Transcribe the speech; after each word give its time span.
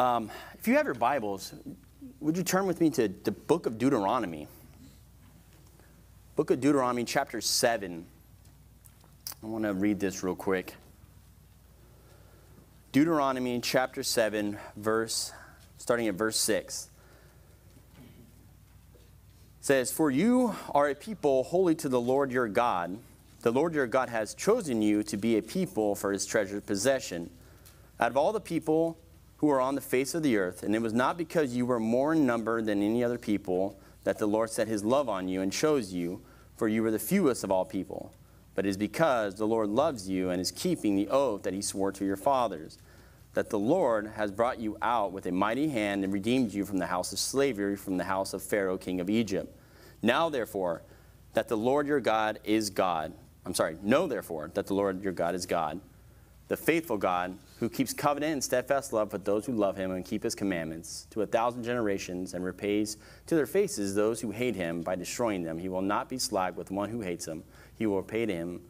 Um, 0.00 0.30
if 0.58 0.66
you 0.66 0.76
have 0.76 0.86
your 0.86 0.94
Bibles, 0.94 1.52
would 2.20 2.34
you 2.34 2.42
turn 2.42 2.66
with 2.66 2.80
me 2.80 2.88
to 2.88 3.06
the 3.08 3.32
book 3.32 3.66
of 3.66 3.76
Deuteronomy? 3.76 4.48
Book 6.36 6.50
of 6.50 6.58
Deuteronomy, 6.58 7.04
chapter 7.04 7.42
7. 7.42 8.06
I 9.42 9.46
want 9.46 9.64
to 9.64 9.74
read 9.74 10.00
this 10.00 10.22
real 10.22 10.34
quick. 10.34 10.74
Deuteronomy 12.92 13.60
chapter 13.60 14.02
7, 14.02 14.56
verse, 14.74 15.34
starting 15.76 16.08
at 16.08 16.14
verse 16.14 16.38
6. 16.38 16.88
says, 19.60 19.92
For 19.92 20.10
you 20.10 20.56
are 20.74 20.88
a 20.88 20.94
people 20.94 21.42
holy 21.42 21.74
to 21.74 21.90
the 21.90 22.00
Lord 22.00 22.32
your 22.32 22.48
God. 22.48 22.98
The 23.42 23.52
Lord 23.52 23.74
your 23.74 23.86
God 23.86 24.08
has 24.08 24.32
chosen 24.32 24.80
you 24.80 25.02
to 25.02 25.18
be 25.18 25.36
a 25.36 25.42
people 25.42 25.94
for 25.94 26.10
his 26.10 26.24
treasured 26.24 26.64
possession. 26.64 27.28
Out 28.00 28.10
of 28.10 28.16
all 28.16 28.32
the 28.32 28.40
people 28.40 28.96
who 29.40 29.48
are 29.48 29.60
on 29.60 29.74
the 29.74 29.80
face 29.80 30.14
of 30.14 30.22
the 30.22 30.36
earth, 30.36 30.62
and 30.62 30.74
it 30.74 30.82
was 30.82 30.92
not 30.92 31.16
because 31.16 31.56
you 31.56 31.64
were 31.64 31.80
more 31.80 32.12
in 32.12 32.26
number 32.26 32.60
than 32.60 32.82
any 32.82 33.02
other 33.02 33.16
people 33.16 33.80
that 34.04 34.18
the 34.18 34.26
Lord 34.26 34.50
set 34.50 34.68
his 34.68 34.84
love 34.84 35.08
on 35.08 35.28
you 35.28 35.40
and 35.40 35.50
chose 35.50 35.94
you, 35.94 36.20
for 36.58 36.68
you 36.68 36.82
were 36.82 36.90
the 36.90 36.98
fewest 36.98 37.42
of 37.42 37.50
all 37.50 37.64
people. 37.64 38.12
But 38.54 38.66
it 38.66 38.68
is 38.68 38.76
because 38.76 39.36
the 39.36 39.46
Lord 39.46 39.70
loves 39.70 40.06
you 40.06 40.28
and 40.28 40.42
is 40.42 40.50
keeping 40.50 40.94
the 40.94 41.08
oath 41.08 41.42
that 41.44 41.54
he 41.54 41.62
swore 41.62 41.90
to 41.90 42.04
your 42.04 42.18
fathers, 42.18 42.76
that 43.32 43.48
the 43.48 43.58
Lord 43.58 44.08
has 44.08 44.30
brought 44.30 44.60
you 44.60 44.76
out 44.82 45.10
with 45.12 45.24
a 45.24 45.32
mighty 45.32 45.70
hand 45.70 46.04
and 46.04 46.12
redeemed 46.12 46.52
you 46.52 46.66
from 46.66 46.76
the 46.76 46.86
house 46.86 47.10
of 47.10 47.18
slavery, 47.18 47.76
from 47.76 47.96
the 47.96 48.04
house 48.04 48.34
of 48.34 48.42
Pharaoh, 48.42 48.76
king 48.76 49.00
of 49.00 49.08
Egypt. 49.08 49.58
Now, 50.02 50.28
therefore, 50.28 50.82
that 51.32 51.48
the 51.48 51.56
Lord 51.56 51.86
your 51.86 52.00
God 52.00 52.40
is 52.44 52.68
God. 52.68 53.14
I'm 53.46 53.54
sorry, 53.54 53.78
know 53.82 54.06
therefore 54.06 54.50
that 54.52 54.66
the 54.66 54.74
Lord 54.74 55.02
your 55.02 55.14
God 55.14 55.34
is 55.34 55.46
God 55.46 55.80
the 56.50 56.56
faithful 56.56 56.96
God 56.96 57.38
who 57.60 57.68
keeps 57.68 57.92
covenant 57.92 58.32
and 58.32 58.42
steadfast 58.42 58.92
love 58.92 59.12
with 59.12 59.24
those 59.24 59.46
who 59.46 59.52
love 59.52 59.76
him 59.76 59.92
and 59.92 60.04
keep 60.04 60.24
his 60.24 60.34
commandments 60.34 61.06
to 61.10 61.22
a 61.22 61.26
thousand 61.26 61.62
generations 61.62 62.34
and 62.34 62.44
repays 62.44 62.96
to 63.26 63.36
their 63.36 63.46
faces 63.46 63.94
those 63.94 64.20
who 64.20 64.32
hate 64.32 64.56
him 64.56 64.82
by 64.82 64.96
destroying 64.96 65.44
them. 65.44 65.58
He 65.58 65.68
will 65.68 65.80
not 65.80 66.08
be 66.08 66.18
slack 66.18 66.56
with 66.56 66.72
one 66.72 66.90
who 66.90 67.02
hates 67.02 67.24
him. 67.24 67.44
He 67.76 67.86
will 67.86 67.98
repay 67.98 68.26
to 68.26 68.34
him 68.34 68.62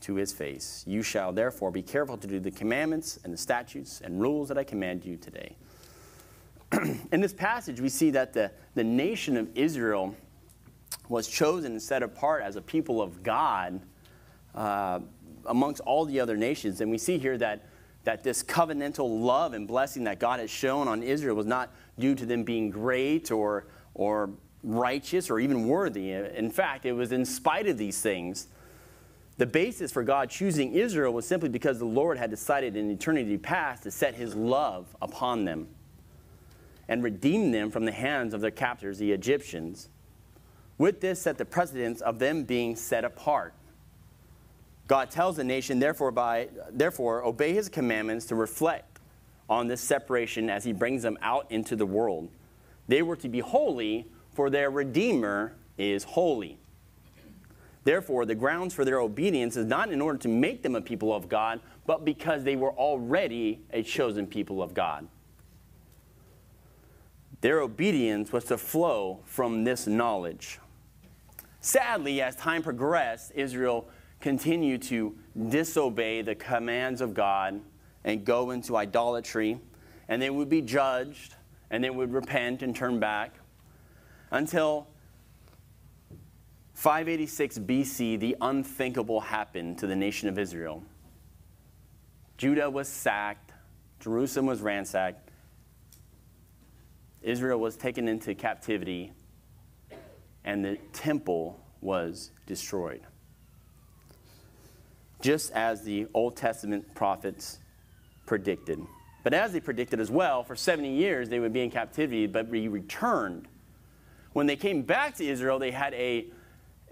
to 0.00 0.16
his 0.16 0.32
face. 0.32 0.82
You 0.84 1.00
shall 1.00 1.32
therefore 1.32 1.70
be 1.70 1.80
careful 1.80 2.16
to 2.18 2.26
do 2.26 2.40
the 2.40 2.50
commandments 2.50 3.20
and 3.22 3.32
the 3.32 3.38
statutes 3.38 4.00
and 4.00 4.20
rules 4.20 4.48
that 4.48 4.58
I 4.58 4.64
command 4.64 5.04
you 5.04 5.16
today. 5.16 5.54
In 7.12 7.20
this 7.20 7.32
passage, 7.32 7.80
we 7.80 7.88
see 7.88 8.10
that 8.10 8.32
the, 8.32 8.50
the 8.74 8.82
nation 8.82 9.36
of 9.36 9.48
Israel 9.56 10.12
was 11.08 11.28
chosen 11.28 11.70
and 11.70 11.80
set 11.80 12.02
apart 12.02 12.42
as 12.42 12.56
a 12.56 12.60
people 12.60 13.00
of 13.00 13.22
God. 13.22 13.80
Uh, 14.56 14.98
amongst 15.48 15.80
all 15.80 16.04
the 16.04 16.20
other 16.20 16.36
nations. 16.36 16.80
And 16.80 16.90
we 16.90 16.98
see 16.98 17.18
here 17.18 17.36
that, 17.38 17.66
that 18.04 18.22
this 18.22 18.42
covenantal 18.42 19.20
love 19.20 19.52
and 19.54 19.66
blessing 19.66 20.04
that 20.04 20.20
God 20.20 20.40
has 20.40 20.50
shown 20.50 20.88
on 20.88 21.02
Israel 21.02 21.34
was 21.34 21.46
not 21.46 21.70
due 21.98 22.14
to 22.14 22.26
them 22.26 22.44
being 22.44 22.70
great 22.70 23.30
or, 23.30 23.66
or 23.94 24.30
righteous 24.62 25.30
or 25.30 25.40
even 25.40 25.66
worthy. 25.66 26.12
In 26.12 26.50
fact, 26.50 26.86
it 26.86 26.92
was 26.92 27.12
in 27.12 27.24
spite 27.24 27.66
of 27.66 27.78
these 27.78 28.00
things. 28.00 28.48
The 29.36 29.46
basis 29.46 29.92
for 29.92 30.02
God 30.02 30.30
choosing 30.30 30.72
Israel 30.72 31.12
was 31.12 31.26
simply 31.26 31.48
because 31.48 31.78
the 31.78 31.84
Lord 31.84 32.18
had 32.18 32.30
decided 32.30 32.76
in 32.76 32.90
eternity 32.90 33.38
past 33.38 33.84
to 33.84 33.90
set 33.90 34.14
his 34.14 34.34
love 34.34 34.96
upon 35.00 35.44
them 35.44 35.68
and 36.88 37.04
redeem 37.04 37.52
them 37.52 37.70
from 37.70 37.84
the 37.84 37.92
hands 37.92 38.34
of 38.34 38.40
their 38.40 38.50
captors, 38.50 38.98
the 38.98 39.12
Egyptians. 39.12 39.88
With 40.76 41.00
this 41.00 41.22
set 41.22 41.38
the 41.38 41.44
precedence 41.44 42.00
of 42.00 42.18
them 42.18 42.44
being 42.44 42.74
set 42.74 43.04
apart. 43.04 43.54
God 44.88 45.10
tells 45.10 45.36
the 45.36 45.44
nation, 45.44 45.78
therefore, 45.78 46.10
by, 46.10 46.48
therefore, 46.70 47.22
obey 47.22 47.52
his 47.52 47.68
commandments 47.68 48.24
to 48.26 48.34
reflect 48.34 49.00
on 49.48 49.68
this 49.68 49.82
separation 49.82 50.48
as 50.50 50.64
he 50.64 50.72
brings 50.72 51.02
them 51.02 51.18
out 51.20 51.46
into 51.50 51.76
the 51.76 51.86
world. 51.86 52.30
They 52.88 53.02
were 53.02 53.16
to 53.16 53.28
be 53.28 53.40
holy, 53.40 54.06
for 54.32 54.48
their 54.48 54.70
Redeemer 54.70 55.54
is 55.76 56.04
holy. 56.04 56.58
Therefore, 57.84 58.24
the 58.24 58.34
grounds 58.34 58.74
for 58.74 58.84
their 58.84 59.00
obedience 59.00 59.56
is 59.56 59.66
not 59.66 59.92
in 59.92 60.00
order 60.00 60.18
to 60.18 60.28
make 60.28 60.62
them 60.62 60.74
a 60.74 60.80
people 60.80 61.14
of 61.14 61.28
God, 61.28 61.60
but 61.86 62.04
because 62.04 62.42
they 62.42 62.56
were 62.56 62.72
already 62.72 63.60
a 63.72 63.82
chosen 63.82 64.26
people 64.26 64.62
of 64.62 64.72
God. 64.72 65.06
Their 67.42 67.60
obedience 67.60 68.32
was 68.32 68.44
to 68.44 68.58
flow 68.58 69.20
from 69.24 69.64
this 69.64 69.86
knowledge. 69.86 70.58
Sadly, 71.60 72.22
as 72.22 72.36
time 72.36 72.62
progressed, 72.62 73.32
Israel 73.34 73.88
continue 74.20 74.78
to 74.78 75.16
disobey 75.48 76.22
the 76.22 76.34
commands 76.34 77.00
of 77.00 77.14
God 77.14 77.60
and 78.04 78.24
go 78.24 78.50
into 78.50 78.76
idolatry, 78.76 79.60
and 80.08 80.20
they 80.20 80.30
would 80.30 80.48
be 80.48 80.62
judged, 80.62 81.34
and 81.70 81.82
they 81.84 81.90
would 81.90 82.12
repent 82.12 82.62
and 82.62 82.74
turn 82.74 82.98
back 82.98 83.34
until 84.30 84.88
586 86.74 87.58
BC, 87.58 88.20
the 88.20 88.36
unthinkable 88.40 89.20
happened 89.20 89.78
to 89.78 89.86
the 89.86 89.96
nation 89.96 90.28
of 90.28 90.38
Israel. 90.38 90.82
Judah 92.36 92.70
was 92.70 92.88
sacked, 92.88 93.52
Jerusalem 94.00 94.46
was 94.46 94.60
ransacked, 94.60 95.30
Israel 97.20 97.58
was 97.58 97.76
taken 97.76 98.06
into 98.06 98.34
captivity, 98.34 99.12
and 100.44 100.64
the 100.64 100.78
temple 100.92 101.60
was 101.80 102.30
destroyed 102.46 103.02
just 105.20 105.52
as 105.52 105.82
the 105.82 106.06
Old 106.14 106.36
Testament 106.36 106.94
prophets 106.94 107.58
predicted. 108.26 108.80
But 109.24 109.34
as 109.34 109.52
they 109.52 109.60
predicted 109.60 110.00
as 110.00 110.10
well, 110.10 110.42
for 110.42 110.56
70 110.56 110.90
years 110.90 111.28
they 111.28 111.40
would 111.40 111.52
be 111.52 111.62
in 111.62 111.70
captivity, 111.70 112.26
but 112.26 112.50
be 112.50 112.68
returned. 112.68 113.48
When 114.32 114.46
they 114.46 114.56
came 114.56 114.82
back 114.82 115.16
to 115.16 115.26
Israel, 115.26 115.58
they 115.58 115.70
had 115.70 115.94
a, 115.94 116.26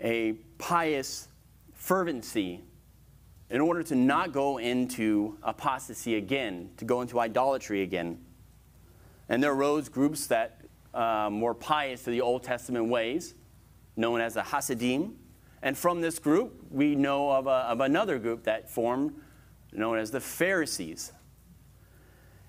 a 0.00 0.32
pious 0.58 1.28
fervency 1.74 2.64
in 3.48 3.60
order 3.60 3.82
to 3.84 3.94
not 3.94 4.32
go 4.32 4.58
into 4.58 5.38
apostasy 5.42 6.16
again, 6.16 6.70
to 6.78 6.84
go 6.84 7.00
into 7.00 7.20
idolatry 7.20 7.82
again. 7.82 8.18
And 9.28 9.42
there 9.42 9.52
arose 9.52 9.88
groups 9.88 10.26
that 10.26 10.60
um, 10.94 11.40
were 11.40 11.54
pious 11.54 12.02
to 12.04 12.10
the 12.10 12.20
Old 12.20 12.42
Testament 12.42 12.88
ways, 12.88 13.34
known 13.96 14.20
as 14.20 14.34
the 14.34 14.42
Hasidim, 14.42 15.16
and 15.62 15.76
from 15.76 16.00
this 16.00 16.18
group, 16.18 16.64
we 16.70 16.94
know 16.94 17.30
of, 17.30 17.46
a, 17.46 17.50
of 17.50 17.80
another 17.80 18.18
group 18.18 18.44
that 18.44 18.70
formed, 18.70 19.14
known 19.72 19.98
as 19.98 20.10
the 20.10 20.20
Pharisees. 20.20 21.12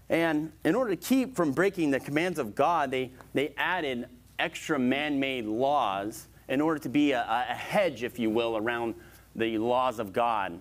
And 0.09 0.51
in 0.63 0.75
order 0.75 0.91
to 0.91 0.97
keep 0.97 1.35
from 1.35 1.51
breaking 1.51 1.91
the 1.91 1.99
commands 1.99 2.39
of 2.39 2.55
God, 2.55 2.91
they, 2.91 3.11
they 3.33 3.53
added 3.57 4.07
extra 4.39 4.79
man 4.79 5.19
made 5.19 5.45
laws 5.45 6.27
in 6.47 6.61
order 6.61 6.79
to 6.79 6.89
be 6.89 7.11
a, 7.11 7.25
a 7.49 7.53
hedge, 7.53 8.03
if 8.03 8.19
you 8.19 8.29
will, 8.29 8.55
around 8.55 8.95
the 9.35 9.57
laws 9.57 9.99
of 9.99 10.13
God. 10.13 10.59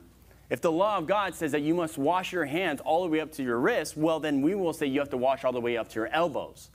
If 0.49 0.61
the 0.61 0.71
law 0.71 0.97
of 0.97 1.07
God 1.07 1.35
says 1.35 1.53
that 1.53 1.63
you 1.63 1.75
must 1.75 1.99
wash 1.99 2.33
your 2.33 2.45
hands 2.45 2.81
all 2.81 3.03
the 3.03 3.09
way 3.09 3.21
up 3.21 3.33
to 3.33 3.43
your 3.43 3.59
wrists, 3.59 3.97
well, 3.97 4.21
then 4.21 4.43
we 4.43 4.55
will 4.55 4.73
say 4.73 4.87
you 4.87 5.01
have 5.01 5.11
to 5.11 5.17
wash 5.17 5.45
all 5.45 5.53
the 5.53 5.61
way 5.61 5.77
up 5.77 5.89
to 5.89 5.95
your 5.97 6.09
elbows. 6.09 6.71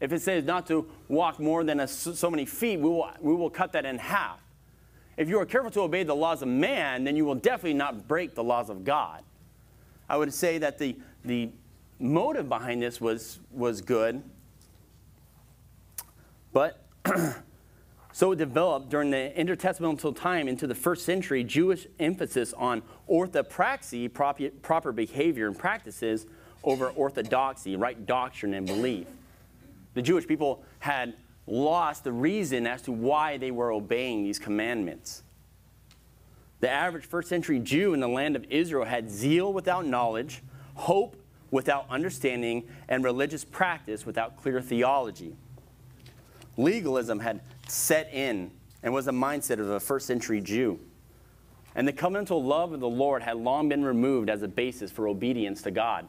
If 0.00 0.12
it 0.12 0.22
says 0.22 0.44
not 0.44 0.66
to 0.68 0.88
walk 1.08 1.38
more 1.38 1.64
than 1.64 1.80
a, 1.80 1.88
so 1.88 2.30
many 2.30 2.44
feet, 2.44 2.78
we 2.78 2.88
will, 2.88 3.10
we 3.20 3.34
will 3.34 3.50
cut 3.50 3.72
that 3.72 3.84
in 3.84 3.98
half. 3.98 4.40
If 5.16 5.28
you 5.28 5.38
are 5.38 5.46
careful 5.46 5.70
to 5.72 5.80
obey 5.82 6.04
the 6.04 6.16
laws 6.16 6.42
of 6.42 6.48
man, 6.48 7.04
then 7.04 7.16
you 7.16 7.24
will 7.24 7.34
definitely 7.34 7.74
not 7.74 8.08
break 8.08 8.34
the 8.34 8.44
laws 8.44 8.70
of 8.70 8.84
God. 8.84 9.22
I 10.08 10.16
would 10.16 10.32
say 10.32 10.58
that 10.58 10.78
the, 10.78 10.96
the 11.24 11.50
motive 11.98 12.48
behind 12.48 12.82
this 12.82 13.00
was, 13.00 13.40
was 13.50 13.80
good, 13.80 14.22
but 16.52 16.84
so 18.12 18.32
it 18.32 18.36
developed 18.36 18.90
during 18.90 19.10
the 19.10 19.32
intertestamental 19.36 20.14
time 20.16 20.48
into 20.48 20.66
the 20.66 20.74
first 20.74 21.04
century 21.04 21.44
Jewish 21.44 21.86
emphasis 21.98 22.52
on 22.54 22.82
orthopraxy, 23.08 24.12
proper, 24.12 24.48
proper 24.62 24.92
behavior 24.92 25.46
and 25.46 25.58
practices, 25.58 26.26
over 26.64 26.90
orthodoxy, 26.90 27.76
right 27.76 28.06
doctrine 28.06 28.54
and 28.54 28.66
belief. 28.66 29.06
The 29.94 30.02
Jewish 30.02 30.26
people 30.26 30.64
had 30.78 31.14
lost 31.46 32.04
the 32.04 32.12
reason 32.12 32.66
as 32.66 32.82
to 32.82 32.92
why 32.92 33.36
they 33.36 33.50
were 33.50 33.72
obeying 33.72 34.22
these 34.22 34.38
commandments. 34.38 35.22
The 36.60 36.70
average 36.70 37.04
first 37.04 37.28
century 37.28 37.58
Jew 37.58 37.92
in 37.92 38.00
the 38.00 38.08
land 38.08 38.36
of 38.36 38.44
Israel 38.48 38.84
had 38.84 39.10
zeal 39.10 39.52
without 39.52 39.84
knowledge, 39.84 40.42
hope 40.74 41.16
without 41.50 41.86
understanding, 41.90 42.68
and 42.88 43.02
religious 43.02 43.44
practice 43.44 44.06
without 44.06 44.36
clear 44.36 44.60
theology. 44.60 45.34
Legalism 46.56 47.18
had 47.18 47.40
set 47.68 48.12
in 48.12 48.50
and 48.82 48.94
was 48.94 49.06
the 49.06 49.12
mindset 49.12 49.58
of 49.58 49.70
a 49.70 49.80
first 49.80 50.06
century 50.06 50.40
Jew. 50.40 50.78
And 51.74 51.88
the 51.88 51.92
covenantal 51.92 52.44
love 52.44 52.72
of 52.72 52.80
the 52.80 52.88
Lord 52.88 53.22
had 53.22 53.36
long 53.38 53.68
been 53.68 53.84
removed 53.84 54.28
as 54.28 54.42
a 54.42 54.48
basis 54.48 54.90
for 54.90 55.08
obedience 55.08 55.62
to 55.62 55.70
God. 55.70 56.06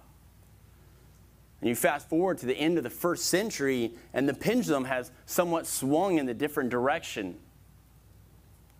And 1.63 1.69
you 1.69 1.75
fast 1.75 2.09
forward 2.09 2.39
to 2.39 2.45
the 2.45 2.57
end 2.57 2.77
of 2.77 2.83
the 2.83 2.89
first 2.89 3.27
century, 3.27 3.93
and 4.13 4.27
the 4.27 4.33
pendulum 4.33 4.83
has 4.83 5.11
somewhat 5.25 5.65
swung 5.65 6.17
in 6.17 6.27
a 6.27 6.33
different 6.33 6.69
direction. 6.69 7.37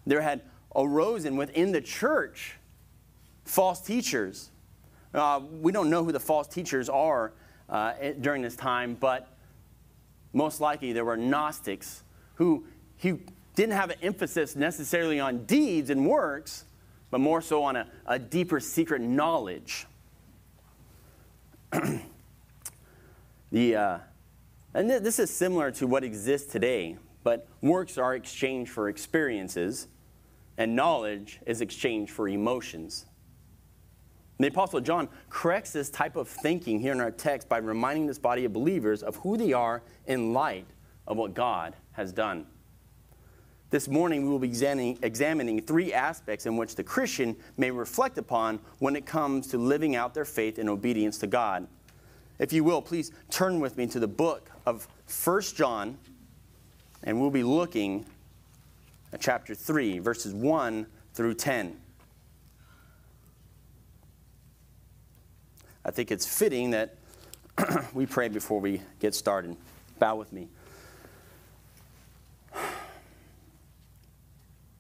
There 0.06 0.20
had 0.20 0.42
arisen 0.76 1.38
within 1.38 1.72
the 1.72 1.80
church 1.80 2.58
false 3.46 3.80
teachers. 3.80 4.50
Uh, 5.14 5.40
we 5.62 5.72
don't 5.72 5.90
know 5.90 6.04
who 6.04 6.12
the 6.12 6.20
false 6.20 6.46
teachers 6.46 6.90
are, 6.90 7.32
uh, 7.70 7.94
during 8.20 8.42
this 8.42 8.58
time, 8.58 8.98
but 9.00 9.30
most 10.34 10.60
likely 10.60 10.92
there 10.92 11.06
were 11.06 11.16
Gnostics 11.16 12.04
who, 12.36 12.66
who 12.98 13.18
didn't 13.56 13.76
have 13.76 13.92
an 13.92 13.98
emphasis 14.02 14.58
necessarily 14.58 15.22
on 15.22 15.46
deeds 15.46 15.90
and 15.90 16.06
works, 16.06 16.66
but 17.12 17.22
more 17.22 17.42
so 17.42 17.64
on 17.64 17.78
a, 17.78 17.88
a 18.06 18.20
deeper 18.20 18.60
secret 18.60 19.02
knowledge. 19.02 19.86
the, 23.54 23.76
uh, 23.76 23.98
and 24.74 24.90
th- 24.90 25.04
this 25.04 25.20
is 25.20 25.30
similar 25.30 25.70
to 25.74 25.86
what 25.86 26.04
exists 26.04 26.52
today, 26.52 26.98
but 27.24 27.48
works 27.62 28.00
are 28.00 28.16
exchanged 28.16 28.72
for 28.72 28.90
experiences, 28.90 29.88
and 30.58 30.76
knowledge 30.76 31.40
is 31.46 31.62
exchanged 31.62 32.12
for 32.12 32.28
emotions. 32.28 33.06
The 34.40 34.48
Apostle 34.48 34.82
John 34.82 35.08
corrects 35.30 35.72
this 35.72 35.92
type 35.92 36.16
of 36.16 36.28
thinking 36.28 36.80
here 36.80 36.94
in 36.94 37.00
our 37.00 37.12
text 37.12 37.48
by 37.48 37.60
reminding 37.60 38.08
this 38.08 38.18
body 38.18 38.44
of 38.46 38.54
believers 38.54 39.04
of 39.04 39.18
who 39.18 39.38
they 39.38 39.54
are 39.54 39.84
in 40.08 40.34
light 40.34 40.66
of 41.06 41.18
what 41.18 41.36
God 41.36 41.76
has 41.92 42.12
done. 42.12 42.48
This 43.70 43.88
morning, 43.88 44.24
we 44.24 44.30
will 44.30 44.40
be 44.40 44.48
examining, 44.48 44.98
examining, 45.04 45.62
three 45.62 45.94
aspects 45.94 46.48
in 46.48 46.58
which 46.58 46.74
the 46.74 46.84
Christian 46.84 47.36
may 47.58 47.70
reflect 47.70 48.18
upon 48.18 48.60
when 48.80 48.96
it 48.96 49.06
comes 49.06 49.46
to 49.48 49.60
living 49.60 49.96
out 49.96 50.16
their 50.16 50.26
faith 50.26 50.58
in 50.58 50.68
obedience 50.68 51.20
to 51.20 51.28
God. 51.28 51.68
If 52.40 52.52
you 52.52 52.64
will, 52.64 52.82
please 52.82 53.12
turn 53.30 53.60
with 53.60 53.78
me 53.78 53.88
to 53.88 54.00
the 54.00 54.08
book 54.08 54.50
of 54.66 54.88
1 55.24 55.42
John, 55.56 55.98
and 57.04 57.20
we'll 57.20 57.30
be 57.30 57.44
looking 57.44 58.06
at 59.12 59.22
chapter 59.22 59.54
3, 59.54 60.00
verses 60.00 60.34
1 60.34 60.88
through 61.14 61.36
10. 61.36 61.80
I 65.86 65.92
think 65.92 66.12
it's 66.12 66.26
fitting 66.26 66.72
that 66.72 66.96
we 67.94 68.06
pray 68.06 68.30
before 68.30 68.60
we 68.60 68.82
get 69.00 69.14
started. 69.14 69.56
Bow 70.00 70.16
with 70.16 70.34
me. 70.34 70.48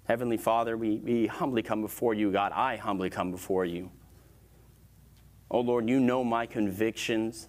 Heavenly 0.06 0.38
Father, 0.38 0.76
we, 0.76 0.98
we 0.98 1.28
humbly 1.28 1.62
come 1.62 1.82
before 1.82 2.14
you, 2.14 2.32
God. 2.32 2.52
I 2.52 2.76
humbly 2.78 3.10
come 3.10 3.32
before 3.32 3.66
you. 3.66 3.90
Oh 5.54 5.62
Lord, 5.62 5.88
you 5.88 6.02
know 6.02 6.24
my 6.24 6.46
convictions. 6.46 7.48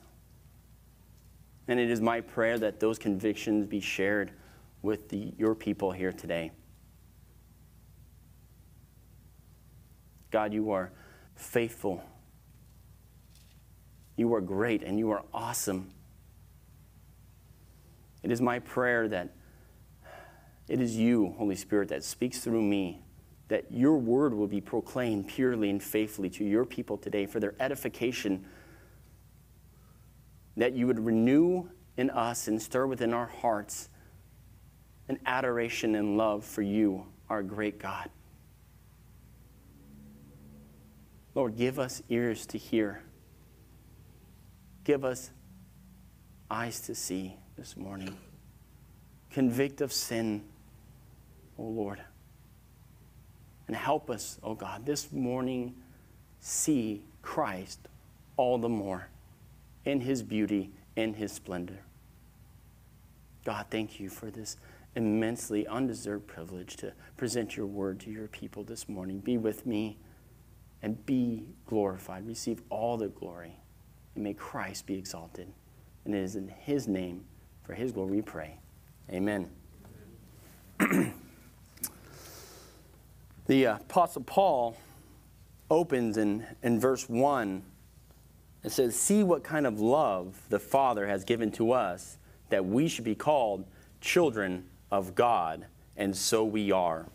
And 1.66 1.80
it 1.80 1.90
is 1.90 2.00
my 2.00 2.20
prayer 2.20 2.58
that 2.58 2.78
those 2.78 2.98
convictions 2.98 3.66
be 3.66 3.80
shared 3.80 4.30
with 4.82 5.08
the, 5.08 5.32
your 5.38 5.54
people 5.54 5.90
here 5.90 6.12
today. 6.12 6.52
God, 10.30 10.52
you 10.52 10.70
are 10.70 10.92
faithful 11.34 12.04
you 14.16 14.32
are 14.34 14.40
great 14.40 14.82
and 14.82 14.98
you 14.98 15.10
are 15.10 15.24
awesome. 15.32 15.90
It 18.22 18.30
is 18.30 18.40
my 18.40 18.58
prayer 18.60 19.08
that 19.08 19.30
it 20.68 20.80
is 20.80 20.96
you, 20.96 21.34
Holy 21.36 21.56
Spirit, 21.56 21.88
that 21.88 22.04
speaks 22.04 22.38
through 22.38 22.62
me, 22.62 23.03
that 23.48 23.70
your 23.70 23.96
word 23.98 24.34
will 24.34 24.46
be 24.46 24.60
proclaimed 24.60 25.28
purely 25.28 25.70
and 25.70 25.82
faithfully 25.82 26.30
to 26.30 26.44
your 26.44 26.64
people 26.64 26.96
today 26.96 27.26
for 27.26 27.40
their 27.40 27.54
edification, 27.60 28.44
that 30.56 30.72
you 30.74 30.86
would 30.86 30.98
renew 30.98 31.68
in 31.96 32.10
us 32.10 32.48
and 32.48 32.60
stir 32.60 32.86
within 32.86 33.12
our 33.12 33.26
hearts 33.26 33.88
an 35.08 35.18
adoration 35.26 35.94
and 35.94 36.16
love 36.16 36.44
for 36.44 36.62
you, 36.62 37.04
our 37.28 37.42
great 37.42 37.78
God. 37.78 38.08
Lord, 41.34 41.56
give 41.56 41.78
us 41.78 42.02
ears 42.08 42.46
to 42.46 42.58
hear 42.58 43.02
Give 44.84 45.02
us 45.02 45.30
eyes 46.50 46.80
to 46.82 46.94
see 46.94 47.36
this 47.56 47.74
morning. 47.74 48.16
Convict 49.30 49.80
of 49.80 49.92
sin, 49.92 50.44
O 51.58 51.64
oh 51.64 51.68
Lord. 51.68 52.00
And 53.66 53.76
help 53.76 54.10
us, 54.10 54.38
oh 54.42 54.54
God, 54.54 54.84
this 54.84 55.10
morning 55.12 55.74
see 56.40 57.02
Christ 57.22 57.88
all 58.36 58.58
the 58.58 58.68
more 58.68 59.08
in 59.84 60.00
his 60.00 60.22
beauty, 60.22 60.70
in 60.96 61.14
his 61.14 61.32
splendor. 61.32 61.80
God, 63.44 63.66
thank 63.70 64.00
you 64.00 64.08
for 64.08 64.30
this 64.30 64.56
immensely 64.96 65.66
undeserved 65.66 66.26
privilege 66.26 66.76
to 66.76 66.92
present 67.16 67.56
your 67.56 67.66
word 67.66 68.00
to 68.00 68.10
your 68.10 68.28
people 68.28 68.62
this 68.62 68.88
morning. 68.88 69.18
Be 69.18 69.36
with 69.36 69.66
me 69.66 69.98
and 70.82 71.04
be 71.06 71.46
glorified. 71.66 72.26
Receive 72.26 72.62
all 72.70 72.96
the 72.96 73.08
glory 73.08 73.56
and 74.14 74.24
may 74.24 74.34
Christ 74.34 74.86
be 74.86 74.94
exalted. 74.94 75.52
And 76.04 76.14
it 76.14 76.22
is 76.22 76.36
in 76.36 76.48
his 76.48 76.86
name, 76.86 77.24
for 77.62 77.74
his 77.74 77.92
glory, 77.92 78.12
we 78.12 78.22
pray. 78.22 78.58
Amen. 79.10 79.50
the 83.46 83.66
uh, 83.66 83.76
Apostle 83.76 84.22
Paul 84.22 84.76
opens 85.70 86.16
in, 86.16 86.46
in 86.62 86.80
verse 86.80 87.08
1. 87.08 87.62
It 88.62 88.72
says, 88.72 88.96
See 88.96 89.22
what 89.22 89.44
kind 89.44 89.66
of 89.66 89.80
love 89.80 90.40
the 90.48 90.58
Father 90.58 91.06
has 91.06 91.24
given 91.24 91.52
to 91.52 91.72
us 91.72 92.18
that 92.48 92.64
we 92.64 92.88
should 92.88 93.04
be 93.04 93.14
called 93.14 93.66
children 94.00 94.64
of 94.90 95.14
God, 95.14 95.66
and 95.96 96.16
so 96.16 96.44
we 96.44 96.70
are. 96.70 97.06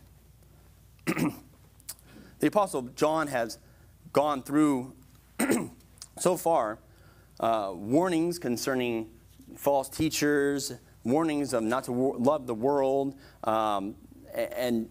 the 1.06 2.46
Apostle 2.46 2.82
John 2.94 3.26
has 3.28 3.58
gone 4.12 4.42
through 4.42 4.92
so 6.18 6.36
far 6.36 6.78
uh, 7.40 7.70
warnings 7.74 8.38
concerning 8.38 9.08
false 9.56 9.88
teachers, 9.88 10.74
warnings 11.04 11.54
of 11.54 11.62
not 11.62 11.84
to 11.84 11.92
love 11.92 12.46
the 12.46 12.54
world, 12.54 13.14
um, 13.44 13.94
and 14.34 14.88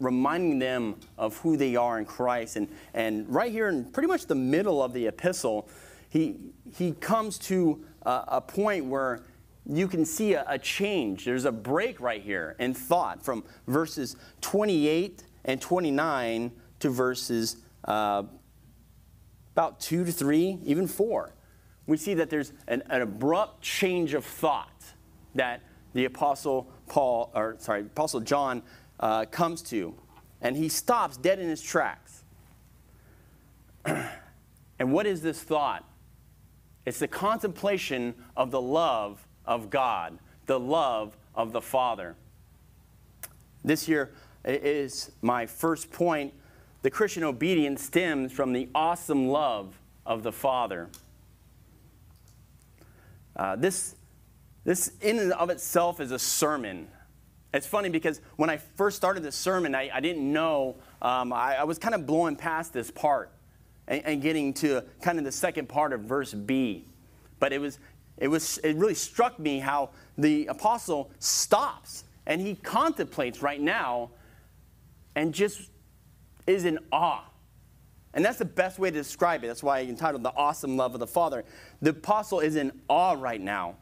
reminding 0.00 0.58
them 0.58 0.96
of 1.16 1.36
who 1.38 1.56
they 1.56 1.76
are 1.76 1.98
in 1.98 2.04
Christ. 2.04 2.56
And, 2.56 2.68
and 2.94 3.28
right 3.32 3.50
here 3.50 3.68
in 3.68 3.84
pretty 3.84 4.08
much 4.08 4.26
the 4.26 4.34
middle 4.34 4.82
of 4.82 4.92
the 4.92 5.06
epistle, 5.06 5.68
he, 6.08 6.36
he 6.76 6.92
comes 6.92 7.38
to 7.38 7.84
a, 8.02 8.24
a 8.28 8.40
point 8.40 8.86
where 8.86 9.22
you 9.66 9.88
can 9.88 10.04
see 10.04 10.34
a, 10.34 10.44
a, 10.46 10.58
change. 10.58 11.24
There's 11.24 11.46
a 11.46 11.52
break 11.52 12.00
right 12.00 12.22
here 12.22 12.54
in 12.58 12.74
thought 12.74 13.24
from 13.24 13.44
verses 13.66 14.16
28 14.42 15.24
and 15.46 15.60
29 15.60 16.52
to 16.80 16.90
verses 16.90 17.56
uh, 17.86 18.24
about 19.52 19.80
2 19.80 20.04
to 20.04 20.12
3, 20.12 20.58
even 20.64 20.86
4 20.86 21.32
we 21.86 21.96
see 21.96 22.14
that 22.14 22.30
there's 22.30 22.52
an, 22.68 22.82
an 22.88 23.02
abrupt 23.02 23.62
change 23.62 24.14
of 24.14 24.24
thought 24.24 24.84
that 25.34 25.62
the 25.92 26.04
apostle 26.06 26.70
Paul, 26.86 27.30
or 27.34 27.56
sorry, 27.58 27.82
apostle 27.82 28.20
John 28.20 28.62
uh, 29.00 29.24
comes 29.26 29.62
to, 29.62 29.94
and 30.40 30.56
he 30.56 30.68
stops 30.68 31.16
dead 31.16 31.38
in 31.38 31.48
his 31.48 31.62
tracks. 31.62 32.22
and 33.84 34.92
what 34.92 35.06
is 35.06 35.22
this 35.22 35.42
thought? 35.42 35.84
It's 36.86 36.98
the 36.98 37.08
contemplation 37.08 38.14
of 38.36 38.50
the 38.50 38.60
love 38.60 39.26
of 39.46 39.70
God, 39.70 40.18
the 40.46 40.60
love 40.60 41.16
of 41.34 41.52
the 41.52 41.60
Father. 41.60 42.16
This 43.64 43.88
year 43.88 44.12
is 44.44 45.10
my 45.22 45.46
first 45.46 45.90
point. 45.90 46.34
The 46.82 46.90
Christian 46.90 47.24
obedience 47.24 47.82
stems 47.82 48.32
from 48.32 48.52
the 48.52 48.68
awesome 48.74 49.28
love 49.28 49.78
of 50.04 50.22
the 50.22 50.32
Father. 50.32 50.90
Uh, 53.36 53.56
this, 53.56 53.96
this, 54.64 54.92
in 55.00 55.18
and 55.18 55.32
of 55.32 55.48
itself, 55.48 56.00
is 56.00 56.10
a 56.10 56.18
sermon. 56.18 56.88
It's 57.54 57.66
funny 57.66 57.88
because 57.88 58.20
when 58.36 58.50
I 58.50 58.58
first 58.58 58.96
started 58.96 59.22
this 59.22 59.36
sermon, 59.36 59.74
I, 59.74 59.88
I 59.94 60.00
didn't 60.00 60.30
know, 60.30 60.76
um, 61.00 61.32
I, 61.32 61.56
I, 61.56 61.64
was 61.64 61.78
kind 61.78 61.94
of 61.94 62.04
blowing 62.04 62.36
past 62.36 62.72
this 62.72 62.90
part 62.90 63.30
and, 63.88 64.04
and, 64.04 64.20
getting 64.20 64.52
to 64.54 64.82
kind 65.00 65.18
of 65.18 65.24
the 65.24 65.32
second 65.32 65.68
part 65.68 65.92
of 65.92 66.00
verse 66.00 66.34
B. 66.34 66.84
But 67.38 67.52
it, 67.52 67.60
was, 67.60 67.78
it, 68.18 68.28
was, 68.28 68.58
it 68.58 68.76
really 68.76 68.94
struck 68.94 69.38
me 69.38 69.60
how 69.60 69.90
the 70.18 70.46
apostle 70.46 71.10
stops 71.20 72.04
and 72.26 72.40
he 72.40 72.56
contemplates 72.56 73.40
right 73.40 73.60
now 73.60 74.10
and 75.14 75.32
just 75.32 75.70
is 76.46 76.64
in 76.64 76.78
awe 76.90 77.24
and 78.14 78.24
that's 78.24 78.38
the 78.38 78.44
best 78.44 78.78
way 78.78 78.90
to 78.90 78.96
describe 78.96 79.42
it. 79.42 79.48
That's 79.48 79.62
why 79.62 79.80
I 79.80 79.82
entitled 79.82 80.22
The 80.22 80.32
Awesome 80.34 80.76
Love 80.76 80.94
of 80.94 81.00
the 81.00 81.06
Father. 81.06 81.44
The 81.82 81.90
apostle 81.90 82.40
is 82.40 82.54
in 82.54 82.80
awe 82.88 83.16
right 83.18 83.40
now. 83.40 83.74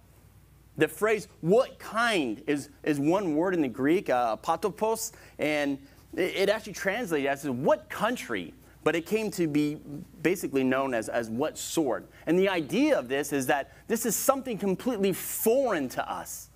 The 0.82 0.88
phrase, 0.88 1.28
what 1.42 1.78
kind, 1.78 2.42
is, 2.48 2.68
is 2.82 2.98
one 2.98 3.36
word 3.36 3.54
in 3.54 3.62
the 3.62 3.68
Greek, 3.68 4.10
uh, 4.10 4.36
potapos, 4.38 5.12
and 5.38 5.78
it, 6.12 6.34
it 6.34 6.48
actually 6.48 6.72
translates 6.72 7.44
as 7.44 7.48
what 7.48 7.88
country, 7.88 8.52
but 8.82 8.96
it 8.96 9.06
came 9.06 9.30
to 9.30 9.46
be 9.46 9.78
basically 10.22 10.64
known 10.64 10.92
as, 10.92 11.08
as 11.08 11.30
what 11.30 11.56
sort. 11.56 12.10
And 12.26 12.36
the 12.36 12.48
idea 12.48 12.98
of 12.98 13.06
this 13.06 13.32
is 13.32 13.46
that 13.46 13.70
this 13.86 14.04
is 14.04 14.16
something 14.16 14.58
completely 14.58 15.12
foreign 15.12 15.88
to 15.90 16.12
us, 16.12 16.48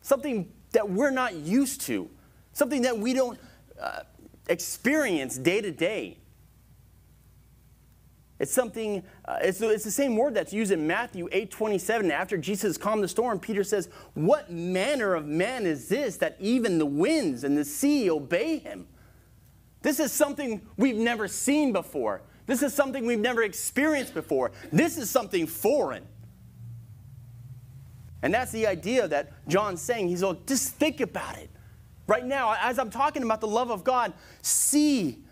something 0.00 0.50
that 0.72 0.90
we're 0.90 1.12
not 1.12 1.32
used 1.32 1.82
to, 1.82 2.10
something 2.54 2.82
that 2.82 2.98
we 2.98 3.14
don't 3.14 3.38
uh, 3.80 4.00
experience 4.48 5.38
day 5.38 5.60
to 5.60 5.70
day. 5.70 6.18
It's 8.42 8.52
something, 8.52 9.04
uh, 9.24 9.38
it's, 9.40 9.60
it's 9.60 9.84
the 9.84 9.90
same 9.92 10.16
word 10.16 10.34
that's 10.34 10.52
used 10.52 10.72
in 10.72 10.84
Matthew 10.84 11.28
8 11.30 11.48
27. 11.48 12.10
After 12.10 12.36
Jesus 12.36 12.76
calmed 12.76 13.04
the 13.04 13.08
storm, 13.08 13.38
Peter 13.38 13.62
says, 13.62 13.88
What 14.14 14.50
manner 14.50 15.14
of 15.14 15.26
man 15.26 15.64
is 15.64 15.88
this 15.88 16.16
that 16.16 16.36
even 16.40 16.78
the 16.78 16.84
winds 16.84 17.44
and 17.44 17.56
the 17.56 17.64
sea 17.64 18.10
obey 18.10 18.58
him? 18.58 18.88
This 19.82 20.00
is 20.00 20.10
something 20.10 20.60
we've 20.76 20.96
never 20.96 21.28
seen 21.28 21.72
before. 21.72 22.22
This 22.46 22.64
is 22.64 22.74
something 22.74 23.06
we've 23.06 23.20
never 23.20 23.44
experienced 23.44 24.12
before. 24.12 24.50
This 24.72 24.98
is 24.98 25.08
something 25.08 25.46
foreign. 25.46 26.04
And 28.22 28.34
that's 28.34 28.50
the 28.50 28.66
idea 28.66 29.06
that 29.06 29.30
John's 29.46 29.80
saying. 29.80 30.08
He's 30.08 30.24
like, 30.24 30.46
just 30.46 30.74
think 30.74 31.00
about 31.00 31.38
it. 31.38 31.48
Right 32.08 32.26
now, 32.26 32.56
as 32.60 32.80
I'm 32.80 32.90
talking 32.90 33.22
about 33.22 33.40
the 33.40 33.46
love 33.46 33.70
of 33.70 33.84
God, 33.84 34.12
see, 34.40 35.22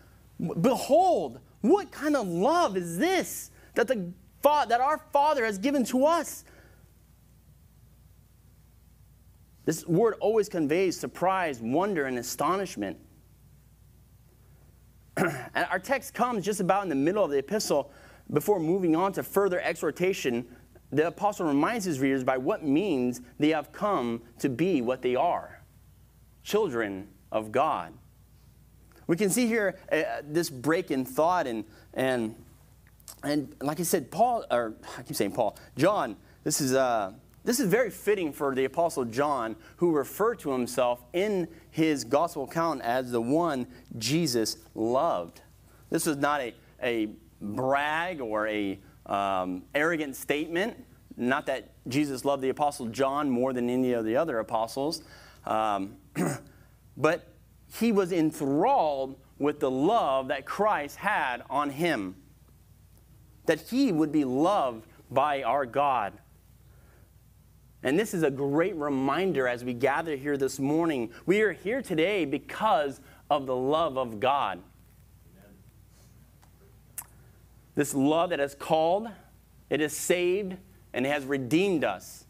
behold, 0.61 1.41
what 1.61 1.91
kind 1.91 2.15
of 2.15 2.27
love 2.27 2.75
is 2.75 2.97
this 2.97 3.51
that, 3.75 3.87
the, 3.87 4.11
that 4.43 4.81
our 4.81 4.99
Father 5.13 5.45
has 5.45 5.57
given 5.57 5.83
to 5.85 6.05
us? 6.05 6.43
This 9.65 9.85
word 9.85 10.15
always 10.19 10.49
conveys 10.49 10.99
surprise, 10.99 11.61
wonder, 11.61 12.05
and 12.05 12.17
astonishment. 12.17 12.97
and 15.17 15.67
our 15.69 15.79
text 15.79 16.13
comes 16.13 16.43
just 16.43 16.59
about 16.59 16.83
in 16.83 16.89
the 16.89 16.95
middle 16.95 17.23
of 17.23 17.31
the 17.31 17.37
epistle 17.37 17.91
before 18.33 18.59
moving 18.59 18.95
on 18.95 19.13
to 19.13 19.23
further 19.23 19.61
exhortation. 19.61 20.47
The 20.91 21.07
apostle 21.07 21.47
reminds 21.47 21.85
his 21.85 21.99
readers 21.99 22.23
by 22.23 22.37
what 22.37 22.63
means 22.63 23.21
they 23.39 23.49
have 23.49 23.71
come 23.71 24.21
to 24.39 24.49
be 24.49 24.81
what 24.81 25.01
they 25.01 25.15
are 25.15 25.61
children 26.43 27.07
of 27.31 27.51
God. 27.51 27.93
We 29.11 29.17
can 29.17 29.29
see 29.29 29.45
here 29.45 29.77
uh, 29.91 30.21
this 30.23 30.49
break 30.49 30.89
in 30.89 31.03
thought, 31.03 31.45
and, 31.45 31.65
and, 31.93 32.33
and 33.23 33.53
like 33.59 33.81
I 33.81 33.83
said, 33.83 34.09
Paul, 34.09 34.45
or 34.49 34.75
I 34.97 35.01
keep 35.01 35.17
saying 35.17 35.33
Paul, 35.33 35.57
John, 35.75 36.15
this 36.45 36.61
is, 36.61 36.73
uh, 36.73 37.11
this 37.43 37.59
is 37.59 37.67
very 37.67 37.89
fitting 37.89 38.31
for 38.31 38.55
the 38.55 38.63
Apostle 38.63 39.03
John, 39.03 39.57
who 39.75 39.91
referred 39.91 40.39
to 40.39 40.51
himself 40.51 41.03
in 41.11 41.49
his 41.71 42.05
gospel 42.05 42.45
account 42.45 42.83
as 42.83 43.11
the 43.11 43.19
one 43.19 43.67
Jesus 43.97 44.55
loved. 44.75 45.41
This 45.89 46.05
was 46.05 46.15
not 46.15 46.39
a, 46.39 46.53
a 46.81 47.09
brag 47.41 48.21
or 48.21 48.47
a 48.47 48.79
um, 49.07 49.63
arrogant 49.75 50.15
statement. 50.15 50.85
Not 51.17 51.47
that 51.47 51.71
Jesus 51.89 52.23
loved 52.23 52.43
the 52.43 52.49
Apostle 52.49 52.85
John 52.85 53.29
more 53.29 53.51
than 53.51 53.69
any 53.69 53.91
of 53.91 54.05
the 54.05 54.15
other 54.15 54.39
apostles, 54.39 55.03
um, 55.45 55.97
but 56.95 57.27
he 57.79 57.91
was 57.91 58.11
enthralled 58.11 59.17
with 59.39 59.59
the 59.59 59.71
love 59.71 60.27
that 60.27 60.45
Christ 60.45 60.97
had 60.97 61.43
on 61.49 61.69
him. 61.69 62.15
That 63.45 63.61
he 63.61 63.91
would 63.91 64.11
be 64.11 64.25
loved 64.25 64.85
by 65.09 65.43
our 65.43 65.65
God. 65.65 66.13
And 67.83 67.97
this 67.97 68.13
is 68.13 68.23
a 68.23 68.29
great 68.29 68.75
reminder 68.75 69.47
as 69.47 69.63
we 69.63 69.73
gather 69.73 70.15
here 70.15 70.37
this 70.37 70.59
morning. 70.59 71.11
We 71.25 71.41
are 71.41 71.51
here 71.51 71.81
today 71.81 72.25
because 72.25 72.99
of 73.29 73.47
the 73.47 73.55
love 73.55 73.97
of 73.97 74.19
God. 74.19 74.61
Amen. 75.33 75.55
This 77.73 77.93
love 77.95 78.29
that 78.29 78.39
has 78.39 78.53
called, 78.53 79.09
it 79.69 79.79
has 79.79 79.93
saved, 79.93 80.57
and 80.93 81.05
it 81.05 81.09
has 81.09 81.25
redeemed 81.25 81.83
us. 81.83 82.25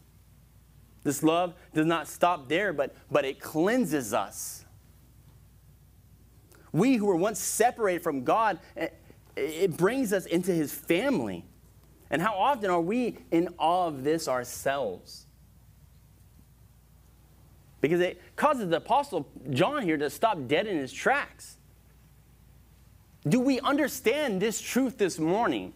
This 1.02 1.22
love 1.22 1.54
does 1.74 1.86
not 1.86 2.08
stop 2.08 2.48
there, 2.48 2.72
but, 2.72 2.94
but 3.10 3.24
it 3.24 3.40
cleanses 3.40 4.14
us. 4.14 4.61
We 6.72 6.96
who 6.96 7.06
were 7.06 7.16
once 7.16 7.38
separated 7.38 8.02
from 8.02 8.24
God, 8.24 8.58
eh, 8.76 8.88
it 9.36 9.76
brings 9.76 10.12
us 10.12 10.26
into 10.26 10.52
his 10.52 10.72
family. 10.72 11.44
And 12.10 12.20
how 12.20 12.34
often 12.34 12.70
are 12.70 12.80
we 12.80 13.18
in 13.30 13.48
awe 13.58 13.86
of 13.86 14.04
this 14.04 14.28
ourselves? 14.28 15.26
Because 17.80 18.00
it 18.00 18.20
causes 18.36 18.70
the 18.70 18.76
Apostle 18.76 19.26
John 19.50 19.82
here 19.82 19.96
to 19.96 20.08
stop 20.08 20.46
dead 20.46 20.66
in 20.66 20.76
his 20.76 20.92
tracks. 20.92 21.56
Do 23.28 23.40
we 23.40 23.60
understand 23.60 24.40
this 24.40 24.60
truth 24.60 24.98
this 24.98 25.18
morning? 25.18 25.72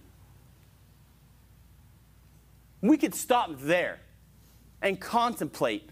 We 2.80 2.96
could 2.96 3.14
stop 3.14 3.50
there 3.58 4.00
and 4.82 5.00
contemplate 5.00 5.90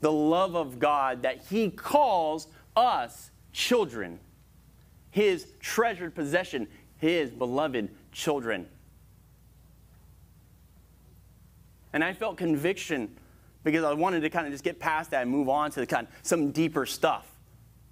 the 0.00 0.12
love 0.12 0.54
of 0.54 0.78
God 0.78 1.22
that 1.22 1.44
He 1.50 1.70
calls 1.70 2.46
us 2.76 3.30
children, 3.54 4.20
His 5.10 5.46
treasured 5.60 6.14
possession, 6.14 6.68
His 6.98 7.30
beloved 7.30 7.88
children. 8.12 8.68
And 11.94 12.04
I 12.04 12.12
felt 12.12 12.36
conviction 12.36 13.16
because 13.62 13.84
I 13.84 13.94
wanted 13.94 14.20
to 14.20 14.30
kind 14.30 14.46
of 14.46 14.52
just 14.52 14.64
get 14.64 14.78
past 14.78 15.12
that 15.12 15.22
and 15.22 15.30
move 15.30 15.48
on 15.48 15.70
to 15.70 15.86
kind 15.86 16.06
of 16.06 16.12
some 16.22 16.50
deeper 16.50 16.84
stuff. 16.84 17.26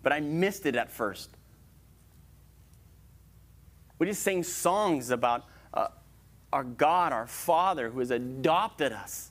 But 0.02 0.12
I 0.12 0.20
missed 0.20 0.66
it 0.66 0.76
at 0.76 0.90
first. 0.90 1.30
We 3.98 4.06
just 4.06 4.22
sang 4.22 4.42
songs 4.42 5.10
about 5.10 5.44
uh, 5.72 5.88
our 6.52 6.64
God, 6.64 7.12
our 7.12 7.28
Father, 7.28 7.88
who 7.88 8.00
has 8.00 8.10
adopted 8.10 8.92
us. 8.92 9.30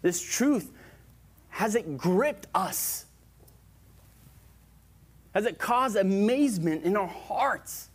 This 0.00 0.22
truth, 0.22 0.72
has 1.58 1.74
it 1.74 1.98
gripped 1.98 2.46
us? 2.54 3.04
Has 5.34 5.44
it 5.44 5.58
caused 5.58 5.96
amazement 5.96 6.84
in 6.84 6.96
our 6.96 7.08
hearts 7.08 7.88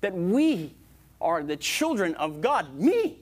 that 0.00 0.12
we 0.12 0.74
are 1.20 1.44
the 1.44 1.56
children 1.56 2.12
of 2.16 2.40
God? 2.40 2.74
Me. 2.74 3.20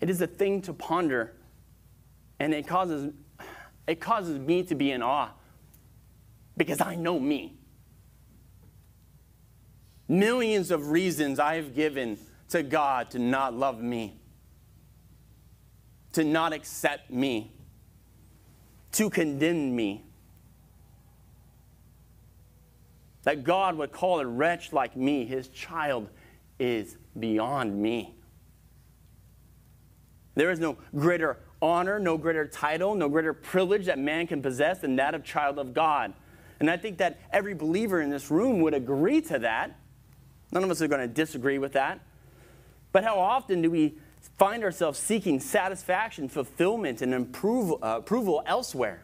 It 0.00 0.08
is 0.08 0.20
a 0.20 0.28
thing 0.28 0.62
to 0.62 0.72
ponder, 0.72 1.32
and 2.38 2.54
it 2.54 2.64
causes, 2.64 3.12
it 3.88 3.98
causes 3.98 4.38
me 4.38 4.62
to 4.62 4.76
be 4.76 4.92
in 4.92 5.02
awe 5.02 5.30
because 6.56 6.80
I 6.80 6.94
know 6.94 7.18
me 7.18 7.56
millions 10.10 10.72
of 10.72 10.90
reasons 10.90 11.38
I 11.38 11.54
have 11.54 11.74
given 11.74 12.18
to 12.48 12.64
God 12.64 13.10
to 13.12 13.18
not 13.20 13.54
love 13.54 13.80
me, 13.80 14.20
to 16.12 16.24
not 16.24 16.52
accept 16.52 17.10
me, 17.10 17.52
to 18.92 19.08
condemn 19.08 19.74
me. 19.74 20.04
That 23.22 23.44
God 23.44 23.76
would 23.76 23.92
call 23.92 24.18
a 24.18 24.26
wretch 24.26 24.72
like 24.72 24.96
me 24.96 25.24
his 25.26 25.46
child 25.48 26.08
is 26.58 26.96
beyond 27.18 27.80
me. 27.80 28.14
There 30.34 30.50
is 30.50 30.58
no 30.58 30.76
greater 30.96 31.38
honor, 31.62 32.00
no 32.00 32.16
greater 32.16 32.46
title, 32.46 32.94
no 32.96 33.08
greater 33.08 33.32
privilege 33.32 33.86
that 33.86 33.98
man 33.98 34.26
can 34.26 34.42
possess 34.42 34.78
than 34.78 34.96
that 34.96 35.14
of 35.14 35.22
child 35.22 35.58
of 35.58 35.72
God. 35.72 36.14
And 36.58 36.68
I 36.68 36.76
think 36.76 36.98
that 36.98 37.20
every 37.32 37.54
believer 37.54 38.00
in 38.00 38.10
this 38.10 38.30
room 38.30 38.60
would 38.60 38.74
agree 38.74 39.20
to 39.22 39.38
that. 39.40 39.76
None 40.52 40.64
of 40.64 40.70
us 40.70 40.82
are 40.82 40.88
going 40.88 41.00
to 41.00 41.08
disagree 41.08 41.58
with 41.58 41.72
that. 41.72 42.00
But 42.92 43.04
how 43.04 43.18
often 43.18 43.62
do 43.62 43.70
we 43.70 43.94
find 44.38 44.64
ourselves 44.64 44.98
seeking 44.98 45.40
satisfaction, 45.40 46.28
fulfillment, 46.28 47.02
and 47.02 47.14
approval, 47.14 47.78
uh, 47.82 47.98
approval 47.98 48.42
elsewhere? 48.46 49.02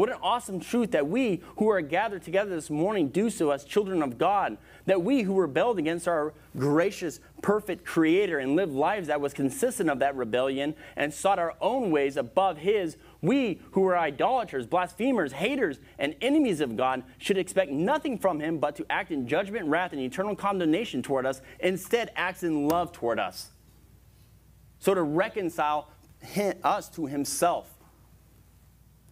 What 0.00 0.08
an 0.08 0.18
awesome 0.22 0.60
truth 0.60 0.92
that 0.92 1.08
we 1.08 1.42
who 1.56 1.68
are 1.68 1.80
gathered 1.80 2.22
together 2.22 2.50
this 2.50 2.70
morning 2.70 3.08
do 3.08 3.28
so 3.28 3.50
as 3.50 3.64
children 3.64 4.02
of 4.02 4.16
God. 4.18 4.56
That 4.86 5.02
we 5.02 5.22
who 5.22 5.34
rebelled 5.38 5.78
against 5.78 6.08
our 6.08 6.32
gracious, 6.56 7.20
perfect 7.42 7.84
Creator 7.84 8.38
and 8.38 8.56
lived 8.56 8.72
lives 8.72 9.08
that 9.08 9.20
was 9.20 9.34
consistent 9.34 9.90
of 9.90 9.98
that 9.98 10.16
rebellion 10.16 10.74
and 10.96 11.12
sought 11.12 11.38
our 11.38 11.54
own 11.60 11.90
ways 11.90 12.16
above 12.16 12.58
His, 12.58 12.96
we 13.22 13.60
who 13.72 13.84
are 13.86 13.98
idolaters, 13.98 14.66
blasphemers, 14.66 15.32
haters, 15.32 15.78
and 15.98 16.14
enemies 16.20 16.60
of 16.60 16.76
God 16.76 17.02
should 17.18 17.36
expect 17.36 17.70
nothing 17.70 18.18
from 18.18 18.40
Him 18.40 18.58
but 18.58 18.76
to 18.76 18.86
act 18.90 19.10
in 19.10 19.28
judgment, 19.28 19.66
wrath, 19.66 19.92
and 19.92 20.00
eternal 20.00 20.34
condemnation 20.34 21.02
toward 21.02 21.26
us, 21.26 21.42
instead, 21.58 22.12
acts 22.16 22.42
in 22.42 22.68
love 22.68 22.92
toward 22.92 23.18
us. 23.18 23.50
So 24.78 24.94
to 24.94 25.02
reconcile 25.02 25.88
us 26.64 26.88
to 26.90 27.06
Himself 27.06 27.68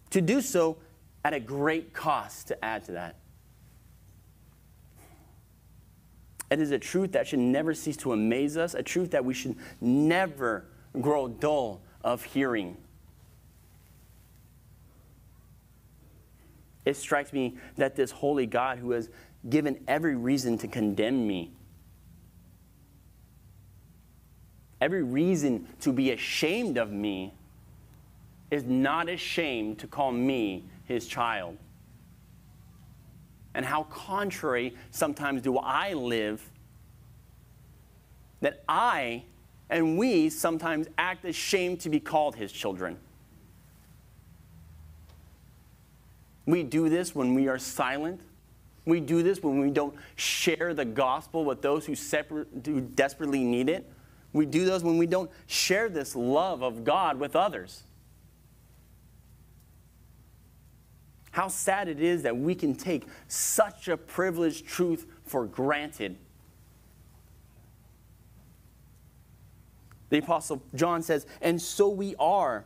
to 0.09 0.21
do 0.21 0.41
so 0.41 0.77
at 1.23 1.33
a 1.33 1.39
great 1.39 1.93
cost 1.93 2.47
to 2.47 2.65
add 2.65 2.85
to 2.85 2.93
that. 2.93 3.15
It 6.49 6.59
is 6.59 6.71
a 6.71 6.79
truth 6.79 7.11
that 7.11 7.27
should 7.27 7.39
never 7.39 7.75
cease 7.75 7.97
to 7.97 8.11
amaze 8.11 8.57
us, 8.57 8.73
a 8.73 8.81
truth 8.81 9.11
that 9.11 9.23
we 9.23 9.35
should 9.35 9.55
never 9.81 10.65
grow 10.99 11.27
dull 11.27 11.81
of 12.03 12.23
hearing. 12.23 12.77
It 16.85 16.95
strikes 16.95 17.33
me 17.33 17.57
that 17.77 17.95
this 17.95 18.11
holy 18.11 18.45
God 18.45 18.79
who 18.79 18.91
has 18.91 19.09
given 19.49 19.83
every 19.87 20.15
reason 20.15 20.57
to 20.59 20.67
condemn 20.67 21.27
me 21.27 21.53
every 24.81 25.03
reason 25.03 25.67
to 25.81 25.91
be 25.91 26.11
ashamed 26.11 26.77
of 26.77 26.91
me, 26.91 27.33
is 28.51 28.63
not 28.63 29.09
ashamed 29.09 29.77
to 29.79 29.87
call 29.87 30.11
me 30.11 30.63
his 30.85 31.05
child. 31.05 31.57
And 33.53 33.65
how 33.65 33.83
contrary 33.83 34.75
sometimes 34.91 35.41
do 35.41 35.57
I 35.57 35.93
live 35.93 36.49
that 38.41 38.63
I 38.67 39.23
and 39.69 39.97
we 39.97 40.29
sometimes 40.29 40.87
act 40.97 41.25
ashamed 41.25 41.81
to 41.81 41.89
be 41.89 41.99
called 41.99 42.35
his 42.35 42.51
children. 42.51 42.97
We 46.49 46.63
do 46.63 46.89
this 46.89 47.13
when 47.13 47.35
we 47.35 47.47
are 47.47 47.59
silent. 47.59 48.21
We 48.83 48.99
do 49.01 49.21
this 49.21 49.43
when 49.43 49.59
we 49.59 49.69
don't 49.69 49.93
share 50.15 50.73
the 50.73 50.83
gospel 50.83 51.45
with 51.45 51.61
those 51.61 51.85
who, 51.85 51.93
separate, 51.93 52.47
who 52.65 52.81
desperately 52.81 53.43
need 53.43 53.69
it. 53.69 53.87
We 54.33 54.47
do 54.47 54.65
those 54.65 54.83
when 54.83 54.97
we 54.97 55.05
don't 55.05 55.29
share 55.45 55.89
this 55.89 56.15
love 56.15 56.63
of 56.63 56.83
God 56.83 57.19
with 57.19 57.35
others. 57.35 57.83
How 61.29 61.49
sad 61.49 61.87
it 61.87 62.01
is 62.01 62.23
that 62.23 62.35
we 62.35 62.55
can 62.55 62.73
take 62.73 63.05
such 63.27 63.87
a 63.87 63.95
privileged 63.95 64.65
truth 64.65 65.05
for 65.25 65.45
granted. 65.45 66.17
The 70.09 70.17
Apostle 70.17 70.63
John 70.73 71.03
says, 71.03 71.27
and 71.43 71.61
so 71.61 71.89
we 71.89 72.15
are 72.17 72.65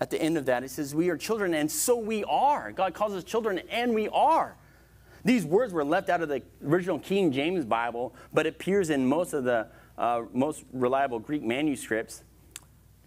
at 0.00 0.10
the 0.10 0.20
end 0.20 0.36
of 0.36 0.46
that. 0.46 0.64
It 0.64 0.70
says, 0.70 0.94
We 0.94 1.08
are 1.10 1.16
children, 1.16 1.54
and 1.54 1.70
so 1.70 1.96
we 1.96 2.24
are. 2.24 2.72
God 2.72 2.94
calls 2.94 3.12
us 3.14 3.24
children, 3.24 3.60
and 3.70 3.94
we 3.94 4.08
are. 4.08 4.56
These 5.24 5.46
words 5.46 5.72
were 5.72 5.84
left 5.84 6.10
out 6.10 6.20
of 6.20 6.28
the 6.28 6.42
original 6.64 6.98
King 6.98 7.32
James 7.32 7.64
Bible, 7.64 8.14
but 8.32 8.46
appears 8.46 8.90
in 8.90 9.06
most 9.06 9.32
of 9.32 9.44
the 9.44 9.68
uh, 9.96 10.22
most 10.32 10.64
reliable 10.72 11.18
Greek 11.18 11.42
manuscripts. 11.42 12.24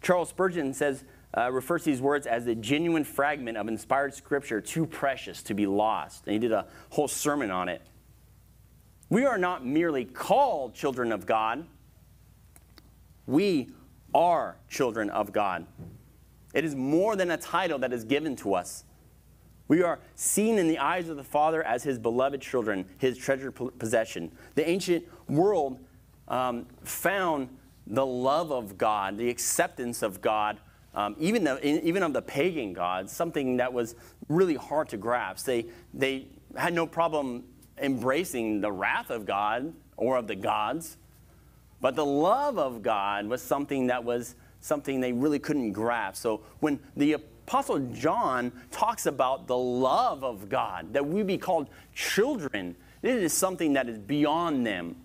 Charles 0.02 0.30
Spurgeon 0.30 0.74
says, 0.74 1.04
uh, 1.38 1.52
refers 1.52 1.84
to 1.84 1.92
these 1.92 2.02
words 2.02 2.26
as 2.26 2.46
the 2.46 2.56
genuine 2.56 3.04
fragment 3.04 3.58
of 3.58 3.68
inspired 3.68 4.14
scripture 4.14 4.62
too 4.62 4.86
precious 4.86 5.44
to 5.44 5.54
be 5.54 5.68
lost. 5.68 6.24
And 6.26 6.34
he 6.34 6.40
did 6.40 6.52
a 6.52 6.66
whole 6.90 7.08
sermon 7.08 7.52
on 7.52 7.70
it. 7.70 7.82
We 9.10 9.26
are 9.26 9.38
not 9.38 9.66
merely 9.66 10.06
called 10.06 10.74
children 10.74 11.12
of 11.12 11.26
God, 11.26 11.66
we 13.26 13.70
are 14.14 14.58
children 14.70 15.10
of 15.10 15.32
God. 15.32 15.66
It 16.54 16.66
is 16.66 16.76
more 16.76 17.16
than 17.16 17.32
a 17.32 17.38
title 17.38 17.80
that 17.80 17.94
is 17.94 18.04
given 18.04 18.36
to 18.38 18.54
us. 18.54 18.84
We 19.68 19.84
are 19.84 20.00
seen 20.16 20.58
in 20.58 20.68
the 20.68 20.80
eyes 20.80 21.10
of 21.10 21.18
the 21.18 21.24
Father 21.24 21.62
as 21.64 21.84
his 21.84 22.00
beloved 22.00 22.42
children, 22.42 22.86
his 22.98 23.18
treasured 23.18 23.52
possession. 23.78 24.32
The 24.56 24.68
ancient 24.68 25.06
world 25.28 25.80
um, 26.28 26.66
found 26.84 27.50
the 27.86 28.06
love 28.06 28.52
of 28.52 28.78
God, 28.78 29.18
the 29.18 29.30
acceptance 29.30 30.02
of 30.02 30.22
God, 30.22 30.60
um, 30.94 31.16
even, 31.20 31.44
the, 31.44 31.86
even 31.86 32.02
of 32.02 32.14
the 32.14 32.22
pagan 32.22 32.74
gods, 32.74 33.12
something 33.12 33.58
that 33.58 33.72
was 33.72 33.96
really 34.30 34.56
hard 34.56 34.90
to 34.90 34.98
grasp. 34.98 35.46
They, 35.46 35.66
they 35.94 36.28
had 36.56 36.74
no 36.74 36.88
problem 36.88 37.44
embracing 37.78 38.62
the 38.62 38.72
wrath 38.72 39.10
of 39.10 39.26
God 39.26 39.74
or 39.96 40.18
of 40.18 40.28
the 40.28 40.36
gods, 40.36 40.98
but 41.82 41.96
the 41.96 42.06
love 42.06 42.58
of 42.58 42.82
God 42.82 43.28
was 43.28 43.42
something 43.42 43.88
that 43.88 44.04
was 44.04 44.36
something 44.62 45.00
they 45.00 45.14
really 45.14 45.40
couldn't 45.40 45.72
grasp. 45.72 46.22
So 46.22 46.42
when 46.60 46.80
the 46.96 47.14
Apostle 47.14 47.80
John 47.94 48.52
talks 48.72 49.06
about 49.06 49.48
the 49.48 49.58
love 49.58 50.24
of 50.24 50.50
God, 50.50 50.94
that 50.94 51.06
we 51.06 51.24
be 51.24 51.38
called 51.38 51.70
children, 51.94 52.76
it 53.02 53.16
is 53.16 53.34
something 53.34 53.74
that 53.74 53.88
is 53.88 53.98
beyond 53.98 54.66
them, 54.66 54.96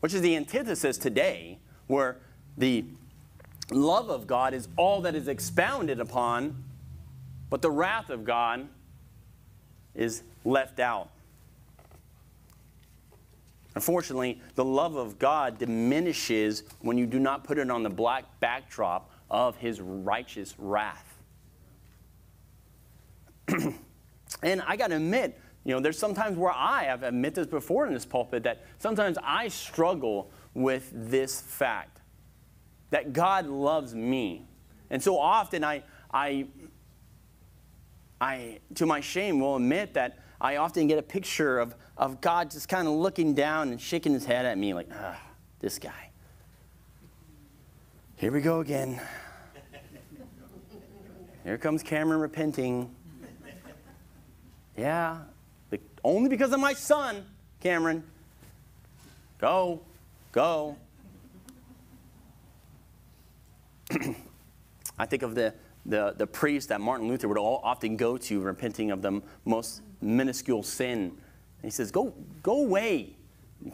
which 0.00 0.14
is 0.14 0.22
the 0.22 0.36
antithesis 0.36 0.96
today, 0.96 1.58
where 1.86 2.16
the 2.56 2.84
love 3.70 4.10
of 4.10 4.26
God 4.26 4.54
is 4.54 4.68
all 4.76 5.02
that 5.02 5.14
is 5.14 5.28
expounded 5.28 6.00
upon, 6.00 6.64
but 7.50 7.62
the 7.62 7.70
wrath 7.70 8.10
of 8.10 8.24
God 8.24 8.68
is 9.94 10.22
left 10.44 10.80
out. 10.80 11.10
Unfortunately, 13.74 14.40
the 14.56 14.64
love 14.64 14.96
of 14.96 15.18
God 15.18 15.58
diminishes 15.58 16.64
when 16.80 16.98
you 16.98 17.06
do 17.06 17.20
not 17.20 17.44
put 17.44 17.58
it 17.58 17.70
on 17.70 17.82
the 17.82 17.90
black 17.90 18.24
backdrop 18.40 19.10
of 19.30 19.56
his 19.56 19.80
righteous 19.80 20.54
wrath. 20.58 21.18
and 24.42 24.62
I 24.66 24.76
got 24.76 24.88
to 24.88 24.96
admit, 24.96 25.40
you 25.64 25.74
know, 25.74 25.80
there's 25.80 25.98
sometimes 25.98 26.36
where 26.36 26.52
I 26.52 26.84
have 26.84 27.02
admitted 27.02 27.36
this 27.36 27.46
before 27.46 27.86
in 27.86 27.94
this 27.94 28.06
pulpit 28.06 28.42
that 28.44 28.64
sometimes 28.78 29.18
I 29.22 29.48
struggle 29.48 30.30
with 30.54 30.90
this 30.92 31.40
fact 31.40 32.00
that 32.90 33.12
God 33.12 33.46
loves 33.46 33.94
me. 33.94 34.48
And 34.90 35.02
so 35.02 35.18
often 35.18 35.62
I, 35.62 35.84
I, 36.12 36.46
I 38.20 38.58
to 38.74 38.86
my 38.86 39.00
shame, 39.00 39.38
will 39.38 39.56
admit 39.56 39.94
that 39.94 40.18
I 40.40 40.56
often 40.56 40.86
get 40.86 40.98
a 40.98 41.02
picture 41.02 41.58
of, 41.58 41.74
of 42.00 42.20
God 42.22 42.50
just 42.50 42.68
kind 42.68 42.88
of 42.88 42.94
looking 42.94 43.34
down 43.34 43.68
and 43.68 43.80
shaking 43.80 44.14
his 44.14 44.24
head 44.24 44.46
at 44.46 44.56
me 44.56 44.72
like, 44.72 44.88
ah, 44.92 45.20
this 45.60 45.78
guy. 45.78 46.10
Here 48.16 48.32
we 48.32 48.40
go 48.40 48.60
again. 48.60 48.98
Here 51.44 51.58
comes 51.58 51.82
Cameron 51.82 52.20
repenting. 52.20 52.94
Yeah, 54.76 55.18
only 56.02 56.30
because 56.30 56.52
of 56.52 56.60
my 56.60 56.72
son, 56.72 57.26
Cameron. 57.60 58.02
Go, 59.38 59.82
go. 60.32 60.76
I 64.98 65.04
think 65.04 65.22
of 65.22 65.34
the, 65.34 65.52
the, 65.84 66.14
the 66.16 66.26
priest 66.26 66.70
that 66.70 66.80
Martin 66.80 67.08
Luther 67.08 67.28
would 67.28 67.36
often 67.38 67.96
go 67.96 68.16
to, 68.16 68.40
repenting 68.40 68.90
of 68.90 69.02
the 69.02 69.20
most 69.44 69.82
minuscule 70.00 70.62
sin. 70.62 71.12
He 71.62 71.70
says, 71.70 71.90
go, 71.90 72.14
go 72.42 72.62
away. 72.62 73.16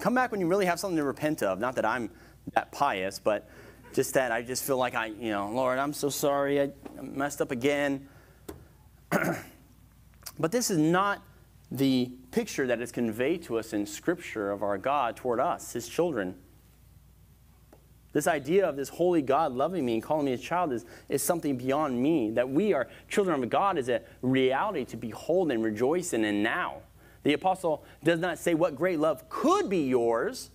Come 0.01 0.15
back 0.15 0.33
when 0.33 0.41
you 0.41 0.49
really 0.49 0.67
have 0.67 0.81
something 0.81 0.97
to 0.97 1.05
repent 1.05 1.43
of. 1.43 1.61
Not 1.61 1.77
that 1.77 1.85
I'm 1.85 2.11
that 2.55 2.73
pious, 2.73 3.19
but 3.19 3.49
just 3.93 4.15
that 4.15 4.33
I 4.33 4.43
just 4.43 4.65
feel 4.65 4.77
like 4.77 4.95
I, 4.95 5.07
you 5.07 5.31
know, 5.31 5.51
Lord, 5.51 5.79
I'm 5.79 5.93
so 5.93 6.09
sorry. 6.09 6.61
I 6.61 6.71
messed 7.01 7.41
up 7.41 7.51
again. 7.51 8.09
but 9.11 10.51
this 10.51 10.71
is 10.71 10.79
not 10.79 11.23
the 11.71 12.11
picture 12.31 12.67
that 12.67 12.81
is 12.81 12.93
conveyed 12.93 13.43
to 13.45 13.59
us 13.59 13.73
in 13.73 13.87
Scripture 13.87 14.51
of 14.51 14.63
our 14.63 14.79
God 14.79 15.17
toward 15.17 15.41
us, 15.41 15.73
his 15.73 15.89
children. 15.89 16.37
This 18.13 18.27
idea 18.27 18.67
of 18.67 18.77
this 18.77 18.89
holy 18.89 19.21
God 19.21 19.53
loving 19.53 19.85
me 19.85 19.95
and 19.95 20.03
calling 20.03 20.25
me 20.25 20.31
his 20.31 20.41
child 20.41 20.73
is, 20.73 20.87
is 21.09 21.23
something 21.23 21.57
beyond 21.57 22.01
me. 22.01 22.31
That 22.31 22.49
we 22.49 22.73
are 22.73 22.89
children 23.09 23.43
of 23.43 23.51
God 23.51 23.77
is 23.77 23.89
a 23.89 24.01
reality 24.23 24.85
to 24.87 24.97
behold 24.97 25.51
and 25.51 25.63
rejoice 25.63 26.13
in 26.13 26.25
and 26.25 26.43
now. 26.43 26.77
The 27.27 27.33
apostle 27.33 27.85
does 28.05 28.21
not 28.21 28.39
say 28.39 28.55
what 28.55 28.77
great 28.77 29.01
love 29.01 29.29
could 29.29 29.69
be 29.69 29.89
yours. 29.89 30.51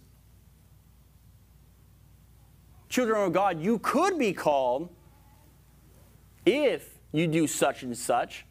Children 2.88 3.24
of 3.24 3.34
God, 3.34 3.62
you 3.62 3.78
could 3.78 4.18
be 4.18 4.32
called 4.32 4.88
if 6.46 6.98
you 7.12 7.28
do 7.28 7.46
such 7.46 7.84
and 7.84 7.98
such. 7.98 8.46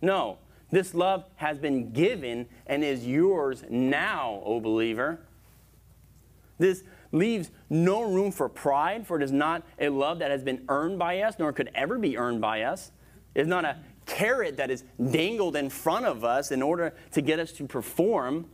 No, 0.00 0.38
this 0.70 0.94
love 0.94 1.26
has 1.34 1.58
been 1.58 1.92
given 1.92 2.48
and 2.66 2.82
is 2.82 3.06
yours 3.06 3.62
now, 3.68 4.40
O 4.46 4.60
believer. 4.60 5.20
This 6.56 6.84
leaves 7.12 7.50
no 7.68 8.00
room 8.00 8.32
for 8.32 8.48
pride, 8.48 9.06
for 9.06 9.18
it 9.18 9.22
is 9.22 9.30
not 9.30 9.62
a 9.78 9.90
love 9.90 10.20
that 10.20 10.30
has 10.30 10.42
been 10.42 10.64
earned 10.70 10.98
by 10.98 11.20
us, 11.20 11.34
nor 11.38 11.52
could 11.52 11.70
ever 11.74 11.98
be 11.98 12.16
earned 12.16 12.40
by 12.40 12.62
us. 12.62 12.92
It 13.34 13.42
is 13.42 13.46
not 13.46 13.66
a 13.66 13.76
carrot 14.08 14.56
that 14.56 14.70
is 14.70 14.82
dangled 15.10 15.54
in 15.54 15.70
front 15.70 16.06
of 16.06 16.24
us 16.24 16.50
in 16.50 16.62
order 16.62 16.94
to 17.12 17.20
get 17.20 17.38
us 17.38 17.52
to 17.52 17.66
perform, 17.66 18.46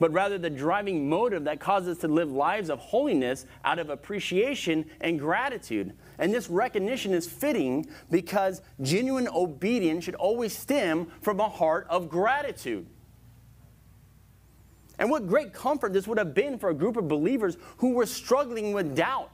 but 0.00 0.12
rather 0.12 0.38
the 0.38 0.50
driving 0.50 1.08
motive 1.08 1.44
that 1.44 1.60
causes 1.60 1.96
us 1.96 2.00
to 2.00 2.08
live 2.08 2.32
lives 2.32 2.70
of 2.70 2.80
holiness 2.80 3.46
out 3.64 3.78
of 3.78 3.90
appreciation 3.90 4.84
and 5.00 5.20
gratitude. 5.20 5.92
And 6.18 6.34
this 6.34 6.50
recognition 6.50 7.14
is 7.14 7.28
fitting 7.28 7.86
because 8.10 8.62
genuine 8.80 9.28
obedience 9.28 10.04
should 10.04 10.16
always 10.16 10.56
stem 10.56 11.06
from 11.20 11.38
a 11.38 11.48
heart 11.48 11.86
of 11.88 12.08
gratitude. 12.08 12.86
And 14.98 15.10
what 15.10 15.28
great 15.28 15.52
comfort 15.52 15.92
this 15.92 16.06
would 16.06 16.18
have 16.18 16.34
been 16.34 16.58
for 16.58 16.70
a 16.70 16.74
group 16.74 16.96
of 16.96 17.08
believers 17.08 17.56
who 17.78 17.94
were 17.94 18.06
struggling 18.06 18.72
with 18.72 18.96
doubt, 18.96 19.30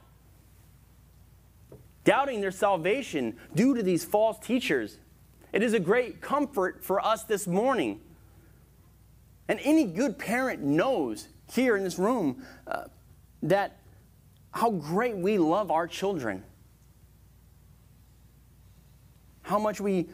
doubting 2.03 2.41
their 2.41 2.51
salvation 2.51 3.37
due 3.55 3.75
to 3.75 3.83
these 3.83 4.03
false 4.03 4.39
teachers. 4.39 4.97
It 5.53 5.63
is 5.63 5.73
a 5.73 5.79
great 5.79 6.21
comfort 6.21 6.83
for 6.83 7.05
us 7.05 7.23
this 7.23 7.47
morning. 7.47 8.01
And 9.47 9.59
any 9.63 9.83
good 9.83 10.17
parent 10.17 10.61
knows 10.61 11.27
here 11.51 11.75
in 11.75 11.83
this 11.83 11.99
room 11.99 12.43
uh, 12.67 12.85
that 13.43 13.77
how 14.51 14.71
great 14.71 15.17
we 15.17 15.37
love 15.37 15.71
our 15.71 15.87
children, 15.87 16.43
how 19.41 19.59
much 19.59 19.81
we, 19.81 20.07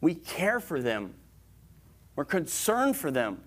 we 0.00 0.14
care 0.14 0.60
for 0.60 0.80
them, 0.80 1.14
we're 2.16 2.24
concerned 2.24 2.96
for 2.96 3.10
them. 3.10 3.42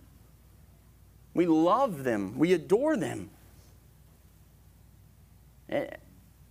We 1.34 1.46
love 1.46 2.04
them. 2.04 2.38
We 2.38 2.54
adore 2.54 2.98
them. 2.98 3.30
Eh, 5.70 5.88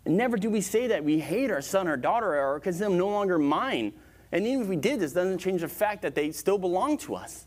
never 0.06 0.36
do 0.36 0.50
we 0.50 0.60
say 0.60 0.88
that 0.88 1.04
we 1.04 1.18
hate 1.18 1.50
our 1.50 1.62
son 1.62 1.88
or 1.88 1.96
daughter 1.96 2.38
or 2.38 2.60
consider 2.60 2.90
them 2.90 2.98
no 2.98 3.08
longer 3.08 3.38
mine. 3.38 3.92
And 4.34 4.48
even 4.48 4.62
if 4.62 4.68
we 4.68 4.74
did, 4.74 4.98
this 4.98 5.12
doesn't 5.12 5.38
change 5.38 5.60
the 5.60 5.68
fact 5.68 6.02
that 6.02 6.16
they 6.16 6.32
still 6.32 6.58
belong 6.58 6.98
to 6.98 7.14
us. 7.14 7.46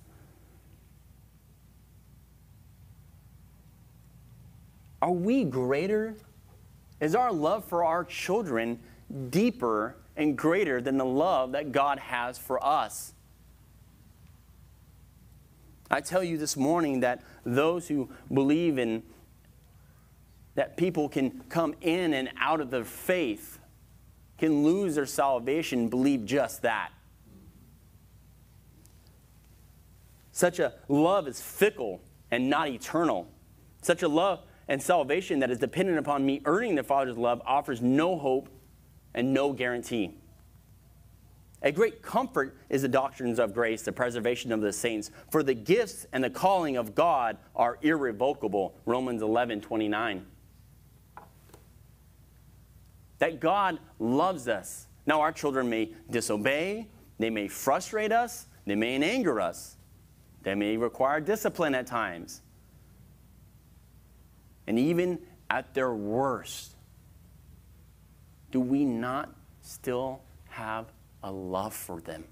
Are 5.02 5.12
we 5.12 5.44
greater? 5.44 6.16
Is 7.02 7.14
our 7.14 7.34
love 7.34 7.66
for 7.66 7.84
our 7.84 8.06
children 8.06 8.80
deeper 9.30 9.98
and 10.16 10.38
greater 10.38 10.80
than 10.80 10.98
the 10.98 11.06
love 11.06 11.52
that 11.52 11.74
God 11.74 12.00
has 12.00 12.38
for 12.38 12.66
us? 12.66 13.14
I 15.92 16.00
tell 16.00 16.24
you 16.24 16.38
this 16.38 16.56
morning 16.56 17.02
that 17.02 17.22
those 17.46 17.90
who 17.90 18.10
believe 18.34 18.78
in 18.78 19.04
that 20.56 20.78
people 20.78 21.10
can 21.10 21.44
come 21.50 21.76
in 21.82 22.14
and 22.14 22.30
out 22.40 22.62
of 22.62 22.72
the 22.72 22.86
faith, 22.86 23.57
can 24.38 24.64
lose 24.64 24.96
their 24.96 25.06
salvation, 25.06 25.90
believe 25.90 26.26
just 26.26 26.62
that. 26.62 26.92
Such 30.32 30.60
a 30.60 30.74
love 30.88 31.28
is 31.28 31.42
fickle 31.42 32.02
and 32.30 32.50
not 32.50 32.68
eternal. 32.68 33.28
Such 33.82 34.04
a 34.04 34.08
love 34.08 34.42
and 34.68 34.82
salvation 34.82 35.40
that 35.40 35.50
is 35.50 35.58
dependent 35.58 35.98
upon 35.98 36.26
me 36.26 36.42
earning 36.46 36.76
the 36.76 36.84
Father's 36.84 37.18
love 37.18 37.42
offers 37.46 37.82
no 37.82 38.18
hope 38.18 38.50
and 39.14 39.34
no 39.34 39.54
guarantee. 39.54 40.16
A 41.64 41.72
great 41.72 42.04
comfort 42.04 42.56
is 42.70 42.84
the 42.84 42.88
doctrines 42.88 43.40
of 43.40 43.54
grace, 43.54 43.82
the 43.82 43.92
preservation 43.92 44.52
of 44.52 44.62
the 44.62 44.72
saints. 44.72 45.10
For 45.32 45.42
the 45.42 45.56
gifts 45.56 46.06
and 46.14 46.24
the 46.24 46.30
calling 46.30 46.78
of 46.78 46.94
God 46.94 47.38
are 47.56 47.80
irrevocable. 47.82 48.76
Romans 48.86 49.24
11 49.24 49.62
29. 49.62 50.26
That 53.20 53.40
God 53.40 53.80
loves 54.00 54.48
us. 54.48 54.88
Now, 55.06 55.22
our 55.22 55.32
children 55.32 55.70
may 55.70 55.92
disobey, 56.10 56.88
they 57.18 57.30
may 57.30 57.48
frustrate 57.48 58.12
us, 58.12 58.48
they 58.66 58.76
may 58.76 59.02
anger 59.02 59.40
us, 59.40 59.78
they 60.44 60.54
may 60.54 60.78
require 60.78 61.20
discipline 61.20 61.74
at 61.74 61.88
times. 61.88 62.42
And 64.68 64.78
even 64.78 65.20
at 65.50 65.74
their 65.74 65.94
worst, 65.94 66.76
do 68.52 68.60
we 68.60 68.86
not 68.86 69.34
still 69.62 70.22
have 70.50 70.92
a 71.24 71.32
love 71.32 71.74
for 71.74 72.02
them? 72.02 72.26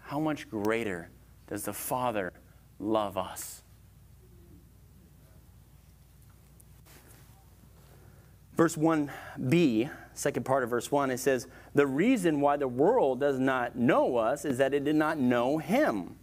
How 0.00 0.18
much 0.18 0.48
greater 0.48 1.10
does 1.46 1.64
the 1.64 1.72
Father 1.72 2.32
love 2.78 3.18
us? 3.18 3.62
Verse 8.58 8.74
1b, 8.74 9.88
second 10.14 10.42
part 10.42 10.64
of 10.64 10.70
verse 10.70 10.90
1, 10.90 11.12
it 11.12 11.18
says, 11.18 11.46
The 11.76 11.86
reason 11.86 12.40
why 12.40 12.56
the 12.56 12.66
world 12.66 13.20
does 13.20 13.38
not 13.38 13.76
know 13.76 14.16
us 14.16 14.44
is 14.44 14.58
that 14.58 14.74
it 14.74 14.82
did 14.82 14.96
not 14.96 15.16
know 15.16 15.58
him. 15.58 16.16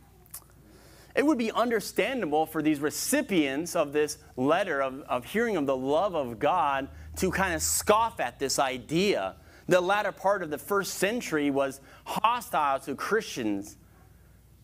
It 1.15 1.25
would 1.25 1.37
be 1.37 1.49
understandable 1.53 2.45
for 2.45 2.61
these 2.61 2.81
recipients 2.81 3.73
of 3.73 3.93
this 3.93 4.17
letter, 4.35 4.81
of, 4.81 4.99
of 5.03 5.23
hearing 5.23 5.55
of 5.55 5.65
the 5.65 5.77
love 5.77 6.13
of 6.13 6.37
God, 6.37 6.89
to 7.15 7.31
kind 7.31 7.55
of 7.55 7.61
scoff 7.61 8.19
at 8.19 8.37
this 8.37 8.59
idea. 8.59 9.37
The 9.69 9.79
latter 9.79 10.11
part 10.11 10.43
of 10.43 10.49
the 10.49 10.57
first 10.57 10.95
century 10.95 11.49
was 11.51 11.79
hostile 12.03 12.81
to 12.81 12.95
Christians. 12.95 13.77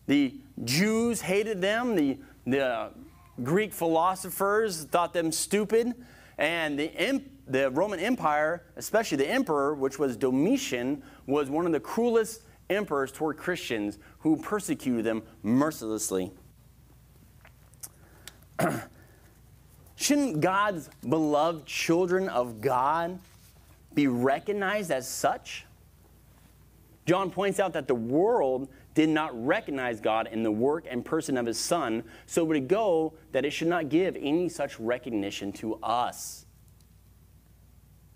The 0.08 0.34
Jews 0.62 1.22
hated 1.22 1.62
them, 1.62 1.96
the, 1.96 2.18
the 2.46 2.90
Greek 3.42 3.72
philosophers 3.72 4.84
thought 4.84 5.14
them 5.14 5.32
stupid, 5.32 5.94
and 6.38 6.78
the, 6.78 7.22
the 7.46 7.70
Roman 7.70 8.00
Empire, 8.00 8.64
especially 8.76 9.18
the 9.18 9.28
emperor, 9.28 9.74
which 9.74 9.98
was 9.98 10.16
Domitian, 10.16 11.02
was 11.26 11.50
one 11.50 11.66
of 11.66 11.72
the 11.72 11.80
cruelest 11.80 12.42
emperors 12.70 13.12
toward 13.12 13.36
Christians 13.36 13.98
who 14.20 14.36
persecuted 14.36 15.04
them 15.04 15.22
mercilessly. 15.42 16.32
Shouldn't 19.96 20.40
God's 20.40 20.88
beloved 21.08 21.66
children 21.66 22.28
of 22.28 22.60
God 22.60 23.18
be 23.94 24.06
recognized 24.08 24.90
as 24.90 25.08
such? 25.08 25.66
John 27.06 27.30
points 27.30 27.60
out 27.60 27.72
that 27.74 27.88
the 27.88 27.94
world 27.94 28.68
did 28.94 29.08
not 29.08 29.30
recognize 29.46 30.00
God 30.00 30.28
in 30.30 30.42
the 30.42 30.50
work 30.50 30.86
and 30.88 31.04
person 31.04 31.36
of 31.36 31.46
his 31.46 31.58
Son, 31.58 32.04
so 32.26 32.44
would 32.44 32.56
it 32.56 32.68
go 32.68 33.14
that 33.32 33.44
it 33.44 33.50
should 33.50 33.68
not 33.68 33.88
give 33.88 34.16
any 34.16 34.48
such 34.48 34.78
recognition 34.78 35.52
to 35.52 35.76
us. 35.76 36.46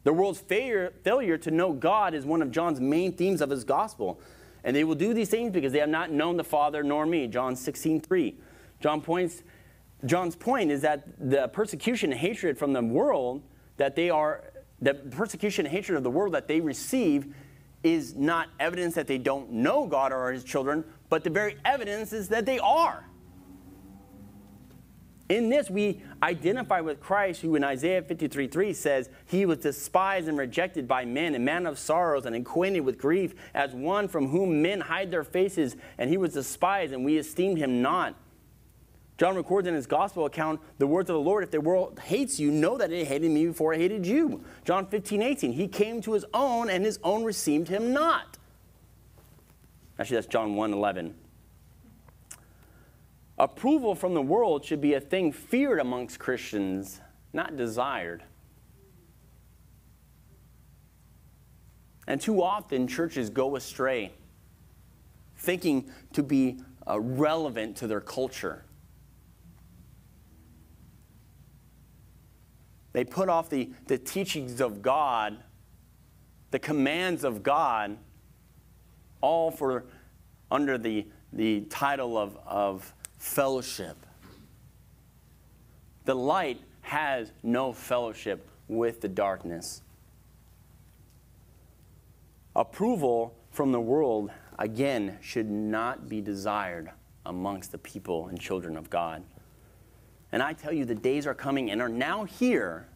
The 0.05 0.13
world's 0.13 0.39
failure, 0.39 0.93
failure 1.03 1.37
to 1.39 1.51
know 1.51 1.73
God 1.73 2.15
is 2.15 2.25
one 2.25 2.43
of 2.43 2.51
John's 2.51 2.81
main 2.81 3.13
themes 3.13 3.41
of 3.41 3.51
his 3.51 3.65
gospel. 3.65 4.21
And 4.63 4.75
they 4.75 4.85
will 4.85 4.95
do 4.95 5.15
these 5.15 5.29
things 5.29 5.53
because 5.53 5.73
they 5.73 5.79
have 5.79 5.89
not 5.89 6.11
known 6.11 6.37
the 6.37 6.45
Father 6.45 6.83
nor 6.83 7.07
me. 7.07 7.27
John 7.27 7.57
16, 7.57 8.01
3. 8.01 8.37
John 8.81 9.01
points 9.01 9.43
John's 10.05 10.37
point 10.37 10.71
is 10.71 10.83
that 10.83 11.09
the 11.19 11.49
persecution 11.49 12.13
and 12.13 12.21
hatred 12.21 12.59
from 12.59 12.73
the 12.73 12.83
world 12.83 13.43
that 13.77 13.97
they 13.97 14.11
are, 14.11 14.45
the 14.81 14.95
persecution 14.95 15.67
and 15.67 15.75
hatred 15.75 15.97
of 15.97 16.05
the 16.05 16.11
world 16.11 16.35
that 16.35 16.49
they 16.49 16.61
receive 16.61 17.35
is 17.87 18.17
not 18.17 18.49
evidence 18.59 18.95
that 18.97 19.07
they 19.07 19.19
don't 19.19 19.53
know 19.53 19.87
God 19.87 20.13
or 20.13 20.33
his 20.33 20.43
children, 20.43 20.85
but 21.09 21.23
the 21.23 21.31
very 21.31 21.57
evidence 21.65 22.13
is 22.13 22.29
that 22.29 22.45
they 22.45 22.59
are. 22.59 23.05
In 25.29 25.49
this, 25.49 25.71
we 25.71 26.03
identify 26.23 26.81
with 26.81 27.01
Christ, 27.01 27.43
who 27.43 27.57
in 27.57 27.65
Isaiah 27.65 28.03
53 28.03 28.47
3 28.49 28.73
says, 28.73 29.11
He 29.27 29.45
was 29.45 29.59
despised 29.59 30.29
and 30.29 30.39
rejected 30.39 30.87
by 30.87 31.05
men, 31.05 31.35
a 31.35 31.39
man 31.39 31.67
of 31.67 31.79
sorrows 31.79 32.27
and 32.27 32.37
acquainted 32.37 32.81
with 32.81 32.99
grief, 32.99 33.35
as 33.55 33.73
one 33.73 34.09
from 34.09 34.29
whom 34.29 34.63
men 34.63 34.81
hide 34.81 35.11
their 35.11 35.25
faces, 35.25 35.77
and 35.99 36.11
he 36.11 36.17
was 36.17 36.35
despised, 36.35 36.93
and 36.93 37.05
we 37.05 37.19
esteemed 37.19 37.59
him 37.59 37.83
not. 37.83 38.15
John 39.19 39.35
records 39.35 39.67
in 39.67 39.75
his 39.75 39.87
gospel 39.87 40.27
account 40.27 40.61
the 40.79 40.87
words 40.87 41.09
of 41.09 41.15
the 41.15 41.21
Lord, 41.21 41.43
if 41.43 41.51
the 41.51 41.61
world 41.61 41.99
hates 41.99 42.39
you, 42.39 42.51
know 42.51 42.77
that 42.77 42.93
it 42.93 43.07
hated 43.07 43.31
me 43.31 43.47
before 43.47 43.73
it 43.73 43.81
hated 43.81 44.07
you. 44.07 44.45
John 44.65 44.87
15, 44.87 45.23
18, 45.23 45.53
he 45.53 45.69
came 45.69 46.03
to 46.03 46.13
his 46.13 46.27
own, 46.35 46.69
and 46.69 46.85
his 46.85 46.99
own 47.03 47.25
received 47.25 47.69
him 47.69 47.95
not. 47.95 48.37
Actually, 49.99 50.17
that's 50.17 50.27
John 50.27 50.55
1, 50.55 50.75
11. 50.75 51.15
Approval 53.39 53.95
from 53.95 54.13
the 54.13 54.21
world 54.21 54.65
should 54.65 54.83
be 54.83 54.95
a 54.95 55.01
thing 55.01 55.33
feared 55.33 55.79
amongst 55.79 56.19
Christians, 56.19 57.01
not 57.33 57.57
desired. 57.57 58.23
And 62.07 62.21
too 62.21 62.43
often, 62.43 62.87
churches 62.87 63.31
go 63.31 63.57
astray, 63.57 64.13
thinking 65.37 65.91
to 66.13 66.23
be 66.23 66.61
uh, 66.87 67.01
relevant 67.01 67.77
to 67.79 67.87
their 67.87 68.01
culture. 68.01 68.66
They 72.97 73.05
put 73.05 73.29
off 73.29 73.51
the, 73.51 73.69
the 73.89 73.99
teachings 73.99 74.63
of 74.63 74.81
God, 74.81 75.37
the 76.51 76.59
commands 76.59 77.25
of 77.25 77.43
God, 77.43 77.99
all 79.21 79.51
for 79.51 79.85
under 80.51 80.79
the, 80.79 81.07
the 81.31 81.61
title 81.69 82.17
of, 82.17 82.39
of 82.47 82.95
fellowship. 83.19 83.99
The 86.07 86.15
light 86.15 86.59
has 86.81 87.33
no 87.43 87.75
fellowship 87.75 88.49
with 88.67 89.03
the 89.03 89.09
darkness. 89.09 89.83
Approval 92.55 93.37
from 93.51 93.73
the 93.73 93.81
world, 93.81 94.31
again, 94.59 95.19
should 95.21 95.51
not 95.51 96.09
be 96.09 96.23
desired 96.23 96.91
amongst 97.27 97.73
the 97.73 97.79
people 97.79 98.29
and 98.29 98.41
children 98.41 98.75
of 98.75 98.89
God. 98.89 99.23
And 100.33 100.43
I 100.43 100.53
tell 100.53 100.73
you, 100.73 100.85
the 100.85 100.95
days 100.95 101.27
are 101.27 101.35
coming 101.35 101.71
and 101.71 101.81
are 101.81 101.89
now 101.89 102.25
here 102.25 102.89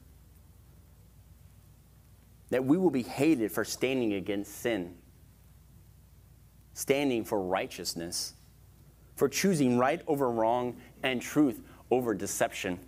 that 2.50 2.64
we 2.64 2.76
will 2.76 2.90
be 2.90 3.02
hated 3.02 3.52
for 3.52 3.64
standing 3.64 4.14
against 4.14 4.60
sin, 4.60 4.96
standing 6.74 7.24
for 7.24 7.40
righteousness, 7.40 8.34
for 9.14 9.28
choosing 9.28 9.78
right 9.78 10.02
over 10.06 10.30
wrong 10.30 10.76
and 11.02 11.22
truth 11.22 11.60
over 11.90 12.14
deception. 12.14 12.78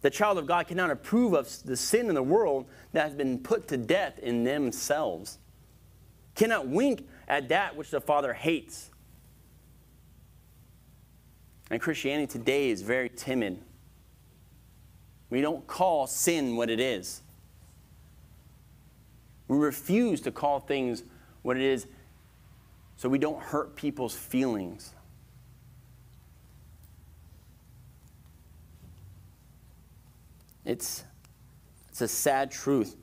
The 0.00 0.10
child 0.10 0.38
of 0.38 0.46
God 0.46 0.66
cannot 0.66 0.90
approve 0.90 1.32
of 1.32 1.48
the 1.64 1.76
sin 1.76 2.08
in 2.08 2.14
the 2.14 2.22
world 2.22 2.66
that 2.92 3.04
has 3.04 3.14
been 3.14 3.38
put 3.38 3.68
to 3.68 3.76
death 3.76 4.18
in 4.18 4.42
themselves, 4.42 5.38
cannot 6.34 6.66
wink 6.66 7.06
at 7.28 7.48
that 7.50 7.76
which 7.76 7.90
the 7.90 8.00
Father 8.00 8.32
hates. 8.32 8.90
And 11.72 11.80
Christianity 11.80 12.26
today 12.26 12.68
is 12.68 12.82
very 12.82 13.08
timid. 13.08 13.58
We 15.30 15.40
don't 15.40 15.66
call 15.66 16.06
sin 16.06 16.54
what 16.54 16.68
it 16.68 16.78
is. 16.78 17.22
We 19.48 19.56
refuse 19.56 20.20
to 20.20 20.30
call 20.30 20.60
things 20.60 21.02
what 21.40 21.56
it 21.56 21.62
is 21.62 21.86
so 22.98 23.08
we 23.08 23.18
don't 23.18 23.40
hurt 23.40 23.74
people's 23.74 24.14
feelings. 24.14 24.92
It's, 30.66 31.04
it's 31.88 32.02
a 32.02 32.08
sad 32.08 32.50
truth. 32.50 32.96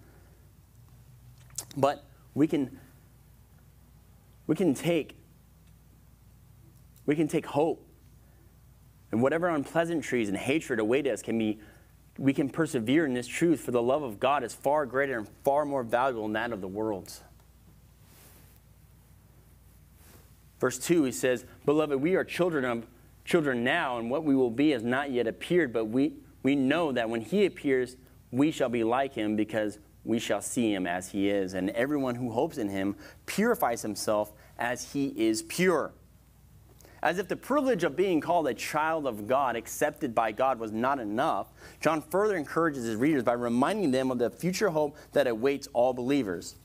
But 1.76 2.04
we 2.36 2.46
can, 2.46 2.80
we 4.46 4.56
can 4.56 4.76
take 4.76 5.16
we 7.08 7.16
can 7.16 7.28
take 7.28 7.48
hope 7.48 7.89
and 9.12 9.22
whatever 9.22 9.48
unpleasantries 9.48 10.30
and 10.30 10.38
hatred 10.38 10.80
await 10.80 11.08
us 11.08 11.22
can 11.22 11.38
be 11.38 11.60
we 12.18 12.34
can 12.34 12.50
persevere 12.50 13.06
in 13.06 13.14
this 13.14 13.28
truth 13.28 13.62
for 13.62 13.72
the 13.72 13.82
love 13.82 14.04
of 14.04 14.20
god 14.20 14.44
is 14.44 14.54
far 14.54 14.86
greater 14.86 15.18
and 15.18 15.28
far 15.44 15.66
more 15.66 15.84
valuable 15.84 16.24
than 16.24 16.34
that 16.34 16.52
of 16.52 16.62
the 16.62 16.68
world's 16.68 17.22
verse 20.60 20.78
2 20.78 21.04
he 21.04 21.12
says 21.12 21.46
beloved 21.66 22.02
we 22.02 22.16
are 22.16 22.24
children 22.24 22.66
of 22.66 22.86
children 23.26 23.64
now 23.64 23.98
and 24.00 24.10
what 24.10 24.24
we 24.24 24.36
will 24.36 24.52
be 24.52 24.72
has 24.72 24.84
not 24.84 25.12
yet 25.12 25.28
appeared 25.28 25.72
but 25.72 25.86
we 25.86 26.14
we 26.42 26.56
know 26.56 26.92
that 26.92 27.10
when 27.10 27.22
he 27.22 27.46
appears 27.46 27.96
we 28.32 28.52
shall 28.52 28.70
be 28.70 28.84
like 28.84 29.14
him 29.14 29.36
because 29.36 29.80
we 30.04 30.20
shall 30.20 30.42
see 30.42 30.74
him 30.74 30.88
as 30.88 31.10
he 31.10 31.30
is. 31.30 31.54
And 31.54 31.70
everyone 31.72 32.16
who 32.16 32.32
hopes 32.32 32.58
in 32.58 32.70
him 32.70 32.96
purifies 33.26 33.82
himself 33.82 34.34
as 34.58 34.94
he 34.94 35.08
is 35.08 35.42
pure 35.44 35.94
as 37.02 37.18
if 37.18 37.28
the 37.28 37.36
privilege 37.36 37.84
of 37.84 37.96
being 37.96 38.22
called 38.22 38.48
a 38.48 38.54
child 38.54 39.08
of 39.08 39.28
God, 39.28 39.56
accepted 39.56 40.14
by 40.14 40.32
God, 40.32 40.60
was 40.60 40.72
not 40.72 41.00
enough, 41.00 41.48
John 41.82 42.02
further 42.02 42.36
encourages 42.36 42.86
his 42.86 42.96
readers 42.96 43.24
by 43.24 43.34
reminding 43.34 43.92
them 43.92 44.12
of 44.12 44.18
the 44.18 44.30
future 44.30 44.70
hope 44.70 44.98
that 45.14 45.28
awaits 45.28 45.68
all 45.74 45.94
believers. 45.94 46.56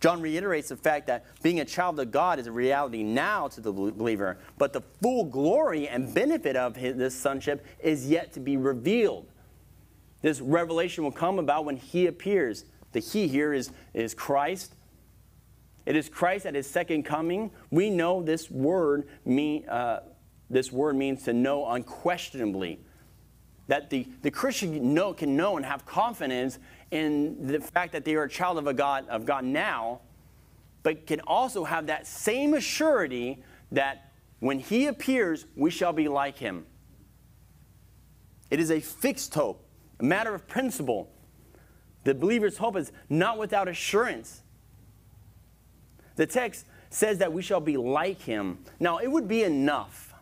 John 0.00 0.20
reiterates 0.20 0.68
the 0.68 0.76
fact 0.76 1.06
that 1.06 1.24
being 1.42 1.60
a 1.60 1.64
child 1.64 1.98
of 1.98 2.10
God 2.10 2.38
is 2.38 2.46
a 2.46 2.52
reality 2.52 3.02
now 3.02 3.48
to 3.48 3.60
the 3.60 3.72
believer, 3.72 4.38
but 4.58 4.72
the 4.72 4.82
full 5.02 5.24
glory 5.24 5.88
and 5.88 6.12
benefit 6.14 6.54
of 6.54 6.76
his, 6.76 6.96
this 6.96 7.14
sonship 7.14 7.64
is 7.80 8.08
yet 8.08 8.32
to 8.34 8.40
be 8.40 8.56
revealed. 8.56 9.26
This 10.20 10.40
revelation 10.40 11.02
will 11.02 11.12
come 11.12 11.38
about 11.38 11.64
when 11.64 11.76
he 11.76 12.06
appears. 12.06 12.64
The 12.92 13.00
he 13.00 13.26
here 13.26 13.52
is, 13.52 13.70
is 13.94 14.14
Christ, 14.14 14.75
it 15.86 15.94
is 15.94 16.08
Christ 16.08 16.46
at 16.46 16.54
his 16.54 16.68
second 16.68 17.04
coming. 17.04 17.50
We 17.70 17.90
know 17.90 18.22
this 18.22 18.50
word, 18.50 19.08
mean, 19.24 19.68
uh, 19.68 20.00
this 20.50 20.72
word 20.72 20.96
means 20.96 21.22
to 21.24 21.32
know 21.32 21.68
unquestionably. 21.68 22.80
That 23.68 23.90
the, 23.90 24.06
the 24.22 24.30
Christian 24.30 24.94
know, 24.94 25.12
can 25.12 25.36
know 25.36 25.56
and 25.56 25.64
have 25.64 25.86
confidence 25.86 26.58
in 26.90 27.46
the 27.46 27.60
fact 27.60 27.92
that 27.92 28.04
they 28.04 28.14
are 28.16 28.24
a 28.24 28.28
child 28.28 28.58
of, 28.58 28.66
a 28.66 28.74
God, 28.74 29.08
of 29.08 29.24
God 29.24 29.44
now, 29.44 30.00
but 30.82 31.06
can 31.06 31.20
also 31.20 31.64
have 31.64 31.86
that 31.86 32.06
same 32.06 32.52
assurity 32.52 33.38
that 33.72 34.12
when 34.40 34.58
he 34.58 34.86
appears, 34.86 35.46
we 35.56 35.70
shall 35.70 35.92
be 35.92 36.08
like 36.08 36.36
him. 36.36 36.66
It 38.50 38.60
is 38.60 38.70
a 38.70 38.80
fixed 38.80 39.34
hope, 39.34 39.64
a 39.98 40.04
matter 40.04 40.34
of 40.34 40.46
principle. 40.46 41.10
The 42.04 42.14
believer's 42.14 42.58
hope 42.58 42.76
is 42.76 42.92
not 43.08 43.38
without 43.38 43.66
assurance. 43.66 44.42
The 46.16 46.26
text 46.26 46.66
says 46.90 47.18
that 47.18 47.32
we 47.32 47.42
shall 47.42 47.60
be 47.60 47.76
like 47.76 48.22
him. 48.22 48.58
Now, 48.80 48.98
it 48.98 49.10
would 49.10 49.28
be 49.28 49.44
enough 49.44 50.14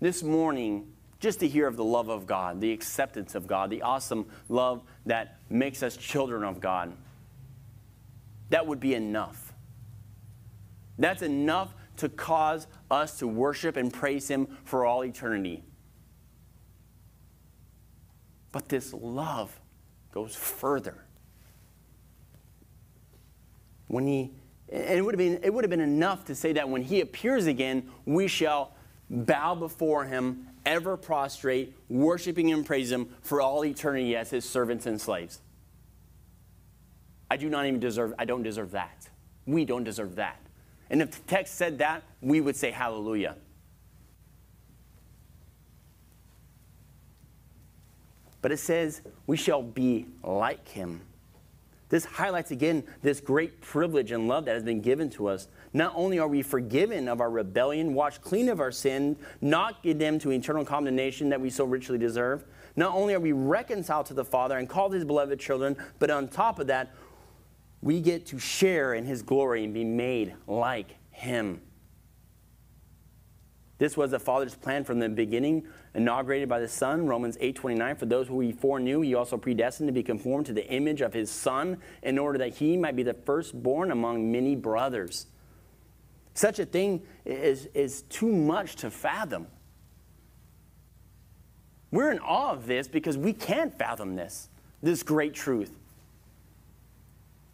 this 0.00 0.22
morning 0.22 0.92
just 1.18 1.40
to 1.40 1.48
hear 1.48 1.66
of 1.66 1.76
the 1.76 1.84
love 1.84 2.10
of 2.10 2.26
God, 2.26 2.60
the 2.60 2.72
acceptance 2.72 3.34
of 3.34 3.46
God, 3.46 3.70
the 3.70 3.80
awesome 3.80 4.26
love 4.50 4.82
that 5.06 5.38
makes 5.48 5.82
us 5.82 5.96
children 5.96 6.44
of 6.44 6.60
God. 6.60 6.92
That 8.50 8.66
would 8.66 8.80
be 8.80 8.94
enough. 8.94 9.54
That's 10.98 11.22
enough 11.22 11.74
to 11.96 12.10
cause 12.10 12.66
us 12.90 13.18
to 13.20 13.26
worship 13.26 13.76
and 13.78 13.90
praise 13.92 14.28
Him 14.28 14.46
for 14.64 14.84
all 14.84 15.02
eternity. 15.04 15.64
But 18.52 18.68
this 18.68 18.92
love 18.92 19.58
goes 20.12 20.36
further 20.36 21.03
when 23.88 24.06
he 24.06 24.30
and 24.70 24.98
it 24.98 25.02
would 25.02 25.14
have 25.14 25.18
been 25.18 25.40
it 25.42 25.52
would 25.52 25.64
have 25.64 25.70
been 25.70 25.80
enough 25.80 26.24
to 26.24 26.34
say 26.34 26.52
that 26.52 26.68
when 26.68 26.82
he 26.82 27.00
appears 27.00 27.46
again 27.46 27.88
we 28.04 28.26
shall 28.26 28.74
bow 29.10 29.54
before 29.54 30.04
him 30.04 30.48
ever 30.66 30.96
prostrate 30.96 31.76
worshiping 31.88 32.52
and 32.52 32.64
praise 32.64 32.90
him 32.90 33.08
for 33.20 33.40
all 33.40 33.64
eternity 33.64 34.16
as 34.16 34.30
his 34.30 34.48
servants 34.48 34.86
and 34.86 35.00
slaves. 35.00 35.40
I 37.30 37.36
do 37.36 37.48
not 37.48 37.66
even 37.66 37.80
deserve 37.80 38.14
i 38.18 38.24
don't 38.24 38.42
deserve 38.42 38.70
that. 38.72 39.08
We 39.46 39.64
don't 39.64 39.84
deserve 39.84 40.16
that. 40.16 40.40
And 40.90 41.02
if 41.02 41.10
the 41.10 41.22
text 41.28 41.54
said 41.54 41.78
that 41.78 42.02
we 42.20 42.40
would 42.40 42.56
say 42.56 42.70
hallelujah. 42.70 43.36
But 48.40 48.52
it 48.52 48.58
says 48.58 49.02
we 49.26 49.36
shall 49.36 49.62
be 49.62 50.06
like 50.22 50.68
him 50.68 51.00
this 51.88 52.04
highlights 52.04 52.50
again 52.50 52.84
this 53.02 53.20
great 53.20 53.60
privilege 53.60 54.10
and 54.10 54.26
love 54.26 54.46
that 54.46 54.54
has 54.54 54.62
been 54.62 54.80
given 54.80 55.10
to 55.10 55.26
us. 55.26 55.48
Not 55.72 55.92
only 55.94 56.18
are 56.18 56.28
we 56.28 56.42
forgiven 56.42 57.08
of 57.08 57.20
our 57.20 57.30
rebellion, 57.30 57.94
washed 57.94 58.22
clean 58.22 58.48
of 58.48 58.60
our 58.60 58.72
sin, 58.72 59.16
not 59.40 59.82
condemned 59.82 60.22
to 60.22 60.32
eternal 60.32 60.64
condemnation 60.64 61.28
that 61.28 61.40
we 61.40 61.50
so 61.50 61.64
richly 61.64 61.98
deserve, 61.98 62.44
not 62.76 62.94
only 62.94 63.14
are 63.14 63.20
we 63.20 63.32
reconciled 63.32 64.06
to 64.06 64.14
the 64.14 64.24
Father 64.24 64.58
and 64.58 64.68
called 64.68 64.92
his 64.92 65.04
beloved 65.04 65.38
children, 65.38 65.76
but 65.98 66.10
on 66.10 66.28
top 66.28 66.58
of 66.58 66.66
that, 66.66 66.94
we 67.82 68.00
get 68.00 68.26
to 68.26 68.38
share 68.38 68.94
in 68.94 69.04
his 69.04 69.22
glory 69.22 69.64
and 69.64 69.74
be 69.74 69.84
made 69.84 70.34
like 70.46 70.96
him. 71.10 71.60
This 73.78 73.96
was 73.96 74.12
the 74.12 74.20
Father's 74.20 74.54
plan 74.54 74.84
from 74.84 75.00
the 75.00 75.08
beginning 75.08 75.66
inaugurated 75.94 76.48
by 76.48 76.60
the 76.60 76.68
Son, 76.68 77.06
Romans 77.06 77.36
8:29. 77.40 77.96
For 77.96 78.06
those 78.06 78.28
who 78.28 78.40
he 78.40 78.52
foreknew, 78.52 79.00
he 79.00 79.14
also 79.14 79.36
predestined 79.36 79.88
to 79.88 79.92
be 79.92 80.02
conformed 80.02 80.46
to 80.46 80.52
the 80.52 80.66
image 80.70 81.00
of 81.00 81.12
his 81.12 81.30
Son, 81.30 81.78
in 82.02 82.18
order 82.18 82.38
that 82.38 82.54
he 82.54 82.76
might 82.76 82.94
be 82.94 83.02
the 83.02 83.14
firstborn 83.14 83.90
among 83.90 84.30
many 84.30 84.54
brothers. 84.54 85.26
Such 86.34 86.58
a 86.58 86.66
thing 86.66 87.02
is, 87.24 87.66
is 87.74 88.02
too 88.02 88.30
much 88.30 88.76
to 88.76 88.90
fathom. 88.90 89.48
We're 91.90 92.10
in 92.10 92.18
awe 92.18 92.52
of 92.52 92.66
this 92.66 92.88
because 92.88 93.16
we 93.16 93.32
can't 93.32 93.76
fathom 93.76 94.16
this, 94.16 94.48
this 94.82 95.02
great 95.04 95.34
truth. 95.34 95.76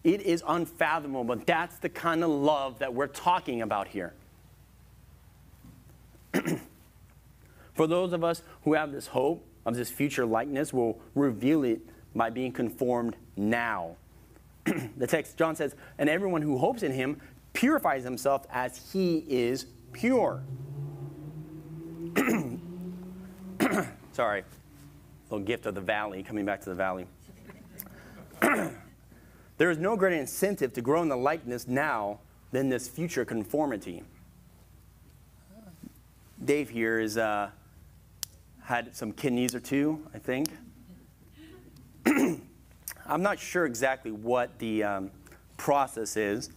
It 0.03 0.23
is 0.23 0.43
unfathomable, 0.47 1.25
but 1.25 1.47
that's 1.47 1.77
the 1.79 1.91
kind 1.91 2.25
of 2.25 2.31
love 2.31 2.79
that 2.79 2.95
we're 2.95 3.07
talking 3.07 3.61
about 3.61 3.89
here. 3.89 4.15
For 7.81 7.87
those 7.87 8.13
of 8.13 8.23
us 8.23 8.43
who 8.65 8.75
have 8.75 8.93
this 8.93 9.07
hope 9.07 9.43
of 9.65 9.75
this 9.75 9.91
future 9.91 10.27
likeness, 10.27 10.71
will 10.71 11.01
reveal 11.15 11.65
it 11.65 11.81
by 12.15 12.29
being 12.29 12.53
conformed 12.53 13.17
now. 13.39 13.97
the 14.99 15.07
text, 15.07 15.39
John 15.39 15.57
says, 15.57 15.75
and 15.97 16.07
everyone 16.07 16.43
who 16.43 16.59
hopes 16.59 16.83
in 16.83 16.93
him 16.93 17.19
purifies 17.55 18.05
himself 18.05 18.47
as 18.51 18.93
he 18.93 19.25
is 19.27 19.65
pure. 19.95 20.43
Sorry, 24.13 24.45
little 25.31 25.47
gift 25.47 25.65
of 25.65 25.75
the 25.75 25.81
valley, 25.81 26.23
coming 26.23 26.45
back 26.45 26.61
to 26.61 26.69
the 26.69 26.75
valley. 26.75 27.07
there 28.43 29.71
is 29.71 29.79
no 29.79 29.97
greater 29.97 30.17
incentive 30.17 30.75
to 30.75 30.83
grow 30.83 31.01
in 31.01 31.09
the 31.09 31.17
likeness 31.17 31.67
now 31.67 32.21
than 32.53 32.69
this 32.69 32.89
future 32.89 33.25
conformity. 33.25 34.03
Dave 36.45 36.69
here 36.69 37.01
is 37.01 37.17
uh, 37.17 37.49
had 38.71 38.95
some 38.95 39.11
kidneys 39.11 39.53
or 39.53 39.59
two, 39.59 40.01
I 40.15 40.19
think. 40.19 40.49
I'm 43.05 43.21
not 43.21 43.41
sure 43.41 43.67
exactly 43.67 44.13
what 44.13 44.57
the 44.61 44.85
um, 44.85 45.11
process 45.57 46.17
is 46.17 46.51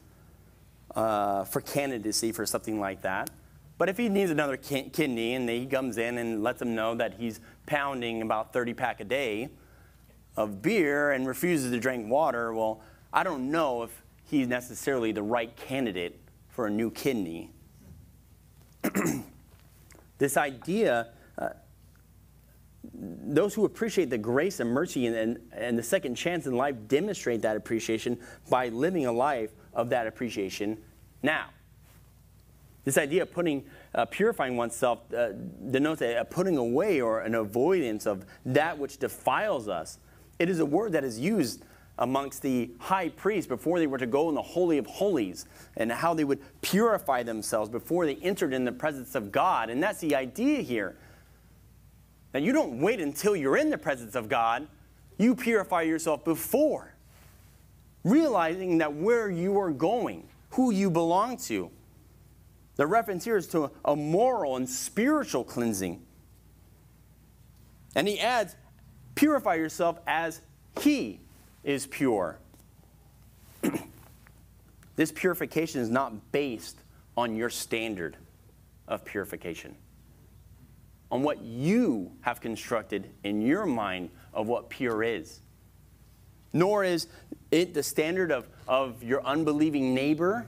uh, 0.96 1.44
for 1.46 1.60
candidacy 1.60 2.32
for 2.32 2.46
something 2.46 2.80
like 2.80 3.02
that. 3.02 3.32
But 3.80 3.90
if 3.90 3.98
he 3.98 4.10
needs 4.10 4.30
another 4.30 4.58
ki- 4.58 4.92
kidney 4.94 5.34
and 5.34 5.50
he 5.50 5.66
comes 5.66 5.98
in 5.98 6.20
and 6.20 6.44
lets 6.44 6.60
them 6.60 6.76
know 6.76 6.94
that 6.94 7.16
he's 7.16 7.40
pounding 7.66 8.22
about 8.22 8.54
30 8.54 8.76
pack 8.76 9.00
a 9.00 9.06
day 9.06 9.50
of 10.38 10.62
beer 10.62 11.14
and 11.14 11.28
refuses 11.28 11.72
to 11.72 11.80
drink 11.80 12.08
water, 12.08 12.54
well, 12.54 12.82
I 13.12 13.24
don't 13.24 13.50
know 13.50 13.82
if 13.82 14.04
he's 14.26 14.48
necessarily 14.48 15.14
the 15.14 15.24
right 15.24 15.56
candidate 15.56 16.20
for 16.50 16.68
a 16.68 16.70
new 16.70 16.92
kidney. 16.92 17.50
this 20.20 20.38
idea 20.38 21.08
those 22.94 23.54
who 23.54 23.66
appreciate 23.66 24.10
the 24.10 24.18
grace 24.18 24.60
and 24.60 24.70
mercy 24.70 25.08
and, 25.08 25.16
and, 25.16 25.40
and, 25.54 25.80
the 25.80 25.84
second 25.84 26.16
chance 26.16 26.46
in 26.46 26.56
life 26.56 26.76
demonstrate 26.88 27.42
that 27.42 27.56
appreciation 27.56 28.20
by 28.50 28.68
living 28.70 29.06
a 29.06 29.12
life 29.12 29.52
of 29.74 29.90
that 29.90 30.06
appreciation 30.06 30.78
now. 31.22 31.50
This 32.84 32.98
idea 32.98 33.22
of 33.22 33.32
putting, 33.32 33.64
uh, 33.96 34.06
purifying 34.06 34.58
oneself 34.58 35.00
uh, 35.14 35.30
denotes 35.72 36.02
a, 36.02 36.18
a 36.18 36.26
putting 36.26 36.58
away 36.58 37.00
or 37.00 37.22
an 37.22 37.36
avoidance 37.36 38.06
of 38.06 38.26
that 38.46 38.78
which 38.78 38.98
defiles 38.98 39.70
us. 39.70 40.00
It 40.38 40.50
is 40.50 40.60
a 40.60 40.66
word 40.66 40.92
that 40.92 41.06
is 41.06 41.18
used 41.18 41.64
amongst 42.00 42.42
the 42.42 42.72
high 42.80 43.10
priests 43.10 43.48
before 43.48 43.80
they 43.80 43.88
were 43.88 44.00
to 44.00 44.08
go 44.08 44.28
in 44.28 44.36
the 44.36 44.42
Holy 44.42 44.78
of 44.78 44.86
Holies 44.88 45.46
and 45.78 45.92
how 45.92 46.14
they 46.14 46.24
would 46.24 46.42
purify 46.62 47.24
themselves 47.24 47.70
before 47.70 48.06
they 48.06 48.16
entered 48.16 48.52
in 48.52 48.66
the 48.66 48.72
presence 48.72 49.16
of 49.16 49.32
God. 49.32 49.70
And 49.70 49.82
that's 49.82 50.00
the 50.00 50.16
idea 50.16 50.62
here 50.62 50.98
Now, 52.34 52.40
you 52.40 52.52
don't 52.52 52.80
wait 52.80 53.00
until 53.00 53.36
you're 53.36 53.58
in 53.58 53.70
the 53.70 53.78
presence 53.78 54.16
of 54.16 54.28
God, 54.28 54.68
you 55.18 55.36
purify 55.36 55.84
yourself 55.84 56.26
before, 56.26 56.96
realizing 58.04 58.80
that 58.80 58.94
where 58.94 59.30
you 59.30 59.60
are 59.60 59.72
going, 59.72 60.28
who 60.52 60.72
you 60.72 60.90
belong 60.90 61.38
to. 61.38 61.70
The 62.76 62.88
reference 62.88 63.24
here 63.24 63.38
is 63.38 63.48
to 63.48 63.72
a 63.86 63.96
moral 63.96 64.56
and 64.56 64.68
spiritual 64.68 65.44
cleansing. 65.44 66.02
And 67.96 68.08
he 68.08 68.20
adds, 68.20 68.56
purify 69.14 69.56
yourself 69.56 70.00
as 70.08 70.42
he 70.82 71.20
is 71.64 71.86
pure. 71.86 72.40
this 74.96 75.12
purification 75.12 75.82
is 75.82 75.90
not 75.90 76.32
based 76.32 76.78
on 77.16 77.36
your 77.36 77.52
standard 77.52 78.18
of 78.88 79.06
purification, 79.06 79.76
on 81.14 81.22
what 81.22 81.44
you 81.44 82.12
have 82.22 82.42
constructed 82.42 83.08
in 83.24 83.40
your 83.40 83.68
mind 83.68 84.10
of 84.34 84.48
what 84.48 84.68
pure 84.68 85.04
is. 85.04 85.42
Nor 86.54 86.84
is 86.84 87.06
it 87.52 87.76
the 87.76 87.84
standard 87.84 88.32
of, 88.32 88.48
of 88.68 89.04
your 89.04 89.24
unbelieving 89.24 89.94
neighbor, 89.94 90.48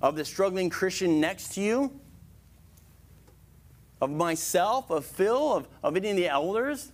of 0.00 0.14
the 0.14 0.24
struggling 0.24 0.70
Christian 0.70 1.20
next 1.20 1.54
to 1.54 1.60
you, 1.60 2.00
of 4.00 4.08
myself, 4.08 4.88
of 4.88 5.04
Phil, 5.04 5.52
of, 5.52 5.66
of 5.82 5.96
any 5.96 6.10
of 6.10 6.16
the 6.16 6.28
elders. 6.28 6.92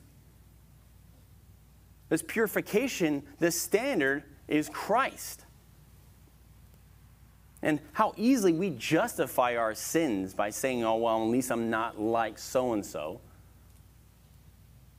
This 2.08 2.22
purification, 2.22 3.22
this 3.38 3.60
standard 3.60 4.24
is 4.48 4.70
Christ. 4.70 5.43
And 7.64 7.80
how 7.94 8.12
easily 8.18 8.52
we 8.52 8.70
justify 8.70 9.56
our 9.56 9.74
sins 9.74 10.34
by 10.34 10.50
saying, 10.50 10.84
oh, 10.84 10.96
well, 10.96 11.22
at 11.22 11.30
least 11.30 11.50
I'm 11.50 11.70
not 11.70 11.98
like 11.98 12.38
so 12.38 12.74
and 12.74 12.84
so. 12.84 13.22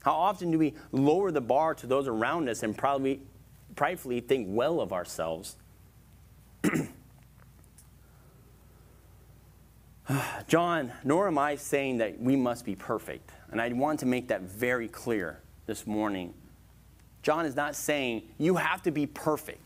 How 0.02 0.14
often 0.14 0.50
do 0.50 0.58
we 0.58 0.74
lower 0.90 1.30
the 1.30 1.40
bar 1.40 1.74
to 1.76 1.86
those 1.86 2.08
around 2.08 2.48
us 2.48 2.64
and 2.64 2.76
probably 2.76 3.20
pridefully 3.76 4.18
think 4.18 4.48
well 4.50 4.80
of 4.80 4.92
ourselves? 4.92 5.54
John, 10.48 10.92
nor 11.04 11.28
am 11.28 11.38
I 11.38 11.54
saying 11.54 11.98
that 11.98 12.20
we 12.20 12.34
must 12.34 12.64
be 12.64 12.74
perfect. 12.74 13.30
And 13.52 13.60
I 13.60 13.68
want 13.68 14.00
to 14.00 14.06
make 14.06 14.26
that 14.26 14.42
very 14.42 14.88
clear 14.88 15.40
this 15.66 15.86
morning. 15.86 16.34
John 17.22 17.46
is 17.46 17.54
not 17.54 17.76
saying 17.76 18.22
you 18.38 18.56
have 18.56 18.82
to 18.82 18.90
be 18.90 19.06
perfect. 19.06 19.65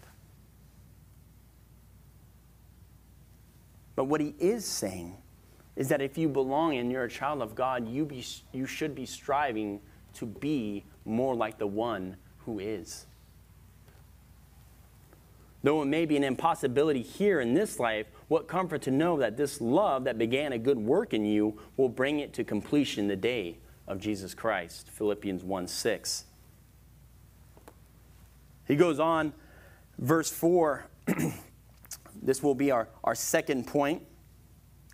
But 4.01 4.07
what 4.07 4.23
he 4.23 4.35
is 4.39 4.65
saying 4.65 5.15
is 5.77 5.91
that 5.91 6.01
if 6.01 6.17
you 6.17 6.27
belong 6.27 6.79
and 6.79 6.91
you're 6.91 7.05
a 7.05 7.11
child 7.11 7.43
of 7.43 7.55
God, 7.55 7.87
you, 7.87 8.07
be, 8.07 8.25
you 8.51 8.65
should 8.65 8.95
be 8.95 9.05
striving 9.05 9.79
to 10.15 10.25
be 10.25 10.87
more 11.05 11.35
like 11.35 11.59
the 11.59 11.67
one 11.67 12.17
who 12.47 12.61
is. 12.61 13.05
Though 15.63 15.83
it 15.83 15.85
may 15.85 16.07
be 16.07 16.17
an 16.17 16.25
impossibility 16.25 17.03
here 17.03 17.43
in 17.43 17.53
this 17.53 17.79
life, 17.79 18.07
what 18.29 18.49
comfort 18.49 18.81
to 18.85 18.91
know 18.91 19.19
that 19.19 19.37
this 19.37 19.61
love 19.61 20.05
that 20.05 20.17
began 20.17 20.55
a 20.55 20.59
good 20.59 20.79
work 20.79 21.13
in 21.13 21.27
you 21.27 21.61
will 21.77 21.91
bring 21.91 22.21
it 22.21 22.33
to 22.33 22.43
completion 22.43 23.07
the 23.07 23.17
day 23.17 23.59
of 23.87 24.01
Jesus 24.01 24.33
Christ. 24.33 24.89
Philippians 24.89 25.45
1 25.45 25.69
6. 25.69 26.25
He 28.67 28.77
goes 28.77 28.99
on, 28.99 29.35
verse 29.99 30.31
4. 30.31 30.87
this 32.23 32.43
will 32.43 32.55
be 32.55 32.71
our, 32.71 32.89
our 33.05 33.15
second 33.15 33.67
point. 33.67 34.03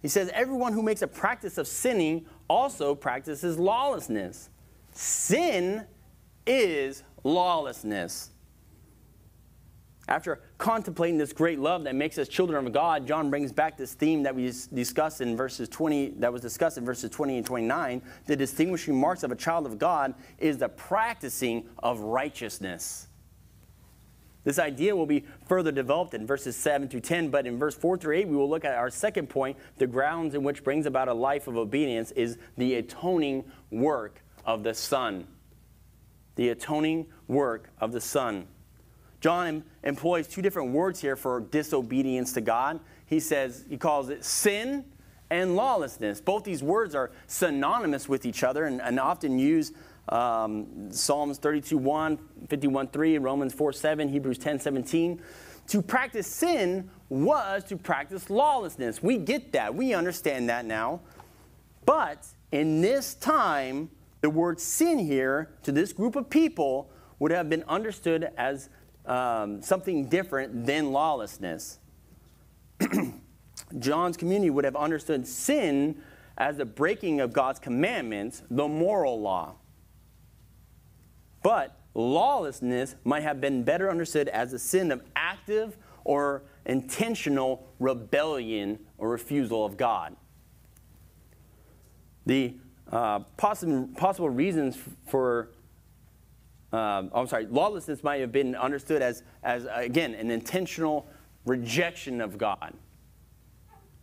He 0.03 0.09
says, 0.09 0.31
Everyone 0.35 0.73
who 0.73 0.83
makes 0.83 1.03
a 1.03 1.09
practice 1.09 1.59
of 1.59 1.67
sinning 1.67 2.27
also 2.49 2.95
practices 2.95 3.59
lawlessness. 3.59 4.51
Sin 4.93 5.87
is 6.47 7.03
lawlessness. 7.25 8.31
After 10.09 10.41
contemplating 10.57 11.19
this 11.19 11.33
great 11.33 11.59
love 11.59 11.83
that 11.85 11.97
makes 11.97 12.17
us 12.17 12.29
children 12.29 12.65
of 12.65 12.73
God, 12.73 13.09
John 13.09 13.29
brings 13.29 13.51
back 13.51 13.77
this 13.77 13.93
theme 13.95 14.23
that 14.23 14.37
we 14.37 14.53
discussed 14.73 15.21
in 15.21 15.37
verses 15.37 15.69
20, 15.69 16.11
that 16.19 16.33
was 16.33 16.41
discussed 16.41 16.79
in 16.79 16.85
verses 16.85 17.11
20 17.11 17.39
and 17.39 17.47
29. 17.47 18.03
The 18.27 18.37
distinguishing 18.37 18.99
marks 18.99 19.25
of 19.25 19.33
a 19.33 19.37
child 19.37 19.67
of 19.67 19.79
God 19.79 20.15
is 20.39 20.59
the 20.59 20.69
practicing 20.69 21.69
of 21.81 21.99
righteousness. 22.01 23.06
This 24.47 24.61
idea 24.61 24.95
will 24.95 25.07
be 25.07 25.25
further 25.49 25.73
developed 25.73 26.15
in 26.15 26.25
verses 26.25 26.55
7 26.55 26.89
through 26.89 27.01
10, 27.01 27.31
but 27.31 27.49
in 27.49 27.59
verse 27.59 27.75
4 27.75 27.99
through 27.99 28.17
8, 28.19 28.29
we 28.29 28.37
will 28.37 28.49
look 28.49 28.65
at 28.65 28.77
our 28.77 28.91
second 28.91 29.29
point. 29.29 29.57
The 29.79 29.89
grounds 29.89 30.37
in 30.37 30.45
which 30.45 30.63
brings 30.63 30.87
about 30.87 31.09
a 31.09 31.13
life 31.13 31.49
of 31.49 31.57
obedience 31.57 32.13
is 32.13 32.39
the 32.57 32.77
atoning 32.77 33.45
work 33.73 34.23
of 34.45 34.63
the 34.63 34.73
Son. 34.73 35.27
The 36.37 36.51
atoning 36.51 37.07
work 37.27 37.71
of 37.81 37.91
the 37.91 38.01
Son. 38.01 38.47
John 39.21 39.65
employs 39.83 40.29
two 40.29 40.43
different 40.43 40.71
words 40.71 41.01
here 41.01 41.17
for 41.17 41.41
disobedience 41.41 42.33
to 42.35 42.41
God. 42.41 42.79
He 43.07 43.19
says, 43.19 43.65
he 43.69 43.77
calls 43.77 44.11
it 44.11 44.25
sin 44.25 44.85
and 45.29 45.57
lawlessness. 45.57 46.21
Both 46.21 46.45
these 46.45 46.63
words 46.63 46.95
are 46.95 47.11
synonymous 47.27 48.09
with 48.09 48.25
each 48.25 48.45
other 48.45 48.67
and, 48.67 48.81
and 48.81 49.01
often 49.01 49.41
used 49.41 49.75
um, 50.09 50.90
Psalms 50.90 51.38
32 51.38 51.77
1, 51.79 52.19
51 52.49 52.88
3, 52.88 53.19
Romans 53.19 53.55
4 53.55 53.73
7, 53.73 54.09
Hebrews 54.09 54.38
10 54.38 54.61
17. 54.61 55.23
To 55.69 55.83
practice 55.83 56.27
sin 56.27 56.90
was 57.09 57.64
to 57.64 57.77
practice 57.77 58.31
lawlessness. 58.31 59.03
We 59.03 59.19
get 59.19 59.53
that. 59.53 59.75
We 59.75 59.95
understand 59.95 60.49
that 60.49 60.64
now. 60.64 61.01
But 61.85 62.27
in 62.53 62.81
this 62.81 63.14
time, 63.14 63.90
the 64.21 64.31
word 64.31 64.61
sin 64.61 64.99
here 64.99 65.51
to 65.64 65.73
this 65.73 65.92
group 65.92 66.16
of 66.16 66.31
people 66.31 66.90
would 67.19 67.33
have 67.33 67.49
been 67.49 67.64
understood 67.69 68.31
as 68.37 68.69
um, 69.07 69.62
something 69.62 70.09
different 70.09 70.66
than 70.66 70.92
lawlessness. 70.92 71.79
John's 73.79 74.16
community 74.16 74.51
would 74.51 74.64
have 74.64 74.77
understood 74.77 75.27
sin 75.27 76.01
as 76.38 76.59
the 76.59 76.64
breaking 76.64 77.21
of 77.21 77.33
God's 77.33 77.59
commandments, 77.59 78.42
the 78.51 78.69
moral 78.69 79.21
law. 79.21 79.55
But 81.47 81.79
lawlessness 81.95 82.97
might 83.05 83.23
have 83.23 83.41
been 83.41 83.63
better 83.63 83.89
understood 83.89 84.27
as 84.27 84.53
a 84.53 84.59
sin 84.59 84.91
of 84.91 85.01
active 85.15 85.77
or 86.03 86.43
intentional 86.65 87.69
rebellion 87.79 88.81
or 88.99 89.11
refusal 89.11 89.65
of 89.65 89.77
God. 89.77 90.17
The 92.27 92.57
uh, 92.91 93.21
possible, 93.37 93.89
possible 93.97 94.29
reasons 94.29 94.77
for, 95.07 95.51
uh, 96.73 97.05
I'm 97.15 97.29
sorry, 97.29 97.47
lawlessness 97.47 98.03
might 98.03 98.21
have 98.23 98.33
been 98.33 98.57
understood 98.57 99.01
as, 99.01 99.23
as, 99.45 99.69
again, 99.73 100.15
an 100.15 100.33
intentional 100.33 101.07
rejection 101.45 102.21
of 102.21 102.39
God 102.39 102.75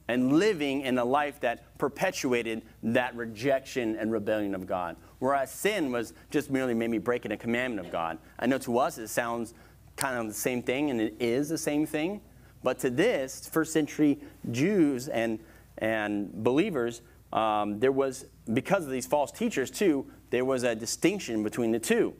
and 0.07 0.33
living 0.33 0.81
in 0.81 0.97
a 0.97 1.05
life 1.05 1.39
that 1.41 1.77
perpetuated 1.77 2.61
that 2.83 3.15
rejection 3.15 3.97
and 3.97 4.11
rebellion 4.11 4.55
of 4.55 4.65
God. 4.65 4.95
Whereas 5.23 5.51
sin 5.51 5.89
was 5.89 6.13
just 6.31 6.51
merely 6.51 6.73
maybe 6.73 6.97
breaking 6.97 7.31
a 7.31 7.37
commandment 7.37 7.87
of 7.87 7.93
God. 7.93 8.17
I 8.37 8.45
know 8.45 8.57
to 8.57 8.77
us 8.77 8.97
it 8.97 9.07
sounds 9.07 9.53
kind 9.95 10.19
of 10.19 10.27
the 10.27 10.33
same 10.33 10.61
thing, 10.61 10.89
and 10.89 10.99
it 10.99 11.15
is 11.17 11.47
the 11.47 11.57
same 11.57 11.85
thing. 11.85 12.19
But 12.61 12.77
to 12.79 12.89
this, 12.89 13.47
first 13.47 13.71
century 13.71 14.19
Jews 14.51 15.07
and, 15.07 15.39
and 15.77 16.43
believers, 16.43 17.03
um, 17.31 17.79
there 17.79 17.93
was, 17.93 18.25
because 18.53 18.83
of 18.83 18.91
these 18.91 19.05
false 19.05 19.31
teachers 19.31 19.71
too, 19.71 20.05
there 20.29 20.43
was 20.43 20.63
a 20.63 20.75
distinction 20.75 21.41
between 21.41 21.71
the 21.71 21.79
two. 21.79 22.15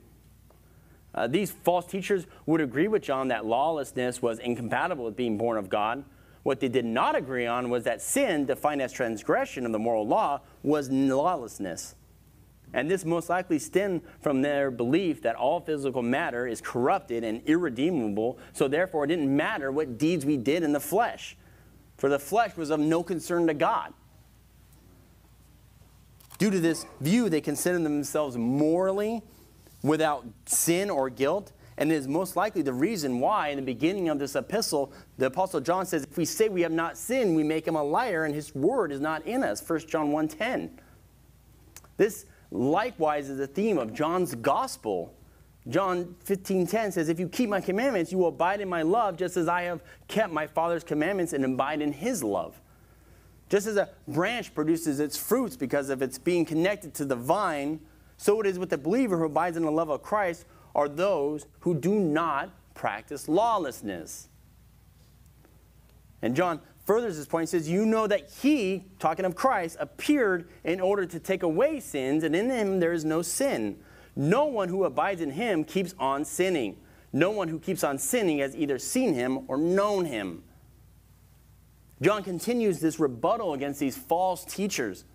Uh, 1.13 1.27
these 1.27 1.51
false 1.51 1.85
teachers 1.85 2.25
would 2.45 2.61
agree 2.61 2.87
with 2.87 3.01
John 3.01 3.27
that 3.27 3.45
lawlessness 3.45 4.21
was 4.21 4.39
incompatible 4.39 5.03
with 5.03 5.17
being 5.17 5.37
born 5.37 5.57
of 5.57 5.67
God, 5.67 6.05
what 6.43 6.61
they 6.61 6.69
did 6.69 6.85
not 6.85 7.17
agree 7.17 7.47
on 7.47 7.69
was 7.69 7.83
that 7.83 8.01
sin, 8.01 8.45
defined 8.45 8.81
as 8.81 8.93
transgression 8.93 9.65
of 9.65 9.73
the 9.73 9.79
moral 9.79 10.07
law, 10.07 10.39
was 10.61 10.89
lawlessness. 10.89 11.95
And 12.73 12.89
this 12.89 13.05
most 13.05 13.29
likely 13.29 13.59
stemmed 13.59 14.01
from 14.19 14.41
their 14.41 14.71
belief 14.71 15.21
that 15.21 15.35
all 15.35 15.59
physical 15.59 16.01
matter 16.01 16.47
is 16.47 16.59
corrupted 16.59 17.23
and 17.23 17.41
irredeemable, 17.45 18.39
so 18.51 18.67
therefore 18.67 19.03
it 19.03 19.07
didn't 19.07 19.35
matter 19.35 19.71
what 19.71 19.97
deeds 19.97 20.25
we 20.25 20.37
did 20.37 20.63
in 20.63 20.73
the 20.73 20.79
flesh, 20.79 21.37
for 21.97 22.09
the 22.09 22.19
flesh 22.19 22.57
was 22.57 22.71
of 22.71 22.79
no 22.79 23.03
concern 23.03 23.45
to 23.47 23.53
God. 23.53 23.93
Due 26.39 26.49
to 26.49 26.59
this 26.59 26.85
view, 26.99 27.29
they 27.29 27.41
considered 27.41 27.83
themselves 27.83 28.35
morally 28.37 29.21
without 29.83 30.25
sin 30.45 30.89
or 30.89 31.09
guilt, 31.09 31.51
and 31.77 31.91
it 31.91 31.95
is 31.95 32.07
most 32.07 32.35
likely 32.35 32.61
the 32.61 32.73
reason 32.73 33.19
why, 33.19 33.49
in 33.49 33.55
the 33.57 33.63
beginning 33.63 34.09
of 34.09 34.17
this 34.17 34.35
epistle, 34.35 34.91
the 35.17 35.27
Apostle 35.27 35.59
John 35.59 35.85
says, 35.85 36.03
If 36.03 36.17
we 36.17 36.25
say 36.25 36.49
we 36.49 36.61
have 36.61 36.71
not 36.71 36.97
sinned, 36.97 37.35
we 37.35 37.43
make 37.43 37.67
him 37.67 37.75
a 37.75 37.83
liar, 37.83 38.25
and 38.25 38.33
his 38.33 38.53
word 38.53 38.91
is 38.91 38.99
not 38.99 39.25
in 39.25 39.43
us. 39.43 39.67
1 39.67 39.79
John 39.87 40.11
1.10. 40.11 40.71
This 41.97 42.25
likewise 42.53 43.29
is 43.29 43.37
the 43.37 43.47
theme 43.47 43.77
of 43.77 43.93
John's 43.93 44.35
gospel. 44.35 45.13
John 45.67 46.15
15.10 46.25 46.93
says, 46.93 47.09
If 47.09 47.19
you 47.19 47.27
keep 47.27 47.49
my 47.49 47.59
commandments, 47.59 48.11
you 48.11 48.19
will 48.19 48.27
abide 48.27 48.61
in 48.61 48.69
my 48.69 48.83
love, 48.83 49.17
just 49.17 49.37
as 49.37 49.47
I 49.47 49.63
have 49.63 49.81
kept 50.07 50.31
my 50.31 50.45
Father's 50.45 50.83
commandments 50.83 51.33
and 51.33 51.43
abide 51.43 51.81
in 51.81 51.91
his 51.91 52.23
love. 52.23 52.59
Just 53.49 53.67
as 53.67 53.77
a 53.77 53.89
branch 54.07 54.53
produces 54.53 54.99
its 54.99 55.17
fruits 55.17 55.55
because 55.55 55.89
of 55.89 56.01
its 56.01 56.17
being 56.17 56.45
connected 56.45 56.93
to 56.95 57.05
the 57.05 57.15
vine, 57.15 57.79
so 58.17 58.39
it 58.39 58.47
is 58.47 58.59
with 58.59 58.69
the 58.69 58.77
believer 58.77 59.17
who 59.17 59.25
abides 59.25 59.57
in 59.57 59.63
the 59.63 59.71
love 59.71 59.89
of 59.89 60.01
Christ 60.01 60.45
are 60.75 60.87
those 60.87 61.45
who 61.61 61.75
do 61.75 61.99
not 61.99 62.49
practice 62.73 63.27
lawlessness. 63.27 64.27
And 66.21 66.35
John 66.35 66.61
furthers 66.85 67.17
this 67.17 67.25
point. 67.25 67.49
He 67.49 67.57
says, 67.57 67.69
You 67.69 67.85
know 67.85 68.07
that 68.07 68.29
he, 68.41 68.85
talking 68.99 69.25
of 69.25 69.35
Christ, 69.35 69.77
appeared 69.79 70.49
in 70.63 70.79
order 70.79 71.05
to 71.05 71.19
take 71.19 71.43
away 71.43 71.79
sins, 71.79 72.23
and 72.23 72.35
in 72.35 72.49
him 72.49 72.79
there 72.79 72.93
is 72.93 73.05
no 73.05 73.21
sin. 73.21 73.77
No 74.15 74.45
one 74.45 74.69
who 74.69 74.83
abides 74.83 75.21
in 75.21 75.31
him 75.31 75.63
keeps 75.63 75.95
on 75.97 76.25
sinning. 76.25 76.77
No 77.11 77.31
one 77.31 77.47
who 77.47 77.59
keeps 77.59 77.83
on 77.83 77.97
sinning 77.97 78.39
has 78.39 78.55
either 78.55 78.79
seen 78.79 79.13
him 79.13 79.45
or 79.47 79.57
known 79.57 80.05
him. 80.05 80.43
John 82.01 82.23
continues 82.23 82.79
this 82.79 82.99
rebuttal 82.99 83.53
against 83.53 83.79
these 83.79 83.97
false 83.97 84.43
teachers 84.43 85.05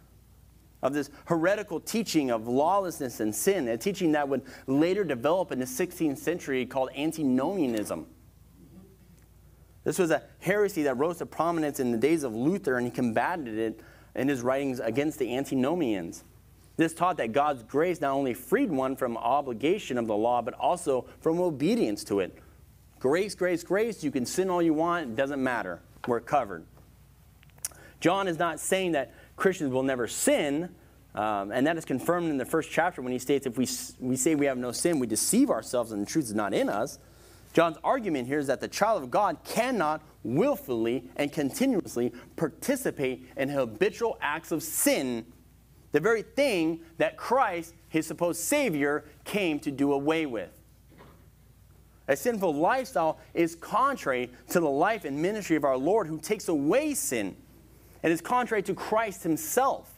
of 0.82 0.94
this 0.94 1.10
heretical 1.26 1.80
teaching 1.80 2.30
of 2.30 2.46
lawlessness 2.46 3.20
and 3.20 3.34
sin, 3.34 3.68
a 3.68 3.76
teaching 3.76 4.12
that 4.12 4.28
would 4.28 4.42
later 4.66 5.04
develop 5.04 5.50
in 5.50 5.58
the 5.58 5.64
16th 5.64 6.18
century 6.18 6.64
called 6.64 6.90
antinomianism. 6.96 8.06
This 9.88 9.98
was 9.98 10.10
a 10.10 10.22
heresy 10.40 10.82
that 10.82 10.98
rose 10.98 11.16
to 11.16 11.24
prominence 11.24 11.80
in 11.80 11.92
the 11.92 11.96
days 11.96 12.22
of 12.22 12.34
Luther, 12.34 12.76
and 12.76 12.86
he 12.86 12.90
combated 12.90 13.56
it 13.56 13.80
in 14.14 14.28
his 14.28 14.42
writings 14.42 14.80
against 14.80 15.18
the 15.18 15.34
antinomians. 15.34 16.24
This 16.76 16.92
taught 16.92 17.16
that 17.16 17.32
God's 17.32 17.62
grace 17.62 17.98
not 17.98 18.12
only 18.12 18.34
freed 18.34 18.70
one 18.70 18.96
from 18.96 19.16
obligation 19.16 19.96
of 19.96 20.06
the 20.06 20.14
law, 20.14 20.42
but 20.42 20.52
also 20.52 21.06
from 21.22 21.40
obedience 21.40 22.04
to 22.04 22.20
it. 22.20 22.36
Grace, 23.00 23.34
grace, 23.34 23.62
grace, 23.62 24.04
you 24.04 24.10
can 24.10 24.26
sin 24.26 24.50
all 24.50 24.60
you 24.60 24.74
want, 24.74 25.06
it 25.06 25.16
doesn't 25.16 25.42
matter. 25.42 25.80
We're 26.06 26.20
covered. 26.20 26.66
John 28.00 28.28
is 28.28 28.38
not 28.38 28.60
saying 28.60 28.92
that 28.92 29.14
Christians 29.36 29.72
will 29.72 29.84
never 29.84 30.06
sin, 30.06 30.68
um, 31.14 31.50
and 31.50 31.66
that 31.66 31.78
is 31.78 31.86
confirmed 31.86 32.28
in 32.28 32.36
the 32.36 32.44
first 32.44 32.70
chapter 32.70 33.00
when 33.00 33.12
he 33.12 33.18
states 33.18 33.46
if 33.46 33.56
we, 33.56 33.66
we 34.06 34.16
say 34.16 34.34
we 34.34 34.44
have 34.44 34.58
no 34.58 34.70
sin, 34.70 34.98
we 34.98 35.06
deceive 35.06 35.48
ourselves 35.48 35.92
and 35.92 36.02
the 36.02 36.06
truth 36.06 36.26
is 36.26 36.34
not 36.34 36.52
in 36.52 36.68
us. 36.68 36.98
John's 37.52 37.78
argument 37.82 38.28
here 38.28 38.38
is 38.38 38.46
that 38.48 38.60
the 38.60 38.68
child 38.68 39.02
of 39.02 39.10
God 39.10 39.38
cannot 39.44 40.02
willfully 40.22 41.10
and 41.16 41.32
continuously 41.32 42.12
participate 42.36 43.26
in 43.36 43.48
habitual 43.48 44.18
acts 44.20 44.52
of 44.52 44.62
sin, 44.62 45.24
the 45.92 46.00
very 46.00 46.22
thing 46.22 46.80
that 46.98 47.16
Christ, 47.16 47.74
his 47.88 48.06
supposed 48.06 48.40
Savior, 48.40 49.04
came 49.24 49.58
to 49.60 49.70
do 49.70 49.92
away 49.92 50.26
with. 50.26 50.50
A 52.08 52.16
sinful 52.16 52.54
lifestyle 52.54 53.18
is 53.34 53.54
contrary 53.54 54.30
to 54.48 54.60
the 54.60 54.68
life 54.68 55.04
and 55.04 55.20
ministry 55.20 55.56
of 55.56 55.64
our 55.64 55.76
Lord 55.76 56.06
who 56.06 56.18
takes 56.18 56.48
away 56.48 56.94
sin 56.94 57.36
and 58.02 58.12
is 58.12 58.20
contrary 58.20 58.62
to 58.62 58.74
Christ 58.74 59.22
himself. 59.22 59.92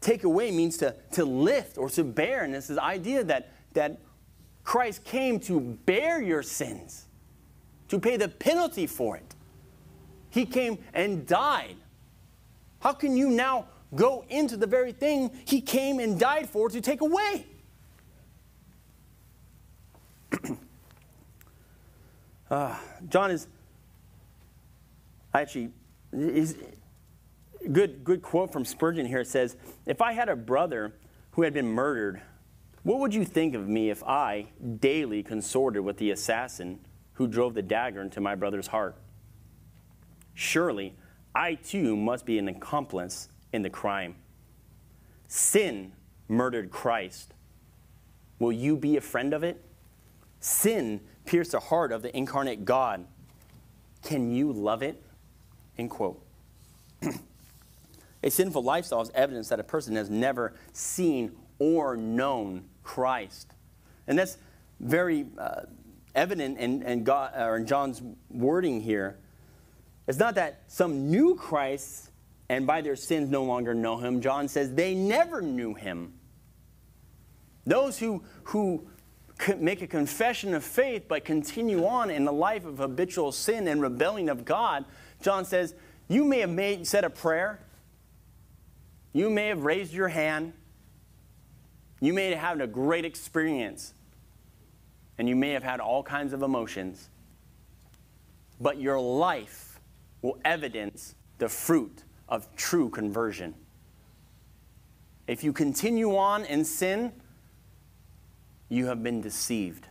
Take 0.00 0.24
away 0.24 0.50
means 0.50 0.76
to, 0.78 0.94
to 1.12 1.24
lift 1.24 1.78
or 1.78 1.88
to 1.90 2.04
bear, 2.04 2.42
and 2.42 2.54
this 2.54 2.70
is 2.70 2.76
the 2.76 2.84
idea 2.84 3.24
that, 3.24 3.52
that 3.74 4.00
Christ 4.64 5.04
came 5.04 5.40
to 5.40 5.60
bear 5.60 6.22
your 6.22 6.42
sins, 6.42 7.06
to 7.88 7.98
pay 7.98 8.16
the 8.16 8.28
penalty 8.28 8.86
for 8.86 9.16
it. 9.16 9.34
He 10.30 10.46
came 10.46 10.78
and 10.94 11.26
died. 11.26 11.76
How 12.80 12.92
can 12.92 13.16
you 13.16 13.28
now 13.28 13.66
go 13.94 14.24
into 14.28 14.56
the 14.56 14.66
very 14.66 14.92
thing 14.92 15.30
he 15.44 15.60
came 15.60 16.00
and 16.00 16.18
died 16.18 16.48
for 16.48 16.68
to 16.70 16.80
take 16.80 17.00
away? 17.00 17.46
uh, 22.50 22.78
John 23.08 23.30
is 23.30 23.46
I 25.34 25.40
actually 25.40 25.70
is 26.12 26.56
good 27.70 28.04
good 28.04 28.22
quote 28.22 28.52
from 28.52 28.64
Spurgeon 28.64 29.06
here. 29.06 29.20
It 29.20 29.28
says, 29.28 29.56
"If 29.86 30.00
I 30.00 30.12
had 30.12 30.28
a 30.28 30.36
brother 30.36 30.94
who 31.32 31.42
had 31.42 31.52
been 31.54 31.68
murdered." 31.68 32.22
What 32.82 32.98
would 32.98 33.14
you 33.14 33.24
think 33.24 33.54
of 33.54 33.68
me 33.68 33.90
if 33.90 34.02
I 34.02 34.46
daily 34.80 35.22
consorted 35.22 35.82
with 35.82 35.98
the 35.98 36.10
assassin 36.10 36.80
who 37.14 37.28
drove 37.28 37.54
the 37.54 37.62
dagger 37.62 38.02
into 38.02 38.20
my 38.20 38.34
brother's 38.34 38.68
heart? 38.68 38.96
Surely 40.34 40.96
I 41.34 41.54
too 41.54 41.96
must 41.96 42.26
be 42.26 42.38
an 42.38 42.48
accomplice 42.48 43.28
in 43.52 43.62
the 43.62 43.70
crime. 43.70 44.16
Sin 45.28 45.92
murdered 46.26 46.70
Christ. 46.70 47.34
Will 48.40 48.52
you 48.52 48.76
be 48.76 48.96
a 48.96 49.00
friend 49.00 49.32
of 49.32 49.44
it? 49.44 49.64
Sin 50.40 51.00
pierced 51.24 51.52
the 51.52 51.60
heart 51.60 51.92
of 51.92 52.02
the 52.02 52.14
incarnate 52.16 52.64
God. 52.64 53.06
Can 54.02 54.32
you 54.32 54.52
love 54.52 54.82
it? 54.82 55.00
End 55.78 55.88
quote. 55.88 56.20
a 58.22 58.30
sinful 58.30 58.64
lifestyle 58.64 59.02
is 59.02 59.10
evidence 59.14 59.48
that 59.50 59.60
a 59.60 59.64
person 59.64 59.94
has 59.94 60.10
never 60.10 60.54
seen 60.72 61.36
or 61.60 61.96
known 61.96 62.64
Christ. 62.82 63.52
And 64.06 64.18
that's 64.18 64.38
very 64.80 65.26
uh, 65.38 65.62
evident 66.14 66.58
in, 66.58 66.82
in, 66.82 67.04
God, 67.04 67.32
or 67.36 67.56
in 67.56 67.66
John's 67.66 68.02
wording 68.30 68.80
here. 68.80 69.18
It's 70.06 70.18
not 70.18 70.34
that 70.34 70.62
some 70.66 71.10
knew 71.10 71.36
Christ 71.36 72.10
and 72.48 72.66
by 72.66 72.80
their 72.80 72.96
sins 72.96 73.30
no 73.30 73.44
longer 73.44 73.74
know 73.74 73.98
him. 73.98 74.20
John 74.20 74.48
says 74.48 74.74
they 74.74 74.94
never 74.94 75.40
knew 75.40 75.74
him. 75.74 76.14
Those 77.64 77.98
who, 77.98 78.24
who 78.44 78.88
make 79.58 79.82
a 79.82 79.86
confession 79.86 80.52
of 80.52 80.64
faith 80.64 81.04
but 81.08 81.24
continue 81.24 81.86
on 81.86 82.10
in 82.10 82.24
the 82.24 82.32
life 82.32 82.64
of 82.64 82.78
habitual 82.78 83.32
sin 83.32 83.68
and 83.68 83.80
rebellion 83.80 84.28
of 84.28 84.44
God, 84.44 84.84
John 85.22 85.44
says, 85.44 85.74
you 86.08 86.24
may 86.24 86.40
have 86.40 86.50
made, 86.50 86.86
said 86.86 87.04
a 87.04 87.10
prayer. 87.10 87.60
You 89.12 89.30
may 89.30 89.48
have 89.48 89.64
raised 89.64 89.92
your 89.92 90.08
hand. 90.08 90.52
You 92.02 92.12
may 92.12 92.30
have 92.30 92.38
had 92.40 92.60
a 92.60 92.66
great 92.66 93.04
experience 93.04 93.94
and 95.18 95.28
you 95.28 95.36
may 95.36 95.50
have 95.50 95.62
had 95.62 95.78
all 95.78 96.02
kinds 96.02 96.32
of 96.32 96.42
emotions, 96.42 97.08
but 98.60 98.80
your 98.80 98.98
life 98.98 99.78
will 100.20 100.36
evidence 100.44 101.14
the 101.38 101.48
fruit 101.48 102.02
of 102.28 102.52
true 102.56 102.90
conversion. 102.90 103.54
If 105.28 105.44
you 105.44 105.52
continue 105.52 106.16
on 106.16 106.44
in 106.44 106.64
sin, 106.64 107.12
you 108.68 108.86
have 108.86 109.04
been 109.04 109.20
deceived. 109.20 109.86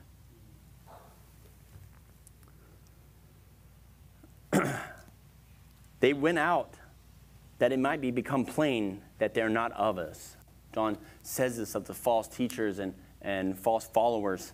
they 6.02 6.12
went 6.12 6.40
out 6.40 6.74
that 7.60 7.72
it 7.72 7.80
might 7.80 8.02
be 8.02 8.12
become 8.12 8.44
plain 8.44 9.02
that 9.20 9.34
they're 9.34 9.48
not 9.48 9.72
of 9.72 9.98
us. 9.98 10.36
John 10.74 10.98
says 11.24 11.58
this 11.58 11.76
of 11.76 11.86
the 11.86 11.94
false 11.94 12.28
teachers 12.28 12.80
and, 12.80 12.94
and 13.22 13.58
false 13.58 13.86
followers. 13.88 14.54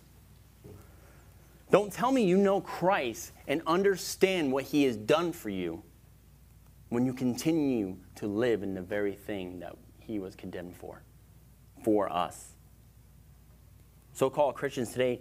Don't 1.70 1.92
tell 1.92 2.10
me 2.10 2.24
you 2.24 2.36
know 2.36 2.60
Christ 2.60 3.32
and 3.46 3.62
understand 3.66 4.52
what 4.52 4.64
he 4.64 4.84
has 4.84 4.96
done 4.96 5.32
for 5.32 5.50
you 5.50 5.82
when 6.88 7.04
you 7.04 7.12
continue 7.12 7.96
to 8.16 8.26
live 8.26 8.62
in 8.62 8.74
the 8.74 8.80
very 8.80 9.12
thing 9.12 9.60
that 9.60 9.76
he 10.00 10.18
was 10.18 10.34
condemned 10.34 10.74
for, 10.76 11.02
for 11.84 12.10
us. 12.10 12.54
So 14.14 14.30
called 14.30 14.54
Christians 14.54 14.92
today 14.92 15.20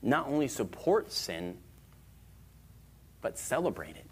not 0.00 0.26
only 0.26 0.48
support 0.48 1.12
sin, 1.12 1.58
but 3.20 3.38
celebrate 3.38 3.96
it. 3.96 4.06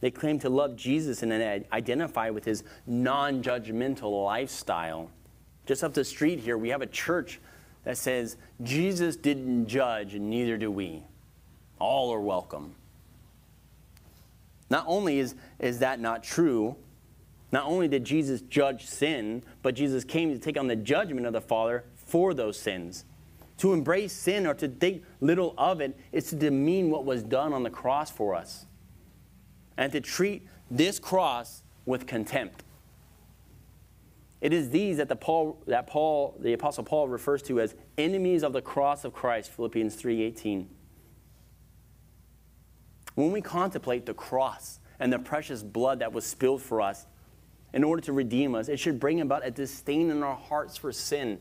They 0.00 0.10
claim 0.10 0.38
to 0.40 0.48
love 0.48 0.76
Jesus 0.76 1.22
and 1.22 1.32
then 1.32 1.64
identify 1.72 2.30
with 2.30 2.44
his 2.44 2.62
non 2.86 3.42
judgmental 3.42 4.24
lifestyle. 4.24 5.10
Just 5.66 5.82
up 5.82 5.92
the 5.92 6.04
street 6.04 6.38
here, 6.38 6.56
we 6.56 6.68
have 6.68 6.82
a 6.82 6.86
church 6.86 7.40
that 7.84 7.98
says, 7.98 8.36
Jesus 8.62 9.16
didn't 9.16 9.66
judge, 9.66 10.14
and 10.14 10.30
neither 10.30 10.56
do 10.56 10.70
we. 10.70 11.02
All 11.78 12.12
are 12.12 12.20
welcome. 12.20 12.74
Not 14.70 14.84
only 14.86 15.18
is, 15.18 15.34
is 15.58 15.78
that 15.80 15.98
not 15.98 16.22
true, 16.22 16.76
not 17.50 17.64
only 17.64 17.88
did 17.88 18.04
Jesus 18.04 18.42
judge 18.42 18.86
sin, 18.86 19.42
but 19.62 19.74
Jesus 19.74 20.04
came 20.04 20.32
to 20.32 20.38
take 20.38 20.58
on 20.58 20.66
the 20.66 20.76
judgment 20.76 21.26
of 21.26 21.32
the 21.32 21.40
Father 21.40 21.84
for 21.94 22.34
those 22.34 22.58
sins. 22.58 23.04
To 23.58 23.72
embrace 23.72 24.12
sin 24.12 24.46
or 24.46 24.54
to 24.54 24.68
think 24.68 25.02
little 25.20 25.54
of 25.58 25.80
it 25.80 25.98
is 26.12 26.28
to 26.28 26.36
demean 26.36 26.90
what 26.90 27.04
was 27.04 27.22
done 27.22 27.52
on 27.52 27.62
the 27.62 27.70
cross 27.70 28.10
for 28.10 28.34
us 28.34 28.66
and 29.78 29.92
to 29.92 30.00
treat 30.02 30.46
this 30.70 30.98
cross 30.98 31.62
with 31.86 32.06
contempt. 32.06 32.64
It 34.40 34.52
is 34.52 34.70
these 34.70 34.98
that, 34.98 35.08
the 35.08 35.16
Paul, 35.16 35.62
that 35.66 35.86
Paul, 35.86 36.36
the 36.40 36.52
Apostle 36.52 36.84
Paul 36.84 37.08
refers 37.08 37.42
to 37.44 37.60
as 37.60 37.74
enemies 37.96 38.42
of 38.42 38.52
the 38.52 38.60
cross 38.60 39.04
of 39.04 39.12
Christ, 39.12 39.50
Philippians 39.52 39.96
3.18. 39.96 40.66
When 43.14 43.32
we 43.32 43.40
contemplate 43.40 44.04
the 44.04 44.14
cross 44.14 44.78
and 45.00 45.12
the 45.12 45.18
precious 45.18 45.62
blood 45.62 46.00
that 46.00 46.12
was 46.12 46.24
spilled 46.24 46.62
for 46.62 46.80
us 46.80 47.06
in 47.72 47.82
order 47.82 48.02
to 48.02 48.12
redeem 48.12 48.54
us, 48.54 48.68
it 48.68 48.78
should 48.78 49.00
bring 49.00 49.20
about 49.20 49.44
a 49.44 49.50
disdain 49.50 50.10
in 50.10 50.22
our 50.22 50.36
hearts 50.36 50.76
for 50.76 50.92
sin. 50.92 51.38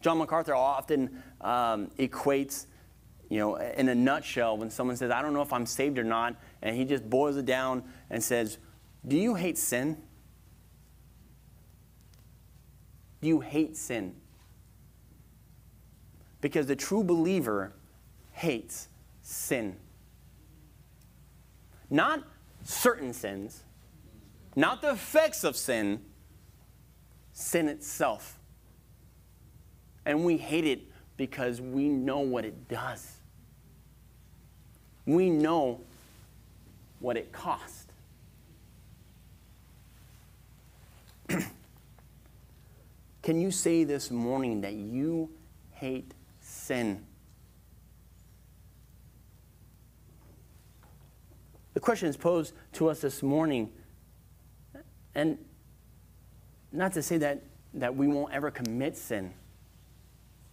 John 0.00 0.18
MacArthur 0.18 0.54
often 0.54 1.22
um, 1.40 1.88
equates 1.98 2.66
you 3.28 3.38
know, 3.38 3.56
in 3.56 3.88
a 3.88 3.94
nutshell, 3.94 4.56
when 4.56 4.70
someone 4.70 4.96
says, 4.96 5.10
I 5.10 5.20
don't 5.20 5.34
know 5.34 5.42
if 5.42 5.52
I'm 5.52 5.66
saved 5.66 5.98
or 5.98 6.04
not, 6.04 6.34
and 6.62 6.74
he 6.74 6.84
just 6.84 7.08
boils 7.08 7.36
it 7.36 7.44
down 7.44 7.82
and 8.08 8.22
says, 8.22 8.58
Do 9.06 9.16
you 9.16 9.34
hate 9.34 9.58
sin? 9.58 9.98
Do 13.20 13.28
you 13.28 13.40
hate 13.40 13.76
sin? 13.76 14.14
Because 16.40 16.66
the 16.66 16.76
true 16.76 17.04
believer 17.04 17.74
hates 18.32 18.88
sin. 19.20 19.76
Not 21.90 22.22
certain 22.64 23.12
sins, 23.12 23.64
not 24.54 24.80
the 24.80 24.92
effects 24.92 25.42
of 25.44 25.56
sin, 25.56 26.00
sin 27.32 27.68
itself. 27.68 28.38
And 30.06 30.24
we 30.24 30.38
hate 30.38 30.64
it 30.64 30.82
because 31.16 31.60
we 31.60 31.88
know 31.88 32.20
what 32.20 32.44
it 32.44 32.68
does. 32.68 33.17
We 35.08 35.30
know 35.30 35.80
what 37.00 37.16
it 37.16 37.32
cost. 37.32 37.90
Can 43.22 43.40
you 43.40 43.50
say 43.50 43.84
this 43.84 44.10
morning 44.10 44.60
that 44.60 44.74
you 44.74 45.30
hate 45.72 46.12
sin? 46.42 47.02
The 51.72 51.80
question 51.80 52.10
is 52.10 52.18
posed 52.18 52.52
to 52.74 52.90
us 52.90 53.00
this 53.00 53.22
morning, 53.22 53.72
and 55.14 55.38
not 56.70 56.92
to 56.92 57.02
say 57.02 57.16
that, 57.16 57.42
that 57.72 57.96
we 57.96 58.08
won't 58.08 58.34
ever 58.34 58.50
commit 58.50 58.94
sin. 58.98 59.32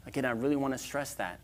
Again, 0.06 0.24
I 0.24 0.32
really 0.32 0.56
want 0.56 0.74
to 0.74 0.78
stress 0.78 1.14
that. 1.16 1.42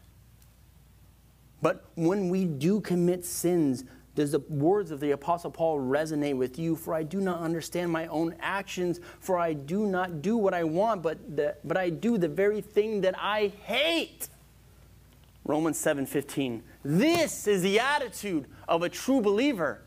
But 1.62 1.86
when 1.96 2.30
we 2.30 2.46
do 2.46 2.82
commit 2.82 3.26
sins, 3.26 3.84
does 4.16 4.32
the 4.32 4.40
words 4.40 4.92
of 4.92 5.00
the 5.00 5.12
Apostle 5.12 5.52
Paul 5.52 5.80
resonate 5.80 6.36
with 6.36 6.60
you? 6.60 6.76
For 6.76 6.94
I 6.94 7.04
do 7.04 7.22
not 7.22 7.40
understand 7.40 7.92
my 7.92 8.08
own 8.08 8.36
actions, 8.40 9.00
for 9.20 9.40
I 9.40 9.54
do 9.54 9.86
not 9.86 10.22
do 10.22 10.36
what 10.36 10.54
I 10.54 10.64
want, 10.64 11.02
but, 11.02 11.36
the, 11.36 11.56
but 11.64 11.78
I 11.78 11.90
do 11.90 12.18
the 12.18 12.28
very 12.28 12.62
thing 12.62 13.02
that 13.02 13.16
I 13.18 13.54
hate. 13.64 14.28
Romans 15.46 15.78
7:15. 15.78 16.62
This 16.84 17.48
is 17.48 17.62
the 17.62 17.80
attitude 17.80 18.48
of 18.68 18.84
a 18.84 18.90
true 18.90 19.22
believer. 19.22 19.82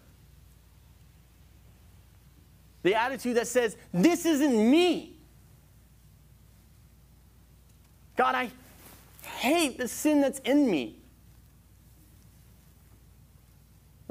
The 2.82 2.94
attitude 2.94 3.36
that 3.36 3.46
says, 3.46 3.76
This 3.92 4.26
isn't 4.26 4.70
me. 4.70 5.16
God, 8.16 8.34
I 8.34 8.50
hate 9.22 9.78
the 9.78 9.88
sin 9.88 10.20
that's 10.20 10.38
in 10.40 10.70
me. 10.70 10.98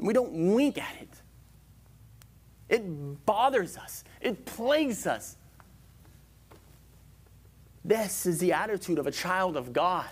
And 0.04 0.08
we 0.08 0.12
don't 0.12 0.52
wink 0.54 0.76
at 0.76 0.94
it. 1.00 1.08
It 2.68 3.24
bothers 3.24 3.78
us, 3.78 4.04
it 4.20 4.44
plagues 4.44 5.06
us. 5.06 5.38
This 7.82 8.26
is 8.26 8.38
the 8.38 8.52
attitude 8.52 8.98
of 8.98 9.06
a 9.06 9.10
child 9.10 9.56
of 9.56 9.72
God. 9.72 10.10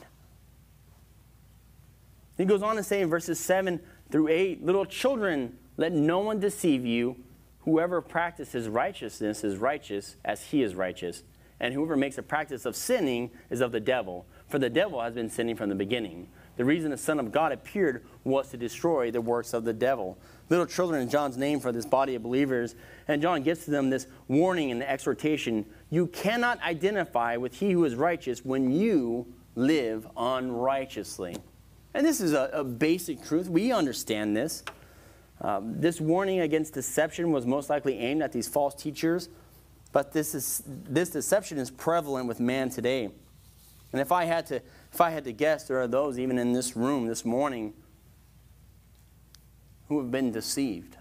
He 2.39 2.47
goes 2.47 2.63
on 2.63 2.77
to 2.77 2.83
say 2.83 3.03
in 3.03 3.11
verses 3.11 3.39
7 3.39 3.81
through 4.11 4.29
8 4.29 4.65
Little 4.65 4.87
children, 4.87 5.59
let 5.77 5.93
no 5.93 6.21
one 6.21 6.41
deceive 6.41 6.87
you. 6.87 7.17
Whoever 7.61 8.01
practices 8.01 8.69
righteousness 8.69 9.45
is 9.45 9.59
righteous 9.59 10.17
as 10.25 10.43
he 10.43 10.63
is 10.63 10.75
righteous. 10.75 11.23
And 11.61 11.75
whoever 11.75 11.97
makes 11.97 12.17
a 12.17 12.23
practice 12.23 12.65
of 12.65 12.77
sinning 12.77 13.31
is 13.51 13.61
of 13.61 13.73
the 13.73 13.81
devil, 13.81 14.25
for 14.49 14.59
the 14.59 14.71
devil 14.71 15.03
has 15.03 15.13
been 15.13 15.29
sinning 15.29 15.55
from 15.55 15.69
the 15.69 15.75
beginning. 15.75 16.29
The 16.57 16.65
reason 16.65 16.91
the 16.91 16.97
Son 16.97 17.19
of 17.19 17.33
God 17.33 17.53
appeared 17.53 18.05
was 18.25 18.51
to 18.51 18.57
destroy 18.57 19.11
the 19.11 19.21
works 19.21 19.55
of 19.55 19.65
the 19.65 19.73
devil. 19.73 20.19
Little 20.49 20.67
children 20.67 21.01
in 21.01 21.09
John's 21.09 21.37
name 21.37 21.61
for 21.61 21.73
this 21.73 21.87
body 21.87 22.15
of 22.15 22.23
believers. 22.23 22.75
And 23.09 23.23
John 23.23 23.43
gives 23.43 23.65
to 23.65 23.71
them 23.71 23.91
this 23.91 24.07
warning 24.29 24.71
and 24.71 24.81
the 24.81 24.91
exhortation 24.91 25.65
you 25.91 26.09
cannot 26.09 26.61
identify 26.63 27.37
with 27.37 27.59
he 27.59 27.73
who 27.73 27.85
is 27.85 27.95
righteous 27.95 28.45
when 28.45 28.71
you 28.71 29.27
live 29.55 30.07
unrighteously. 30.17 31.37
And 31.95 32.07
this 32.07 32.21
is 32.21 32.33
a, 32.33 32.51
a 32.53 32.65
basic 32.65 33.25
truth. 33.25 33.49
We 33.49 33.73
understand 33.73 34.37
this. 34.37 34.63
Um, 35.41 35.81
this 35.81 36.01
warning 36.01 36.41
against 36.41 36.75
deception 36.75 37.33
was 37.33 37.47
most 37.47 37.69
likely 37.69 37.99
aimed 37.99 38.23
at 38.23 38.33
these 38.33 38.47
false 38.47 38.75
teachers, 38.75 39.29
but 39.93 40.13
this, 40.13 40.35
is, 40.35 40.63
this 40.67 41.11
deception 41.11 41.59
is 41.59 41.71
prevalent 41.71 42.29
with 42.29 42.39
man 42.39 42.71
today. 42.71 43.11
And 43.93 44.01
if 44.01 44.13
I, 44.13 44.25
had 44.25 44.47
to, 44.47 44.63
if 44.93 45.01
I 45.01 45.11
had 45.11 45.25
to 45.25 45.33
guess, 45.33 45.65
there 45.65 45.81
are 45.81 45.89
those 45.89 46.19
even 46.19 46.39
in 46.39 46.53
this 46.53 46.77
room 46.77 47.07
this 47.07 47.25
morning 47.25 47.73
who 49.89 49.99
have 49.99 50.11
been 50.11 50.31
deceived. 50.31 50.97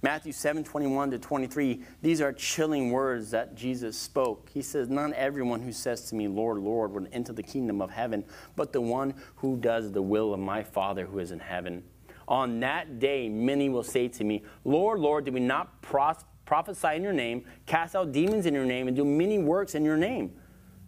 Matthew 0.00 0.32
7 0.32 0.62
21 0.62 1.10
to 1.10 1.18
23, 1.18 1.82
these 2.02 2.20
are 2.20 2.32
chilling 2.32 2.92
words 2.92 3.32
that 3.32 3.56
Jesus 3.56 3.98
spoke. 3.98 4.48
He 4.54 4.62
says, 4.62 4.88
Not 4.88 5.12
everyone 5.12 5.60
who 5.60 5.72
says 5.72 6.08
to 6.10 6.14
me, 6.14 6.28
Lord, 6.28 6.58
Lord, 6.58 6.92
will 6.92 7.06
enter 7.12 7.32
the 7.32 7.42
kingdom 7.42 7.82
of 7.82 7.90
heaven, 7.90 8.24
but 8.54 8.72
the 8.72 8.80
one 8.80 9.12
who 9.36 9.56
does 9.56 9.90
the 9.90 10.02
will 10.02 10.32
of 10.32 10.40
my 10.40 10.62
Father 10.62 11.04
who 11.04 11.18
is 11.18 11.32
in 11.32 11.40
heaven. 11.40 11.82
On 12.28 12.60
that 12.60 13.00
day, 13.00 13.28
many 13.28 13.68
will 13.68 13.82
say 13.82 14.06
to 14.08 14.24
me, 14.24 14.44
Lord, 14.64 15.00
Lord, 15.00 15.24
did 15.24 15.34
we 15.34 15.40
not 15.40 15.82
pros- 15.82 16.24
prophesy 16.44 16.94
in 16.94 17.02
your 17.02 17.12
name, 17.12 17.44
cast 17.66 17.96
out 17.96 18.12
demons 18.12 18.46
in 18.46 18.54
your 18.54 18.66
name, 18.66 18.86
and 18.86 18.96
do 18.96 19.04
many 19.04 19.38
works 19.38 19.74
in 19.74 19.84
your 19.84 19.96
name? 19.96 20.32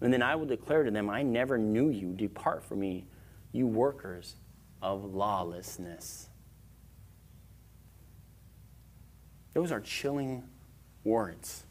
And 0.01 0.12
then 0.12 0.22
I 0.22 0.34
will 0.34 0.46
declare 0.46 0.82
to 0.82 0.90
them, 0.90 1.11
I 1.11 1.22
never 1.22 1.59
knew 1.59 1.90
you. 1.90 2.12
Depart 2.12 2.64
from 2.64 2.80
me, 2.80 3.07
you 3.53 3.66
workers 3.66 4.36
of 4.80 5.05
lawlessness. 5.05 6.28
Those 9.53 9.72
are 9.72 9.80
chilling 9.80 10.44
words. 11.05 11.64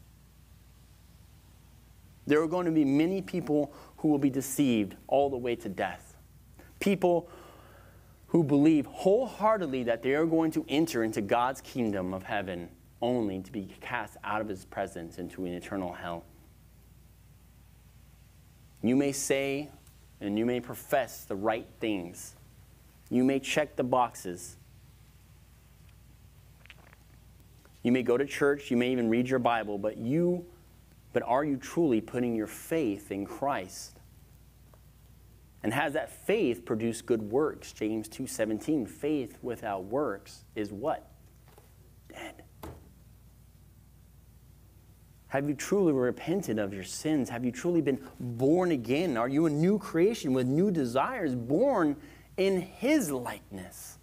There 2.26 2.40
are 2.40 2.46
going 2.46 2.66
to 2.66 2.72
be 2.72 2.84
many 2.84 3.22
people 3.22 3.72
who 3.96 4.08
will 4.08 4.18
be 4.18 4.30
deceived 4.30 4.94
all 5.08 5.30
the 5.30 5.36
way 5.36 5.56
to 5.56 5.68
death. 5.68 6.14
People 6.78 7.28
who 8.28 8.44
believe 8.44 8.86
wholeheartedly 8.86 9.82
that 9.84 10.02
they 10.02 10.14
are 10.14 10.26
going 10.26 10.52
to 10.52 10.64
enter 10.68 11.02
into 11.02 11.20
God's 11.20 11.60
kingdom 11.60 12.14
of 12.14 12.22
heaven 12.22 12.68
only 13.02 13.40
to 13.40 13.50
be 13.50 13.68
cast 13.80 14.16
out 14.22 14.40
of 14.40 14.48
his 14.48 14.64
presence 14.64 15.18
into 15.18 15.44
an 15.46 15.54
eternal 15.54 15.92
hell. 15.92 16.24
You 18.82 18.96
may 18.96 19.12
say 19.12 19.68
and 20.20 20.38
you 20.38 20.46
may 20.46 20.60
profess 20.60 21.24
the 21.24 21.36
right 21.36 21.66
things. 21.80 22.34
You 23.08 23.24
may 23.24 23.40
check 23.40 23.76
the 23.76 23.84
boxes. 23.84 24.56
You 27.82 27.92
may 27.92 28.02
go 28.02 28.16
to 28.16 28.26
church, 28.26 28.70
you 28.70 28.76
may 28.76 28.92
even 28.92 29.08
read 29.08 29.28
your 29.28 29.38
Bible, 29.38 29.78
but 29.78 29.96
you 29.96 30.44
but 31.12 31.22
are 31.24 31.44
you 31.44 31.56
truly 31.56 32.00
putting 32.00 32.36
your 32.36 32.46
faith 32.46 33.10
in 33.10 33.26
Christ? 33.26 33.98
And 35.62 35.74
has 35.74 35.92
that 35.94 36.10
faith 36.10 36.64
produced 36.64 37.04
good 37.04 37.22
works? 37.22 37.72
James 37.72 38.08
2:17, 38.08 38.86
faith 38.86 39.38
without 39.42 39.84
works 39.84 40.44
is 40.54 40.72
what? 40.72 41.10
Dead. 42.08 42.44
Have 45.30 45.48
you 45.48 45.54
truly 45.54 45.92
repented 45.92 46.58
of 46.58 46.74
your 46.74 46.82
sins? 46.82 47.28
Have 47.30 47.44
you 47.44 47.52
truly 47.52 47.80
been 47.80 48.00
born 48.18 48.72
again? 48.72 49.16
Are 49.16 49.28
you 49.28 49.46
a 49.46 49.50
new 49.50 49.78
creation 49.78 50.32
with 50.32 50.46
new 50.46 50.72
desires, 50.72 51.36
born 51.36 51.96
in 52.36 52.60
his 52.60 53.12
likeness? 53.12 53.98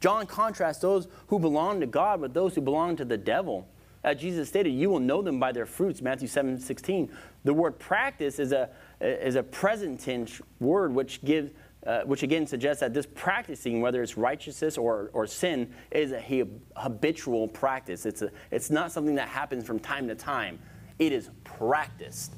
John 0.00 0.26
contrasts 0.26 0.80
those 0.80 1.08
who 1.26 1.40
belong 1.40 1.80
to 1.80 1.86
God 1.86 2.20
with 2.20 2.34
those 2.34 2.54
who 2.54 2.60
belong 2.60 2.94
to 2.96 3.04
the 3.04 3.16
devil. 3.16 3.68
As 4.04 4.18
Jesus 4.20 4.48
stated, 4.48 4.70
you 4.70 4.90
will 4.90 5.00
know 5.00 5.22
them 5.22 5.40
by 5.40 5.50
their 5.50 5.66
fruits, 5.66 6.00
Matthew 6.00 6.28
7 6.28 6.60
16. 6.60 7.10
The 7.42 7.52
word 7.52 7.80
practice 7.80 8.38
is 8.38 8.52
a, 8.52 8.70
is 9.00 9.34
a 9.34 9.42
present 9.42 10.00
tense 10.00 10.40
word 10.60 10.94
which 10.94 11.24
gives. 11.24 11.50
Uh, 11.86 12.00
which 12.02 12.24
again 12.24 12.44
suggests 12.44 12.80
that 12.80 12.92
this 12.92 13.06
practicing, 13.06 13.80
whether 13.80 14.02
it's 14.02 14.16
righteousness 14.16 14.76
or, 14.76 15.10
or 15.12 15.28
sin, 15.28 15.72
is 15.92 16.10
a 16.10 16.46
habitual 16.76 17.46
practice. 17.46 18.04
It's, 18.04 18.20
a, 18.20 18.32
it's 18.50 18.68
not 18.68 18.90
something 18.90 19.14
that 19.14 19.28
happens 19.28 19.64
from 19.64 19.78
time 19.78 20.08
to 20.08 20.16
time, 20.16 20.58
it 20.98 21.12
is 21.12 21.30
practiced. 21.44 22.34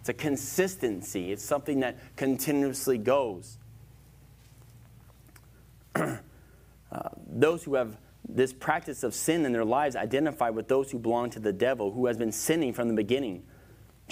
It's 0.00 0.08
a 0.08 0.14
consistency, 0.14 1.30
it's 1.30 1.44
something 1.44 1.78
that 1.80 1.96
continuously 2.16 2.98
goes. 2.98 3.58
uh, 5.94 6.18
those 7.28 7.62
who 7.62 7.76
have 7.76 7.96
this 8.28 8.52
practice 8.52 9.04
of 9.04 9.14
sin 9.14 9.46
in 9.46 9.52
their 9.52 9.64
lives 9.64 9.94
identify 9.94 10.50
with 10.50 10.66
those 10.66 10.90
who 10.90 10.98
belong 10.98 11.30
to 11.30 11.38
the 11.38 11.52
devil, 11.52 11.92
who 11.92 12.06
has 12.06 12.16
been 12.16 12.32
sinning 12.32 12.72
from 12.72 12.88
the 12.88 12.94
beginning. 12.94 13.44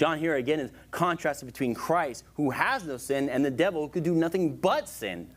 John 0.01 0.17
here 0.17 0.33
again 0.33 0.59
is 0.59 0.71
contrasted 0.89 1.45
between 1.45 1.75
Christ, 1.75 2.23
who 2.33 2.49
has 2.49 2.83
no 2.85 2.97
sin, 2.97 3.29
and 3.29 3.45
the 3.45 3.51
devil, 3.51 3.83
who 3.83 3.89
could 3.89 4.01
do 4.01 4.15
nothing 4.15 4.55
but 4.55 4.89
sin. 4.89 5.29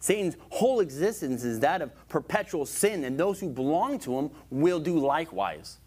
Satan's 0.00 0.36
whole 0.50 0.80
existence 0.80 1.44
is 1.44 1.60
that 1.60 1.80
of 1.80 1.92
perpetual 2.10 2.66
sin, 2.66 3.04
and 3.04 3.18
those 3.18 3.40
who 3.40 3.48
belong 3.48 3.98
to 4.00 4.18
him 4.18 4.30
will 4.50 4.80
do 4.80 4.98
likewise. 4.98 5.78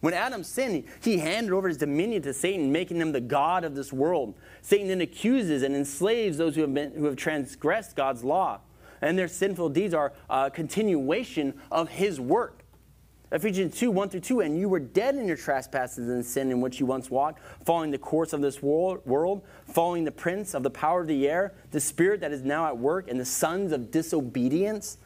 When 0.00 0.14
Adam 0.14 0.42
sinned, 0.42 0.82
he 1.00 1.18
handed 1.18 1.52
over 1.52 1.68
his 1.68 1.76
dominion 1.76 2.22
to 2.22 2.34
Satan, 2.34 2.72
making 2.72 2.96
him 2.96 3.12
the 3.12 3.20
God 3.20 3.62
of 3.62 3.76
this 3.76 3.92
world. 3.92 4.34
Satan 4.62 4.88
then 4.88 5.00
accuses 5.00 5.62
and 5.62 5.76
enslaves 5.76 6.38
those 6.38 6.56
who 6.56 6.62
have, 6.62 6.74
been, 6.74 6.90
who 6.90 7.04
have 7.04 7.14
transgressed 7.14 7.94
God's 7.94 8.24
law. 8.24 8.62
And 9.00 9.16
their 9.16 9.28
sinful 9.28 9.68
deeds 9.68 9.94
are 9.94 10.12
a 10.28 10.50
continuation 10.50 11.54
of 11.70 11.88
his 11.90 12.18
work. 12.18 12.64
Ephesians 13.32 13.76
2 13.76 13.90
1 13.90 14.08
through 14.10 14.20
2. 14.20 14.40
And 14.40 14.58
you 14.58 14.68
were 14.68 14.80
dead 14.80 15.16
in 15.16 15.26
your 15.26 15.36
trespasses 15.36 16.08
and 16.08 16.24
sin 16.24 16.50
in 16.50 16.60
which 16.60 16.78
you 16.80 16.86
once 16.86 17.10
walked, 17.10 17.40
following 17.64 17.90
the 17.90 17.98
course 17.98 18.32
of 18.32 18.40
this 18.40 18.62
world, 18.62 19.42
following 19.66 20.04
the 20.04 20.12
prince 20.12 20.54
of 20.54 20.62
the 20.62 20.70
power 20.70 21.00
of 21.00 21.06
the 21.06 21.28
air, 21.28 21.54
the 21.70 21.80
spirit 21.80 22.20
that 22.20 22.32
is 22.32 22.42
now 22.42 22.66
at 22.66 22.76
work, 22.76 23.10
and 23.10 23.18
the 23.18 23.24
sons 23.24 23.72
of 23.72 23.90
disobedience 23.90 24.98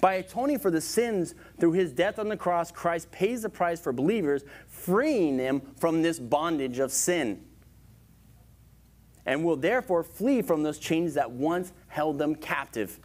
by 0.00 0.14
atoning 0.14 0.58
for 0.58 0.70
the 0.70 0.80
sins 0.80 1.34
through 1.58 1.72
his 1.72 1.92
death 1.92 2.18
on 2.18 2.28
the 2.28 2.36
cross, 2.36 2.70
Christ 2.70 3.10
pays 3.10 3.42
the 3.42 3.48
price 3.48 3.80
for 3.80 3.92
believers, 3.92 4.44
freeing 4.68 5.36
them 5.36 5.60
from 5.76 6.02
this 6.02 6.18
bondage 6.18 6.78
of 6.78 6.92
sin. 6.92 7.44
And 9.26 9.44
will 9.44 9.56
therefore 9.56 10.04
flee 10.04 10.40
from 10.40 10.62
those 10.62 10.78
chains 10.78 11.14
that 11.14 11.30
once 11.30 11.72
held 11.88 12.18
them 12.18 12.34
captive. 12.34 13.00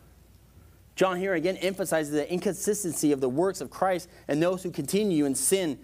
John 0.95 1.17
here 1.17 1.33
again 1.33 1.57
emphasizes 1.57 2.11
the 2.11 2.31
inconsistency 2.31 3.11
of 3.11 3.19
the 3.19 3.29
works 3.29 3.61
of 3.61 3.69
Christ 3.69 4.09
and 4.27 4.41
those 4.41 4.61
who 4.63 4.71
continue 4.71 5.25
in 5.25 5.33
sin, 5.33 5.79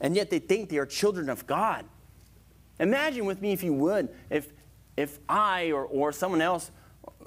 and 0.00 0.16
yet 0.16 0.30
they 0.30 0.38
think 0.38 0.70
they 0.70 0.78
are 0.78 0.86
children 0.86 1.28
of 1.28 1.46
God. 1.46 1.84
Imagine 2.80 3.24
with 3.26 3.40
me, 3.40 3.52
if 3.52 3.62
you 3.62 3.72
would, 3.74 4.08
if, 4.30 4.52
if 4.96 5.18
I 5.28 5.72
or, 5.72 5.84
or 5.84 6.12
someone 6.12 6.40
else 6.40 6.70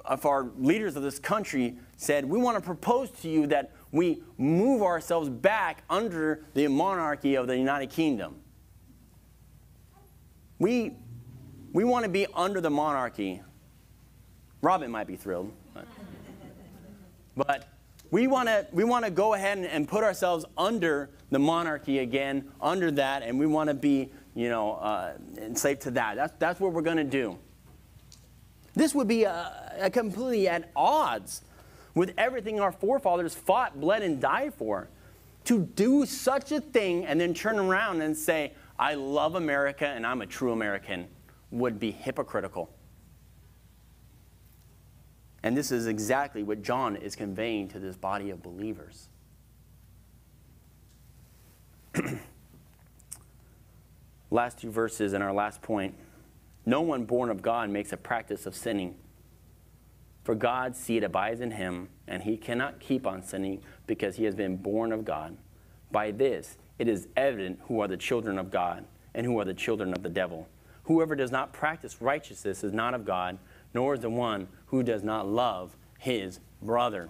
of 0.04 0.26
our 0.26 0.50
leaders 0.56 0.96
of 0.96 1.02
this 1.02 1.18
country 1.18 1.76
said, 1.96 2.24
We 2.24 2.38
want 2.38 2.56
to 2.56 2.62
propose 2.62 3.10
to 3.22 3.28
you 3.28 3.46
that 3.48 3.72
we 3.92 4.22
move 4.38 4.82
ourselves 4.82 5.28
back 5.28 5.82
under 5.90 6.44
the 6.54 6.68
monarchy 6.68 7.34
of 7.34 7.46
the 7.46 7.56
United 7.56 7.90
Kingdom. 7.90 8.36
We, 10.58 10.94
we 11.72 11.84
want 11.84 12.04
to 12.04 12.10
be 12.10 12.26
under 12.34 12.60
the 12.60 12.70
monarchy. 12.70 13.42
Robin 14.62 14.90
might 14.90 15.06
be 15.06 15.16
thrilled. 15.16 15.52
But, 17.46 17.68
we 18.10 18.26
want 18.26 18.48
to 18.48 18.66
we 18.70 18.84
want 18.84 19.06
to 19.06 19.10
go 19.10 19.32
ahead 19.32 19.56
and, 19.56 19.66
and, 19.66 19.88
put 19.88 20.04
ourselves 20.04 20.44
under 20.58 21.08
the 21.30 21.38
monarchy 21.38 22.00
again, 22.00 22.50
under 22.60 22.90
that, 22.90 23.22
and 23.22 23.38
we 23.38 23.46
want 23.46 23.68
to 23.68 23.74
be, 23.74 24.10
you 24.34 24.50
know, 24.50 24.72
uh, 24.74 25.12
enslaved 25.38 25.80
to 25.82 25.90
that. 25.92 26.16
That's, 26.16 26.34
that's 26.38 26.60
what 26.60 26.72
we're 26.72 26.82
going 26.82 26.98
to 26.98 27.04
do. 27.04 27.38
This 28.74 28.94
would 28.94 29.08
be 29.08 29.24
a, 29.24 29.72
a 29.78 29.90
completely 29.90 30.48
at 30.48 30.70
odds 30.76 31.42
with 31.94 32.12
everything 32.18 32.60
our 32.60 32.72
forefathers 32.72 33.34
fought, 33.34 33.80
bled, 33.80 34.02
and 34.02 34.20
died 34.20 34.52
for. 34.52 34.88
To 35.44 35.60
do 35.60 36.04
such 36.04 36.52
a 36.52 36.60
thing 36.60 37.06
and 37.06 37.18
then 37.18 37.32
turn 37.32 37.58
around 37.58 38.02
and 38.02 38.14
say, 38.14 38.52
I 38.78 38.94
love 38.94 39.34
America 39.34 39.86
and 39.86 40.06
I'm 40.06 40.20
a 40.20 40.26
true 40.26 40.52
American, 40.52 41.06
would 41.50 41.80
be 41.80 41.90
hypocritical. 41.90 42.70
And 45.42 45.56
this 45.56 45.72
is 45.72 45.86
exactly 45.86 46.42
what 46.42 46.62
John 46.62 46.96
is 46.96 47.16
conveying 47.16 47.68
to 47.68 47.78
this 47.78 47.96
body 47.96 48.30
of 48.30 48.42
believers. 48.42 49.08
last 54.30 54.58
two 54.58 54.70
verses 54.70 55.12
and 55.12 55.24
our 55.24 55.32
last 55.32 55.60
point. 55.62 55.94
No 56.66 56.82
one 56.82 57.04
born 57.04 57.30
of 57.30 57.42
God 57.42 57.70
makes 57.70 57.92
a 57.92 57.96
practice 57.96 58.46
of 58.46 58.54
sinning. 58.54 58.96
For 60.24 60.34
God's 60.34 60.78
seed 60.78 61.02
abides 61.02 61.40
in 61.40 61.52
him, 61.52 61.88
and 62.06 62.22
he 62.22 62.36
cannot 62.36 62.78
keep 62.78 63.06
on 63.06 63.22
sinning 63.22 63.62
because 63.86 64.16
he 64.16 64.24
has 64.24 64.34
been 64.34 64.56
born 64.56 64.92
of 64.92 65.04
God. 65.04 65.36
By 65.90 66.10
this, 66.10 66.58
it 66.78 66.86
is 66.86 67.08
evident 67.16 67.60
who 67.64 67.80
are 67.80 67.88
the 67.88 67.96
children 67.96 68.38
of 68.38 68.50
God 68.50 68.84
and 69.14 69.26
who 69.26 69.38
are 69.40 69.44
the 69.44 69.54
children 69.54 69.92
of 69.92 70.02
the 70.02 70.08
devil. 70.08 70.46
Whoever 70.84 71.16
does 71.16 71.32
not 71.32 71.52
practice 71.52 72.00
righteousness 72.00 72.62
is 72.62 72.72
not 72.72 72.94
of 72.94 73.04
God, 73.04 73.38
nor 73.74 73.94
is 73.94 74.00
the 74.00 74.10
one 74.10 74.48
who 74.66 74.82
does 74.82 75.02
not 75.02 75.26
love 75.26 75.76
his 75.98 76.40
brother. 76.62 77.08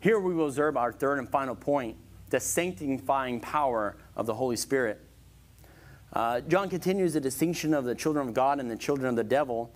Here 0.00 0.18
we 0.20 0.34
will 0.34 0.46
observe 0.46 0.76
our 0.76 0.92
third 0.92 1.18
and 1.18 1.28
final 1.28 1.54
point 1.54 1.96
the 2.30 2.40
sanctifying 2.40 3.40
power 3.40 3.96
of 4.16 4.26
the 4.26 4.34
Holy 4.34 4.56
Spirit. 4.56 5.00
Uh, 6.12 6.40
John 6.40 6.68
continues 6.68 7.14
the 7.14 7.20
distinction 7.20 7.74
of 7.74 7.84
the 7.84 7.94
children 7.94 8.28
of 8.28 8.34
God 8.34 8.60
and 8.60 8.70
the 8.70 8.76
children 8.76 9.08
of 9.08 9.16
the 9.16 9.24
devil. 9.24 9.72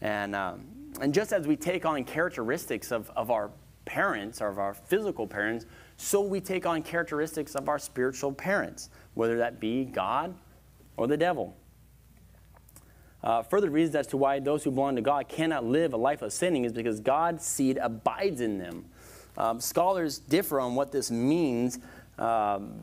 And, 0.00 0.34
um, 0.34 0.66
and 1.00 1.12
just 1.12 1.32
as 1.32 1.46
we 1.46 1.56
take 1.56 1.84
on 1.84 2.04
characteristics 2.04 2.92
of, 2.92 3.10
of 3.16 3.30
our 3.30 3.50
parents, 3.84 4.40
or 4.40 4.48
of 4.48 4.58
our 4.58 4.74
physical 4.74 5.26
parents, 5.26 5.66
so 5.96 6.20
we 6.20 6.40
take 6.40 6.66
on 6.66 6.82
characteristics 6.82 7.54
of 7.54 7.68
our 7.68 7.78
spiritual 7.78 8.32
parents, 8.32 8.90
whether 9.14 9.38
that 9.38 9.60
be 9.60 9.84
God 9.84 10.34
or 10.96 11.06
the 11.06 11.16
devil. 11.16 11.56
Uh, 13.22 13.42
further 13.42 13.68
reasons 13.68 13.96
as 13.96 14.06
to 14.06 14.16
why 14.16 14.38
those 14.38 14.62
who 14.62 14.70
belong 14.70 14.96
to 14.96 15.02
God 15.02 15.28
cannot 15.28 15.64
live 15.64 15.92
a 15.92 15.96
life 15.96 16.22
of 16.22 16.32
sinning 16.32 16.64
is 16.64 16.72
because 16.72 17.00
God's 17.00 17.44
seed 17.44 17.78
abides 17.80 18.40
in 18.40 18.58
them. 18.58 18.84
Um, 19.36 19.60
scholars 19.60 20.18
differ 20.18 20.60
on 20.60 20.74
what 20.74 20.92
this 20.92 21.10
means. 21.10 21.78
Um, 22.18 22.80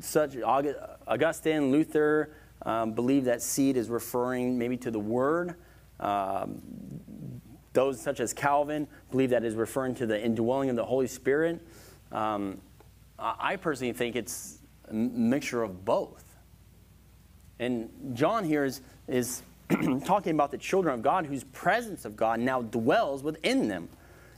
such 0.00 0.36
Augustine, 0.36 1.70
Luther 1.70 2.32
um, 2.62 2.92
believe 2.92 3.24
that 3.24 3.42
seed 3.42 3.76
is 3.76 3.88
referring 3.88 4.58
maybe 4.58 4.76
to 4.78 4.90
the 4.90 4.98
word. 4.98 5.54
Um, 6.00 6.62
those 7.72 8.00
such 8.00 8.20
as 8.20 8.32
Calvin 8.32 8.86
believe 9.10 9.30
that 9.30 9.44
is 9.44 9.54
referring 9.54 9.94
to 9.96 10.06
the 10.06 10.22
indwelling 10.22 10.70
of 10.70 10.76
the 10.76 10.84
Holy 10.84 11.06
Spirit. 11.06 11.60
Um, 12.12 12.60
I 13.18 13.56
personally 13.56 13.92
think 13.92 14.14
it's 14.14 14.58
a 14.88 14.94
mixture 14.94 15.62
of 15.62 15.84
both. 15.84 16.24
And 17.60 17.90
John 18.14 18.44
here 18.44 18.64
is, 18.64 18.80
is 19.06 19.42
talking 20.04 20.32
about 20.32 20.50
the 20.50 20.58
children 20.58 20.94
of 20.94 21.02
God 21.02 21.26
whose 21.26 21.44
presence 21.44 22.04
of 22.04 22.16
God 22.16 22.40
now 22.40 22.62
dwells 22.62 23.22
within 23.22 23.68
them. 23.68 23.88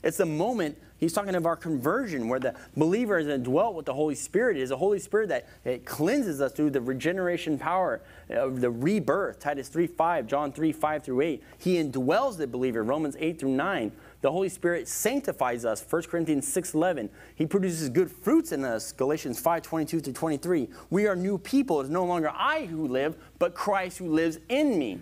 It's 0.03 0.17
the 0.17 0.25
moment 0.25 0.77
he's 0.97 1.13
talking 1.13 1.35
of 1.35 1.45
our 1.45 1.55
conversion 1.55 2.27
where 2.27 2.39
the 2.39 2.55
believer 2.75 3.19
is 3.19 3.27
indwelt 3.27 3.75
with 3.75 3.85
the 3.85 3.93
Holy 3.93 4.15
Spirit. 4.15 4.57
It 4.57 4.63
is 4.63 4.69
the 4.69 4.77
Holy 4.77 4.99
Spirit 4.99 5.29
that 5.29 5.47
it 5.63 5.85
cleanses 5.85 6.41
us 6.41 6.53
through 6.53 6.71
the 6.71 6.81
regeneration 6.81 7.59
power 7.59 8.01
of 8.29 8.61
the 8.61 8.71
rebirth. 8.71 9.39
Titus 9.39 9.67
3 9.67 9.85
5, 9.87 10.25
John 10.27 10.51
3 10.51 10.71
5 10.71 11.03
through 11.03 11.21
8. 11.21 11.43
He 11.59 11.75
indwells 11.75 12.37
the 12.37 12.47
believer. 12.47 12.83
Romans 12.83 13.15
8 13.19 13.39
through 13.39 13.51
9. 13.51 13.91
The 14.21 14.31
Holy 14.31 14.49
Spirit 14.49 14.87
sanctifies 14.87 15.65
us. 15.65 15.83
1 15.87 16.03
Corinthians 16.03 16.47
6.11. 16.53 17.09
He 17.35 17.47
produces 17.47 17.89
good 17.89 18.09
fruits 18.09 18.51
in 18.51 18.63
us. 18.63 18.91
Galatians 18.91 19.39
5 19.39 19.63
22 19.63 19.99
through 19.99 20.13
23. 20.13 20.69
We 20.91 21.07
are 21.07 21.15
new 21.15 21.39
people. 21.39 21.81
It 21.81 21.85
is 21.85 21.89
no 21.89 22.05
longer 22.05 22.31
I 22.33 22.65
who 22.65 22.87
live, 22.87 23.15
but 23.39 23.55
Christ 23.55 23.97
who 23.97 24.07
lives 24.07 24.37
in 24.47 24.77
me. 24.77 24.99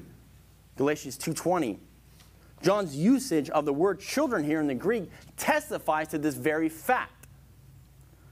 Galatians 0.78 1.17
2.20. 1.17 1.78
John's 2.61 2.95
usage 2.95 3.49
of 3.49 3.65
the 3.65 3.74
word 3.74 3.99
children 3.99 4.43
here 4.43 4.61
in 4.61 4.67
the 4.67 4.76
Greek 4.76 5.09
testifies 5.36 6.07
to 6.09 6.17
this 6.17 6.36
very 6.36 6.70
fact. 6.70 7.28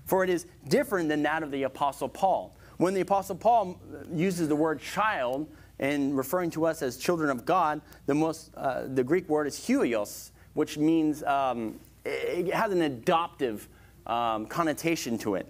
For 0.06 0.24
it 0.24 0.30
is 0.30 0.46
different 0.70 1.10
than 1.10 1.24
that 1.24 1.44
of 1.44 1.52
the 1.52 1.64
Apostle 1.64 2.08
Paul. 2.08 2.56
When 2.78 2.94
the 2.94 3.02
Apostle 3.02 3.36
Paul 3.36 3.80
uses 4.12 4.48
the 4.48 4.56
word 4.56 4.80
child 4.80 5.50
in 5.80 6.16
referring 6.16 6.50
to 6.52 6.66
us 6.66 6.82
as 6.82 6.96
children 6.98 7.30
of 7.30 7.46
God, 7.46 7.82
the, 8.06 8.16
most, 8.16 8.52
uh, 8.56 8.84
the 8.88 9.04
Greek 9.04 9.28
word 9.28 9.48
is 9.48 9.58
huios, 9.58 10.32
which 10.58 10.76
means 10.76 11.24
um, 11.26 11.80
it 12.04 12.52
has 12.52 12.72
an 12.72 12.82
adoptive 12.82 13.70
um, 14.08 14.48
connotation 14.48 15.16
to 15.20 15.36
it. 15.36 15.48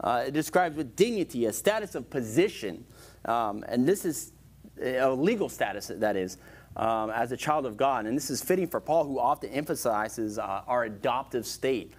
Uh, 0.00 0.24
it 0.28 0.30
describes 0.30 0.78
with 0.78 0.96
dignity, 0.96 1.44
a 1.44 1.52
status 1.52 1.94
of 1.94 2.08
position. 2.08 2.82
Um, 3.26 3.66
and 3.68 3.86
this 3.86 4.06
is 4.06 4.32
a 4.80 5.10
legal 5.10 5.50
status, 5.50 5.88
that 5.94 6.16
is 6.16 6.38
um, 6.76 7.10
as 7.10 7.32
a 7.32 7.36
child 7.36 7.66
of 7.66 7.76
God. 7.76 8.06
And 8.06 8.16
this 8.16 8.30
is 8.30 8.42
fitting 8.42 8.66
for 8.66 8.80
Paul, 8.80 9.04
who 9.04 9.20
often 9.20 9.50
emphasizes 9.50 10.38
uh, 10.38 10.62
our 10.66 10.84
adoptive 10.84 11.44
state. 11.44 11.92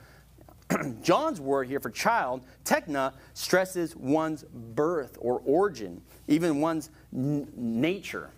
John's 1.03 1.39
word 1.39 1.67
here 1.67 1.79
for 1.79 1.91
child, 1.91 2.41
tekna, 2.65 3.13
stresses 3.35 3.95
one's 3.95 4.45
birth 4.51 5.15
or 5.21 5.43
origin, 5.45 6.01
even 6.27 6.59
one's 6.59 6.89
n- 7.13 7.47
nature. 7.55 8.31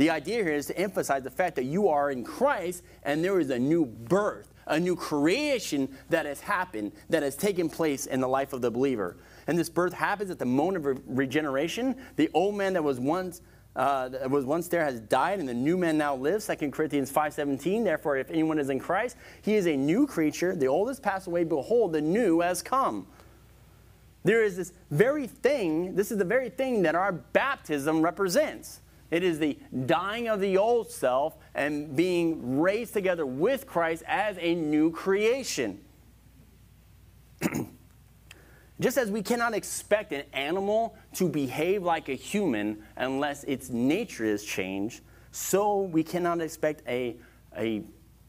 The 0.00 0.08
idea 0.08 0.42
here 0.42 0.54
is 0.54 0.64
to 0.68 0.78
emphasize 0.78 1.24
the 1.24 1.30
fact 1.30 1.56
that 1.56 1.64
you 1.64 1.88
are 1.88 2.10
in 2.10 2.24
Christ 2.24 2.82
and 3.02 3.22
there 3.22 3.38
is 3.38 3.50
a 3.50 3.58
new 3.58 3.84
birth, 3.84 4.50
a 4.66 4.80
new 4.80 4.96
creation 4.96 5.94
that 6.08 6.24
has 6.24 6.40
happened, 6.40 6.92
that 7.10 7.22
has 7.22 7.36
taken 7.36 7.68
place 7.68 8.06
in 8.06 8.18
the 8.18 8.26
life 8.26 8.54
of 8.54 8.62
the 8.62 8.70
believer. 8.70 9.18
And 9.46 9.58
this 9.58 9.68
birth 9.68 9.92
happens 9.92 10.30
at 10.30 10.38
the 10.38 10.46
moment 10.46 10.78
of 10.78 10.86
re- 10.86 11.02
regeneration. 11.06 11.96
The 12.16 12.30
old 12.32 12.54
man 12.54 12.72
that 12.72 12.82
was 12.82 12.98
once 12.98 13.42
uh, 13.76 14.08
was 14.30 14.46
once 14.46 14.68
there 14.68 14.82
has 14.82 15.00
died 15.00 15.38
and 15.38 15.46
the 15.46 15.52
new 15.52 15.76
man 15.76 15.98
now 15.98 16.16
lives. 16.16 16.46
2 16.46 16.70
corinthians 16.70 17.12
5.17 17.12 17.84
therefore 17.84 18.16
if 18.16 18.30
anyone 18.30 18.58
is 18.58 18.70
in 18.70 18.78
christ 18.78 19.18
he 19.42 19.54
is 19.54 19.66
a 19.66 19.76
new 19.76 20.06
creature. 20.06 20.56
The 20.56 20.66
old 20.66 20.88
has 20.88 20.98
passed 20.98 21.26
away. 21.26 21.44
Behold 21.44 21.92
the 21.92 22.00
new 22.00 22.40
has 22.40 22.62
come. 22.62 23.06
There 24.24 24.42
is 24.42 24.56
this 24.56 24.72
very 24.90 25.26
thing 25.26 25.94
this 25.94 26.10
is 26.10 26.16
the 26.16 26.24
very 26.24 26.48
thing 26.48 26.80
that 26.84 26.94
our 26.94 27.12
baptism 27.12 28.00
represents 28.00 28.80
it 29.10 29.22
is 29.22 29.38
the 29.38 29.58
dying 29.86 30.28
of 30.28 30.40
the 30.40 30.56
old 30.56 30.90
self 30.90 31.36
and 31.54 31.96
being 31.96 32.60
raised 32.60 32.92
together 32.92 33.26
with 33.26 33.66
christ 33.66 34.02
as 34.06 34.36
a 34.40 34.54
new 34.54 34.90
creation 34.90 35.80
Just 38.80 38.96
as 38.96 39.10
we 39.10 39.22
cannot 39.22 39.52
expect 39.52 40.10
an 40.12 40.24
animal 40.32 40.96
to 41.14 41.28
behave 41.28 41.82
like 41.82 42.08
a 42.08 42.14
human 42.14 42.82
unless 42.96 43.44
its 43.44 43.68
nature 43.68 44.24
is 44.24 44.42
changed, 44.42 45.02
so 45.32 45.82
we 45.82 46.02
cannot 46.02 46.40
expect 46.40 46.82
a, 46.88 47.16
a 47.58 47.82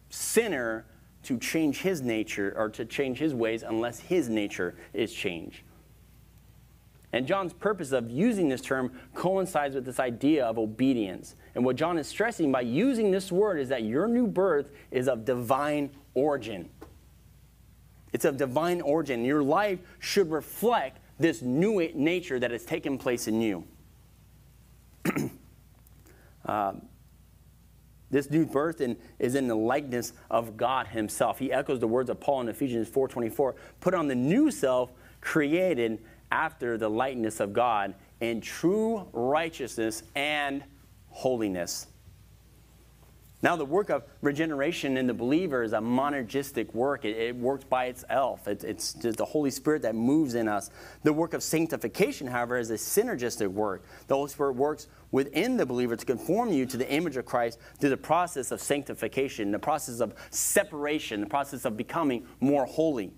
sinner 0.09 0.85
to 1.23 1.37
change 1.37 1.79
his 1.79 2.01
nature 2.01 2.53
or 2.57 2.67
to 2.69 2.83
change 2.83 3.17
his 3.17 3.33
ways 3.33 3.63
unless 3.63 3.99
his 3.99 4.27
nature 4.27 4.75
is 4.93 5.13
changed. 5.13 5.61
And 7.13 7.27
John's 7.27 7.53
purpose 7.53 7.91
of 7.91 8.09
using 8.09 8.47
this 8.47 8.61
term 8.61 8.91
coincides 9.13 9.75
with 9.75 9.85
this 9.85 9.99
idea 9.99 10.45
of 10.45 10.57
obedience. 10.57 11.35
And 11.55 11.65
what 11.65 11.75
John 11.75 11.97
is 11.97 12.07
stressing 12.07 12.51
by 12.51 12.61
using 12.61 13.11
this 13.11 13.31
word 13.31 13.59
is 13.59 13.69
that 13.69 13.83
your 13.83 14.07
new 14.07 14.27
birth 14.27 14.71
is 14.91 15.09
of 15.09 15.25
divine 15.25 15.91
origin. 16.13 16.69
It's 18.13 18.25
of 18.25 18.37
divine 18.37 18.81
origin. 18.81 19.25
Your 19.25 19.43
life 19.43 19.79
should 19.99 20.31
reflect 20.31 20.99
this 21.19 21.41
new 21.41 21.89
nature 21.93 22.39
that 22.39 22.51
has 22.51 22.65
taken 22.65 22.97
place 22.97 23.27
in 23.27 23.41
you. 23.41 23.65
um, 26.45 26.83
this 28.09 28.29
new 28.29 28.45
birth 28.45 28.81
in, 28.81 28.97
is 29.19 29.35
in 29.35 29.47
the 29.47 29.55
likeness 29.55 30.13
of 30.29 30.57
God 30.57 30.87
himself. 30.87 31.39
He 31.39 31.51
echoes 31.51 31.79
the 31.79 31.87
words 31.87 32.09
of 32.09 32.19
Paul 32.19 32.41
in 32.41 32.49
Ephesians 32.49 32.89
4.24, 32.89 33.55
put 33.79 33.93
on 33.93 34.07
the 34.07 34.15
new 34.15 34.51
self 34.51 34.91
created 35.21 36.03
after 36.31 36.77
the 36.77 36.89
likeness 36.89 37.39
of 37.39 37.53
God 37.53 37.93
in 38.19 38.41
true 38.41 39.07
righteousness 39.13 40.03
and 40.15 40.63
holiness. 41.09 41.87
Now, 43.43 43.55
the 43.55 43.65
work 43.65 43.89
of 43.89 44.03
regeneration 44.21 44.97
in 44.97 45.07
the 45.07 45.15
believer 45.15 45.63
is 45.63 45.73
a 45.73 45.79
monergistic 45.79 46.75
work. 46.75 47.05
It, 47.05 47.17
it 47.17 47.35
works 47.35 47.63
by 47.63 47.85
itself. 47.85 48.47
It, 48.47 48.63
it's 48.63 48.93
the 48.93 49.25
Holy 49.25 49.49
Spirit 49.49 49.81
that 49.81 49.95
moves 49.95 50.35
in 50.35 50.47
us. 50.47 50.69
The 51.01 51.11
work 51.11 51.33
of 51.33 51.41
sanctification, 51.41 52.27
however, 52.27 52.59
is 52.59 52.69
a 52.69 52.75
synergistic 52.75 53.47
work. 53.47 53.83
The 54.07 54.15
Holy 54.15 54.29
Spirit 54.29 54.53
works 54.53 54.87
within 55.09 55.57
the 55.57 55.65
believer 55.65 55.95
to 55.95 56.05
conform 56.05 56.53
you 56.53 56.67
to 56.67 56.77
the 56.77 56.89
image 56.91 57.17
of 57.17 57.25
Christ 57.25 57.57
through 57.79 57.89
the 57.89 57.97
process 57.97 58.51
of 58.51 58.61
sanctification, 58.61 59.51
the 59.51 59.59
process 59.59 60.01
of 60.01 60.13
separation, 60.29 61.21
the 61.21 61.27
process 61.27 61.65
of 61.65 61.75
becoming 61.75 62.27
more 62.41 62.65
holy. 62.65 63.11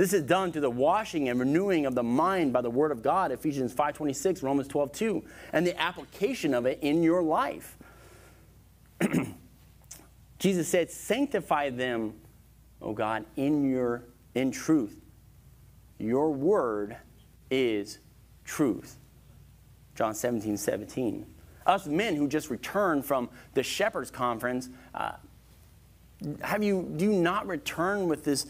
This 0.00 0.14
is 0.14 0.22
done 0.22 0.50
through 0.50 0.62
the 0.62 0.70
washing 0.70 1.28
and 1.28 1.38
renewing 1.38 1.84
of 1.84 1.94
the 1.94 2.02
mind 2.02 2.54
by 2.54 2.62
the 2.62 2.70
word 2.70 2.90
of 2.90 3.02
God, 3.02 3.32
Ephesians 3.32 3.74
5:26, 3.74 4.42
Romans 4.42 4.66
12:2, 4.66 5.22
and 5.52 5.66
the 5.66 5.78
application 5.78 6.54
of 6.54 6.64
it 6.64 6.78
in 6.80 7.02
your 7.02 7.22
life. 7.22 7.76
Jesus 10.38 10.68
said, 10.68 10.90
"Sanctify 10.90 11.68
them, 11.68 12.14
O 12.80 12.94
God, 12.94 13.26
in 13.36 13.68
your 13.68 14.04
in 14.34 14.50
truth. 14.50 14.98
Your 15.98 16.32
word 16.32 16.96
is 17.50 17.98
truth." 18.42 18.96
John 19.96 20.14
17, 20.14 20.56
17. 20.56 21.26
Us 21.66 21.86
men 21.86 22.16
who 22.16 22.26
just 22.26 22.48
returned 22.48 23.04
from 23.04 23.28
the 23.52 23.62
Shepherds 23.62 24.10
Conference, 24.10 24.70
uh, 24.94 25.12
have 26.40 26.62
you, 26.62 26.90
do 26.96 27.04
you 27.04 27.12
not 27.12 27.46
return 27.46 28.08
with 28.08 28.24
this 28.24 28.46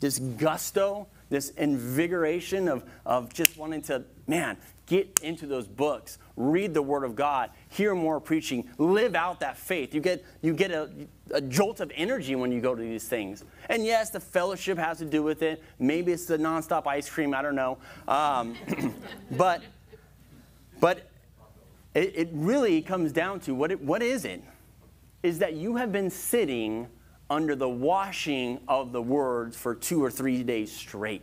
this 0.00 0.18
gusto, 0.18 1.08
this 1.28 1.50
invigoration 1.50 2.68
of, 2.68 2.84
of 3.04 3.32
just 3.32 3.56
wanting 3.56 3.82
to, 3.82 4.04
man, 4.26 4.56
get 4.86 5.20
into 5.22 5.46
those 5.46 5.66
books, 5.66 6.18
read 6.36 6.72
the 6.72 6.82
Word 6.82 7.04
of 7.04 7.14
God, 7.14 7.50
hear 7.68 7.94
more 7.94 8.20
preaching, 8.20 8.68
live 8.78 9.14
out 9.14 9.40
that 9.40 9.56
faith. 9.56 9.94
You 9.94 10.00
get, 10.00 10.24
you 10.40 10.54
get 10.54 10.70
a, 10.70 10.90
a 11.32 11.40
jolt 11.40 11.80
of 11.80 11.92
energy 11.94 12.34
when 12.36 12.50
you 12.50 12.60
go 12.60 12.74
to 12.74 12.80
these 12.80 13.06
things. 13.06 13.44
And 13.68 13.84
yes, 13.84 14.10
the 14.10 14.20
fellowship 14.20 14.78
has 14.78 14.98
to 14.98 15.04
do 15.04 15.22
with 15.22 15.42
it. 15.42 15.62
Maybe 15.78 16.12
it's 16.12 16.26
the 16.26 16.38
nonstop 16.38 16.86
ice 16.86 17.08
cream, 17.10 17.34
I 17.34 17.42
don't 17.42 17.56
know. 17.56 17.78
Um, 18.06 18.56
but 19.32 19.62
but 20.80 21.10
it, 21.94 22.12
it 22.14 22.28
really 22.32 22.82
comes 22.82 23.12
down 23.12 23.40
to 23.40 23.54
what, 23.54 23.72
it, 23.72 23.80
what 23.80 24.02
is 24.02 24.24
it? 24.24 24.42
Is 25.22 25.38
that 25.40 25.54
you 25.54 25.76
have 25.76 25.92
been 25.92 26.10
sitting 26.10 26.88
under 27.30 27.54
the 27.54 27.68
washing 27.68 28.60
of 28.68 28.92
the 28.92 29.02
words 29.02 29.56
for 29.56 29.74
two 29.74 30.02
or 30.02 30.10
three 30.10 30.42
days 30.42 30.72
straight. 30.72 31.22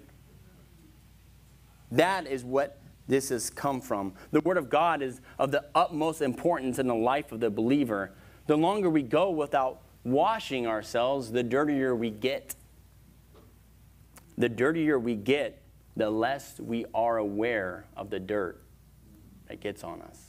That 1.91 2.27
is 2.27 2.43
what 2.43 2.79
this 3.07 3.29
has 3.29 3.49
come 3.49 3.81
from. 3.81 4.13
The 4.31 4.41
Word 4.41 4.57
of 4.57 4.69
God 4.69 5.01
is 5.01 5.21
of 5.39 5.51
the 5.51 5.65
utmost 5.73 6.21
importance 6.21 6.79
in 6.79 6.87
the 6.87 6.95
life 6.95 7.31
of 7.31 7.39
the 7.39 7.49
believer. 7.49 8.11
The 8.47 8.57
longer 8.57 8.89
we 8.89 9.03
go 9.03 9.31
without 9.31 9.81
washing 10.03 10.67
ourselves, 10.67 11.31
the 11.31 11.43
dirtier 11.43 11.95
we 11.95 12.11
get. 12.11 12.55
The 14.37 14.49
dirtier 14.49 14.99
we 14.99 15.15
get, 15.15 15.61
the 15.95 16.09
less 16.09 16.59
we 16.59 16.85
are 16.93 17.17
aware 17.17 17.85
of 17.95 18.09
the 18.09 18.19
dirt 18.19 18.61
that 19.47 19.61
gets 19.61 19.83
on 19.83 20.01
us. 20.01 20.19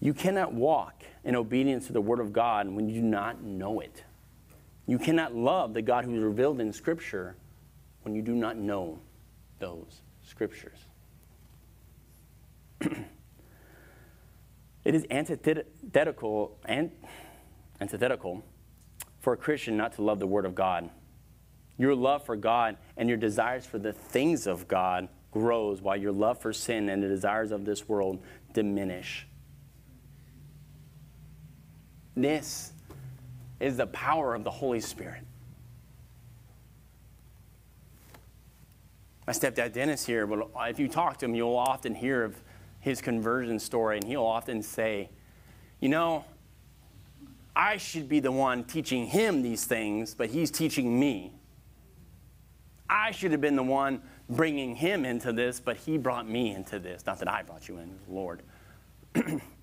You 0.00 0.14
cannot 0.14 0.52
walk 0.52 1.02
in 1.24 1.34
obedience 1.36 1.86
to 1.86 1.92
the 1.92 2.00
Word 2.00 2.20
of 2.20 2.32
God 2.32 2.68
when 2.68 2.88
you 2.88 3.00
do 3.00 3.06
not 3.06 3.42
know 3.42 3.80
it. 3.80 4.04
You 4.86 4.98
cannot 4.98 5.34
love 5.34 5.72
the 5.72 5.82
God 5.82 6.04
who 6.04 6.14
is 6.14 6.22
revealed 6.22 6.60
in 6.60 6.72
Scripture 6.72 7.36
when 8.02 8.14
you 8.14 8.22
do 8.22 8.34
not 8.34 8.56
know 8.56 8.98
those 9.58 10.02
Scriptures. 10.22 10.78
it 12.80 12.94
is 14.84 15.06
antithetical, 15.10 16.58
antithetical 17.80 18.44
for 19.20 19.32
a 19.32 19.36
Christian 19.36 19.76
not 19.76 19.94
to 19.94 20.02
love 20.02 20.18
the 20.18 20.26
Word 20.26 20.44
of 20.44 20.54
God. 20.54 20.90
Your 21.78 21.94
love 21.94 22.24
for 22.24 22.36
God 22.36 22.76
and 22.96 23.08
your 23.08 23.18
desires 23.18 23.64
for 23.66 23.78
the 23.78 23.92
things 23.92 24.46
of 24.46 24.68
God 24.68 25.08
grows 25.32 25.80
while 25.80 25.96
your 25.96 26.12
love 26.12 26.40
for 26.40 26.52
sin 26.52 26.88
and 26.88 27.02
the 27.02 27.08
desires 27.08 27.50
of 27.50 27.64
this 27.64 27.88
world 27.88 28.22
diminish. 28.52 29.26
This 32.16 32.72
is 33.60 33.76
the 33.76 33.86
power 33.88 34.34
of 34.34 34.44
the 34.44 34.50
Holy 34.50 34.80
Spirit. 34.80 35.22
My 39.26 39.32
stepdad 39.32 39.72
Dennis 39.72 40.04
here, 40.04 40.26
but 40.26 40.50
if 40.68 40.78
you 40.78 40.86
talk 40.86 41.18
to 41.18 41.24
him, 41.24 41.34
you'll 41.34 41.56
often 41.56 41.94
hear 41.94 42.24
of 42.24 42.36
his 42.80 43.00
conversion 43.00 43.58
story, 43.58 43.96
and 43.96 44.06
he'll 44.06 44.22
often 44.22 44.62
say, 44.62 45.08
You 45.80 45.88
know, 45.88 46.24
I 47.56 47.78
should 47.78 48.08
be 48.08 48.20
the 48.20 48.32
one 48.32 48.64
teaching 48.64 49.06
him 49.06 49.42
these 49.42 49.64
things, 49.64 50.14
but 50.14 50.28
he's 50.28 50.50
teaching 50.50 50.98
me. 51.00 51.32
I 52.88 53.12
should 53.12 53.32
have 53.32 53.40
been 53.40 53.56
the 53.56 53.62
one 53.62 54.02
bringing 54.28 54.76
him 54.76 55.04
into 55.04 55.32
this, 55.32 55.58
but 55.58 55.78
he 55.78 55.96
brought 55.96 56.28
me 56.28 56.54
into 56.54 56.78
this. 56.78 57.06
Not 57.06 57.18
that 57.20 57.28
I 57.28 57.42
brought 57.42 57.66
you 57.66 57.78
in, 57.78 57.98
Lord. 58.08 58.42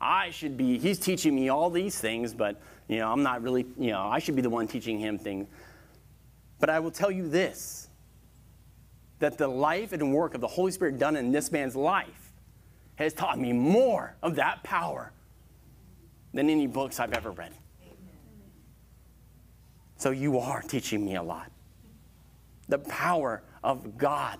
I 0.00 0.30
should 0.30 0.56
be, 0.56 0.78
he's 0.78 0.98
teaching 0.98 1.34
me 1.34 1.48
all 1.48 1.70
these 1.70 2.00
things, 2.00 2.32
but, 2.32 2.60
you 2.86 2.98
know, 2.98 3.10
I'm 3.10 3.22
not 3.22 3.42
really, 3.42 3.66
you 3.78 3.90
know, 3.90 4.02
I 4.02 4.18
should 4.18 4.36
be 4.36 4.42
the 4.42 4.50
one 4.50 4.68
teaching 4.68 4.98
him 4.98 5.18
things. 5.18 5.48
But 6.60 6.70
I 6.70 6.78
will 6.80 6.90
tell 6.90 7.10
you 7.10 7.28
this 7.28 7.88
that 9.18 9.36
the 9.36 9.48
life 9.48 9.92
and 9.92 10.14
work 10.14 10.34
of 10.34 10.40
the 10.40 10.46
Holy 10.46 10.70
Spirit 10.70 10.96
done 10.98 11.16
in 11.16 11.32
this 11.32 11.50
man's 11.50 11.74
life 11.74 12.32
has 12.94 13.12
taught 13.12 13.38
me 13.38 13.52
more 13.52 14.14
of 14.22 14.36
that 14.36 14.62
power 14.62 15.12
than 16.32 16.48
any 16.48 16.66
books 16.68 17.00
I've 17.00 17.12
ever 17.12 17.32
read. 17.32 17.52
So 19.96 20.10
you 20.10 20.38
are 20.38 20.62
teaching 20.62 21.04
me 21.04 21.16
a 21.16 21.22
lot. 21.22 21.50
The 22.68 22.78
power 22.78 23.42
of 23.64 23.98
God 23.98 24.38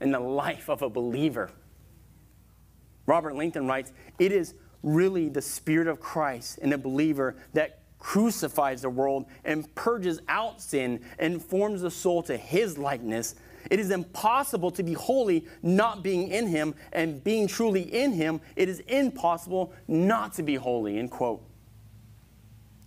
in 0.00 0.10
the 0.10 0.20
life 0.20 0.68
of 0.68 0.82
a 0.82 0.90
believer. 0.90 1.50
Robert 3.10 3.34
Lincoln 3.34 3.66
writes, 3.66 3.92
It 4.20 4.30
is 4.30 4.54
really 4.84 5.28
the 5.28 5.42
Spirit 5.42 5.88
of 5.88 5.98
Christ 5.98 6.58
in 6.58 6.72
a 6.72 6.78
believer 6.78 7.34
that 7.54 7.80
crucifies 7.98 8.82
the 8.82 8.88
world 8.88 9.26
and 9.44 9.74
purges 9.74 10.20
out 10.28 10.62
sin 10.62 11.00
and 11.18 11.42
forms 11.42 11.82
the 11.82 11.90
soul 11.90 12.22
to 12.22 12.36
his 12.36 12.78
likeness. 12.78 13.34
It 13.68 13.80
is 13.80 13.90
impossible 13.90 14.70
to 14.70 14.84
be 14.84 14.92
holy 14.92 15.44
not 15.60 16.04
being 16.04 16.28
in 16.28 16.46
him, 16.46 16.72
and 16.92 17.22
being 17.24 17.48
truly 17.48 17.82
in 17.82 18.12
him, 18.12 18.40
it 18.54 18.68
is 18.68 18.78
impossible 18.86 19.72
not 19.88 20.32
to 20.34 20.44
be 20.44 20.54
holy. 20.54 20.96
End 20.96 21.10
quote. 21.10 21.42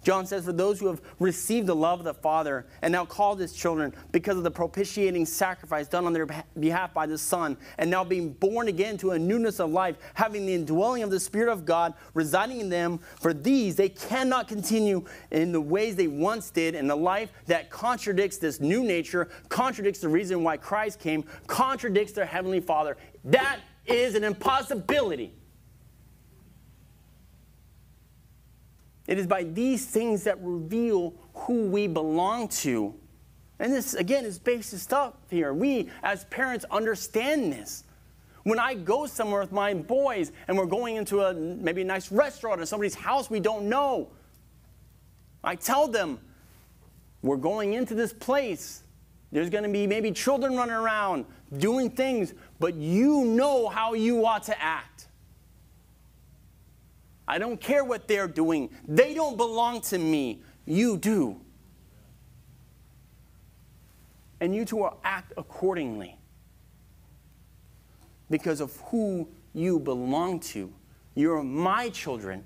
John 0.03 0.25
says, 0.25 0.45
For 0.45 0.53
those 0.53 0.79
who 0.79 0.87
have 0.87 1.01
received 1.19 1.67
the 1.67 1.75
love 1.75 1.99
of 1.99 2.05
the 2.05 2.13
Father 2.13 2.65
and 2.81 2.91
now 2.91 3.05
called 3.05 3.39
his 3.39 3.53
children 3.53 3.93
because 4.11 4.37
of 4.37 4.43
the 4.43 4.51
propitiating 4.51 5.25
sacrifice 5.25 5.87
done 5.87 6.05
on 6.05 6.13
their 6.13 6.27
behalf 6.59 6.93
by 6.93 7.05
the 7.05 7.17
Son, 7.17 7.57
and 7.77 7.89
now 7.89 8.03
being 8.03 8.33
born 8.33 8.67
again 8.67 8.97
to 8.97 9.11
a 9.11 9.19
newness 9.19 9.59
of 9.59 9.71
life, 9.71 9.95
having 10.13 10.45
the 10.45 10.53
indwelling 10.53 11.03
of 11.03 11.09
the 11.09 11.19
Spirit 11.19 11.51
of 11.51 11.65
God 11.65 11.93
residing 12.13 12.59
in 12.59 12.69
them, 12.69 12.99
for 13.19 13.33
these 13.33 13.75
they 13.75 13.89
cannot 13.89 14.47
continue 14.47 15.05
in 15.31 15.51
the 15.51 15.61
ways 15.61 15.95
they 15.95 16.07
once 16.07 16.49
did, 16.49 16.75
in 16.75 16.87
the 16.87 16.95
life 16.95 17.31
that 17.47 17.69
contradicts 17.69 18.37
this 18.37 18.59
new 18.59 18.83
nature, 18.83 19.29
contradicts 19.49 19.99
the 20.01 20.09
reason 20.09 20.43
why 20.43 20.57
Christ 20.57 20.99
came, 20.99 21.23
contradicts 21.47 22.13
their 22.13 22.25
Heavenly 22.25 22.59
Father. 22.59 22.97
That 23.23 23.59
is 23.85 24.15
an 24.15 24.23
impossibility. 24.23 25.33
It 29.07 29.17
is 29.17 29.27
by 29.27 29.43
these 29.43 29.85
things 29.85 30.23
that 30.23 30.37
reveal 30.41 31.13
who 31.33 31.67
we 31.67 31.87
belong 31.87 32.47
to. 32.49 32.95
And 33.59 33.73
this, 33.73 33.93
again, 33.93 34.25
is 34.25 34.39
basic 34.39 34.79
stuff 34.79 35.13
here. 35.29 35.53
We, 35.53 35.89
as 36.03 36.25
parents, 36.25 36.65
understand 36.71 37.51
this. 37.53 37.83
When 38.43 38.59
I 38.59 38.73
go 38.73 39.05
somewhere 39.05 39.41
with 39.41 39.51
my 39.51 39.73
boys 39.73 40.31
and 40.47 40.57
we're 40.57 40.65
going 40.65 40.97
into 40.97 41.21
a 41.21 41.33
maybe 41.33 41.81
a 41.81 41.85
nice 41.85 42.11
restaurant 42.11 42.61
or 42.61 42.65
somebody's 42.65 42.95
house 42.95 43.29
we 43.29 43.39
don't 43.39 43.69
know, 43.69 44.09
I 45.43 45.55
tell 45.55 45.87
them, 45.87 46.19
we're 47.21 47.37
going 47.37 47.73
into 47.73 47.95
this 47.95 48.11
place. 48.11 48.83
There's 49.31 49.49
going 49.49 49.63
to 49.63 49.69
be 49.69 49.87
maybe 49.87 50.11
children 50.11 50.55
running 50.55 50.75
around 50.75 51.25
doing 51.57 51.89
things, 51.89 52.33
but 52.59 52.75
you 52.75 53.25
know 53.25 53.69
how 53.69 53.93
you 53.93 54.25
ought 54.25 54.43
to 54.43 54.61
act. 54.61 54.92
I 57.27 57.37
don't 57.37 57.59
care 57.59 57.83
what 57.83 58.07
they're 58.07 58.27
doing. 58.27 58.69
They 58.87 59.13
don't 59.13 59.37
belong 59.37 59.81
to 59.81 59.97
me. 59.97 60.41
You 60.65 60.97
do. 60.97 61.39
And 64.39 64.53
you 64.53 64.65
two 64.65 64.77
will 64.77 64.99
act 65.03 65.33
accordingly 65.37 66.17
because 68.29 68.59
of 68.59 68.75
who 68.87 69.29
you 69.53 69.79
belong 69.79 70.39
to. 70.39 70.73
You're 71.15 71.43
my 71.43 71.89
children. 71.89 72.43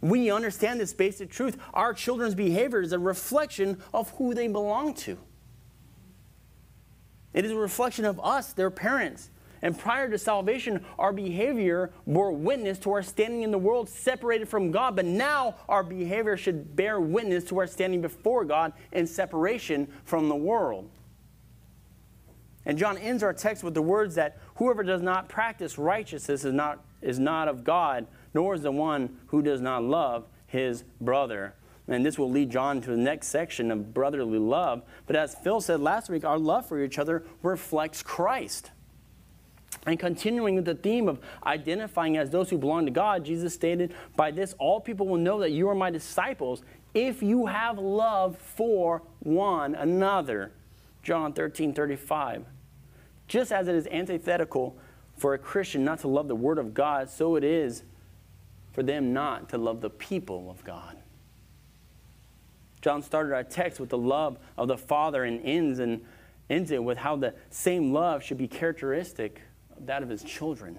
We 0.00 0.30
understand 0.30 0.78
this 0.78 0.92
basic 0.92 1.30
truth. 1.30 1.56
Our 1.72 1.94
children's 1.94 2.34
behavior 2.34 2.82
is 2.82 2.92
a 2.92 2.98
reflection 2.98 3.78
of 3.94 4.10
who 4.10 4.34
they 4.34 4.46
belong 4.46 4.94
to. 4.94 5.18
It 7.32 7.44
is 7.44 7.52
a 7.52 7.56
reflection 7.56 8.04
of 8.04 8.20
us, 8.20 8.52
their 8.52 8.70
parents. 8.70 9.30
And 9.62 9.78
prior 9.78 10.08
to 10.10 10.18
salvation, 10.18 10.84
our 10.98 11.12
behavior 11.12 11.90
bore 12.06 12.32
witness 12.32 12.78
to 12.80 12.92
our 12.92 13.02
standing 13.02 13.42
in 13.42 13.50
the 13.50 13.58
world 13.58 13.88
separated 13.88 14.48
from 14.48 14.70
God. 14.70 14.96
But 14.96 15.04
now 15.04 15.56
our 15.68 15.82
behavior 15.82 16.36
should 16.36 16.76
bear 16.76 17.00
witness 17.00 17.44
to 17.44 17.58
our 17.58 17.66
standing 17.66 18.00
before 18.00 18.44
God 18.44 18.72
in 18.92 19.06
separation 19.06 19.88
from 20.04 20.28
the 20.28 20.36
world. 20.36 20.90
And 22.66 22.76
John 22.76 22.98
ends 22.98 23.22
our 23.22 23.32
text 23.32 23.64
with 23.64 23.74
the 23.74 23.82
words 23.82 24.14
that 24.16 24.38
whoever 24.56 24.82
does 24.82 25.00
not 25.00 25.28
practice 25.28 25.78
righteousness 25.78 26.44
is 26.44 26.52
not, 26.52 26.84
is 27.00 27.18
not 27.18 27.48
of 27.48 27.64
God, 27.64 28.06
nor 28.34 28.54
is 28.54 28.62
the 28.62 28.70
one 28.70 29.18
who 29.28 29.40
does 29.42 29.60
not 29.60 29.82
love 29.82 30.26
his 30.46 30.84
brother. 31.00 31.54
And 31.88 32.04
this 32.04 32.18
will 32.18 32.30
lead 32.30 32.50
John 32.50 32.82
to 32.82 32.90
the 32.90 32.96
next 32.96 33.28
section 33.28 33.70
of 33.70 33.94
brotherly 33.94 34.38
love. 34.38 34.82
But 35.06 35.16
as 35.16 35.34
Phil 35.36 35.62
said 35.62 35.80
last 35.80 36.10
week, 36.10 36.24
our 36.24 36.38
love 36.38 36.66
for 36.66 36.82
each 36.82 36.98
other 36.98 37.24
reflects 37.42 38.02
Christ. 38.02 38.70
And 39.86 39.98
continuing 39.98 40.54
with 40.54 40.64
the 40.64 40.74
theme 40.74 41.08
of 41.08 41.20
identifying 41.46 42.16
as 42.16 42.30
those 42.30 42.50
who 42.50 42.58
belong 42.58 42.84
to 42.86 42.90
God, 42.90 43.24
Jesus 43.24 43.54
stated, 43.54 43.94
By 44.16 44.30
this 44.30 44.54
all 44.58 44.80
people 44.80 45.06
will 45.06 45.18
know 45.18 45.40
that 45.40 45.50
you 45.50 45.68
are 45.68 45.74
my 45.74 45.90
disciples 45.90 46.62
if 46.94 47.22
you 47.22 47.46
have 47.46 47.78
love 47.78 48.36
for 48.36 49.02
one 49.20 49.74
another. 49.74 50.52
John 51.02 51.32
13 51.32 51.72
35. 51.72 52.44
Just 53.28 53.52
as 53.52 53.68
it 53.68 53.74
is 53.74 53.86
antithetical 53.86 54.76
for 55.16 55.34
a 55.34 55.38
Christian 55.38 55.84
not 55.84 56.00
to 56.00 56.08
love 56.08 56.28
the 56.28 56.34
Word 56.34 56.58
of 56.58 56.74
God, 56.74 57.10
so 57.10 57.36
it 57.36 57.44
is 57.44 57.82
for 58.72 58.82
them 58.82 59.12
not 59.12 59.48
to 59.50 59.58
love 59.58 59.80
the 59.80 59.90
people 59.90 60.50
of 60.50 60.64
God. 60.64 60.96
John 62.80 63.02
started 63.02 63.34
our 63.34 63.42
text 63.42 63.80
with 63.80 63.88
the 63.88 63.98
love 63.98 64.38
of 64.56 64.68
the 64.68 64.78
Father 64.78 65.24
and 65.24 65.40
ends, 65.44 65.78
and 65.78 66.04
ends 66.48 66.70
it 66.70 66.82
with 66.82 66.98
how 66.98 67.16
the 67.16 67.34
same 67.50 67.92
love 67.92 68.22
should 68.22 68.38
be 68.38 68.48
characteristic 68.48 69.42
that 69.86 70.02
of 70.02 70.08
his 70.08 70.22
children. 70.22 70.78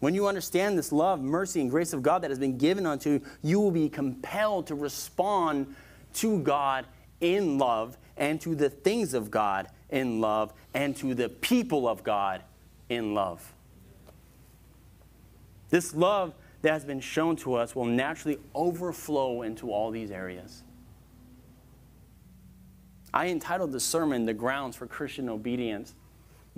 When 0.00 0.14
you 0.14 0.26
understand 0.26 0.78
this 0.78 0.92
love, 0.92 1.20
mercy, 1.20 1.60
and 1.60 1.70
grace 1.70 1.92
of 1.92 2.02
God 2.02 2.22
that 2.22 2.30
has 2.30 2.38
been 2.38 2.56
given 2.56 2.86
unto 2.86 3.10
you, 3.10 3.22
you 3.42 3.60
will 3.60 3.70
be 3.70 3.88
compelled 3.88 4.66
to 4.68 4.74
respond 4.74 5.74
to 6.14 6.40
God 6.40 6.86
in 7.20 7.58
love 7.58 7.98
and 8.16 8.40
to 8.40 8.54
the 8.54 8.70
things 8.70 9.12
of 9.12 9.30
God 9.30 9.68
in 9.90 10.20
love 10.20 10.52
and 10.72 10.96
to 10.96 11.14
the 11.14 11.28
people 11.28 11.86
of 11.86 12.02
God 12.02 12.42
in 12.88 13.14
love. 13.14 13.52
This 15.68 15.94
love 15.94 16.34
that 16.62 16.72
has 16.72 16.84
been 16.84 17.00
shown 17.00 17.36
to 17.36 17.54
us 17.54 17.74
will 17.74 17.84
naturally 17.84 18.38
overflow 18.54 19.42
into 19.42 19.70
all 19.70 19.90
these 19.90 20.10
areas. 20.10 20.62
I 23.12 23.28
entitled 23.28 23.72
the 23.72 23.80
sermon 23.80 24.24
The 24.24 24.34
Grounds 24.34 24.76
for 24.76 24.86
Christian 24.86 25.28
Obedience. 25.28 25.94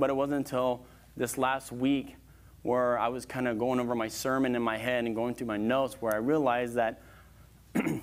But 0.03 0.11
it 0.11 0.15
wasn't 0.15 0.39
until 0.39 0.85
this 1.17 1.39
last 1.39 1.71
week 1.71 2.17
where 2.63 2.99
I 2.99 3.07
was 3.07 3.25
kind 3.25 3.47
of 3.47 3.57
going 3.57 3.79
over 3.79 3.95
my 3.95 4.09
sermon 4.09 4.57
in 4.57 4.61
my 4.61 4.77
head 4.77 5.05
and 5.05 5.15
going 5.15 5.33
through 5.33 5.47
my 5.47 5.59
notes 5.59 5.95
where 6.01 6.13
I 6.13 6.17
realized 6.17 6.75
that, 6.75 7.01
you 7.77 8.03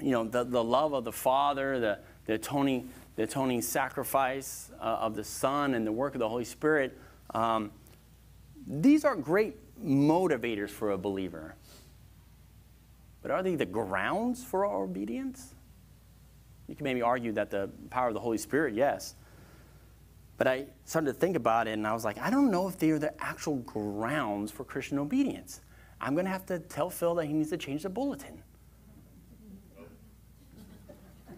know, 0.00 0.24
the, 0.24 0.44
the 0.44 0.64
love 0.64 0.94
of 0.94 1.04
the 1.04 1.12
Father, 1.12 1.78
the, 1.78 1.98
the, 2.24 2.36
atoning, 2.36 2.88
the 3.16 3.24
atoning 3.24 3.60
sacrifice 3.60 4.70
uh, 4.80 4.84
of 4.84 5.14
the 5.14 5.22
Son, 5.22 5.74
and 5.74 5.86
the 5.86 5.92
work 5.92 6.14
of 6.14 6.20
the 6.20 6.28
Holy 6.30 6.46
Spirit, 6.46 6.96
um, 7.34 7.70
these 8.66 9.04
are 9.04 9.14
great 9.14 9.56
motivators 9.84 10.70
for 10.70 10.92
a 10.92 10.96
believer. 10.96 11.54
But 13.20 13.30
are 13.30 13.42
they 13.42 13.56
the 13.56 13.66
grounds 13.66 14.42
for 14.42 14.64
our 14.64 14.84
obedience? 14.84 15.54
You 16.66 16.74
can 16.74 16.84
maybe 16.84 17.02
argue 17.02 17.32
that 17.32 17.50
the 17.50 17.68
power 17.90 18.08
of 18.08 18.14
the 18.14 18.20
Holy 18.20 18.38
Spirit, 18.38 18.72
yes. 18.72 19.16
But 20.38 20.46
I 20.46 20.66
started 20.84 21.12
to 21.12 21.18
think 21.18 21.36
about 21.36 21.66
it 21.66 21.72
and 21.72 21.86
I 21.86 21.94
was 21.94 22.04
like, 22.04 22.18
I 22.18 22.30
don't 22.30 22.50
know 22.50 22.68
if 22.68 22.78
they're 22.78 22.98
the 22.98 23.14
actual 23.22 23.56
grounds 23.56 24.50
for 24.50 24.64
Christian 24.64 24.98
obedience. 24.98 25.60
I'm 26.00 26.14
going 26.14 26.26
to 26.26 26.30
have 26.30 26.46
to 26.46 26.58
tell 26.58 26.90
Phil 26.90 27.14
that 27.14 27.26
he 27.26 27.32
needs 27.32 27.50
to 27.50 27.56
change 27.56 27.84
the 27.84 27.88
bulletin. 27.88 28.42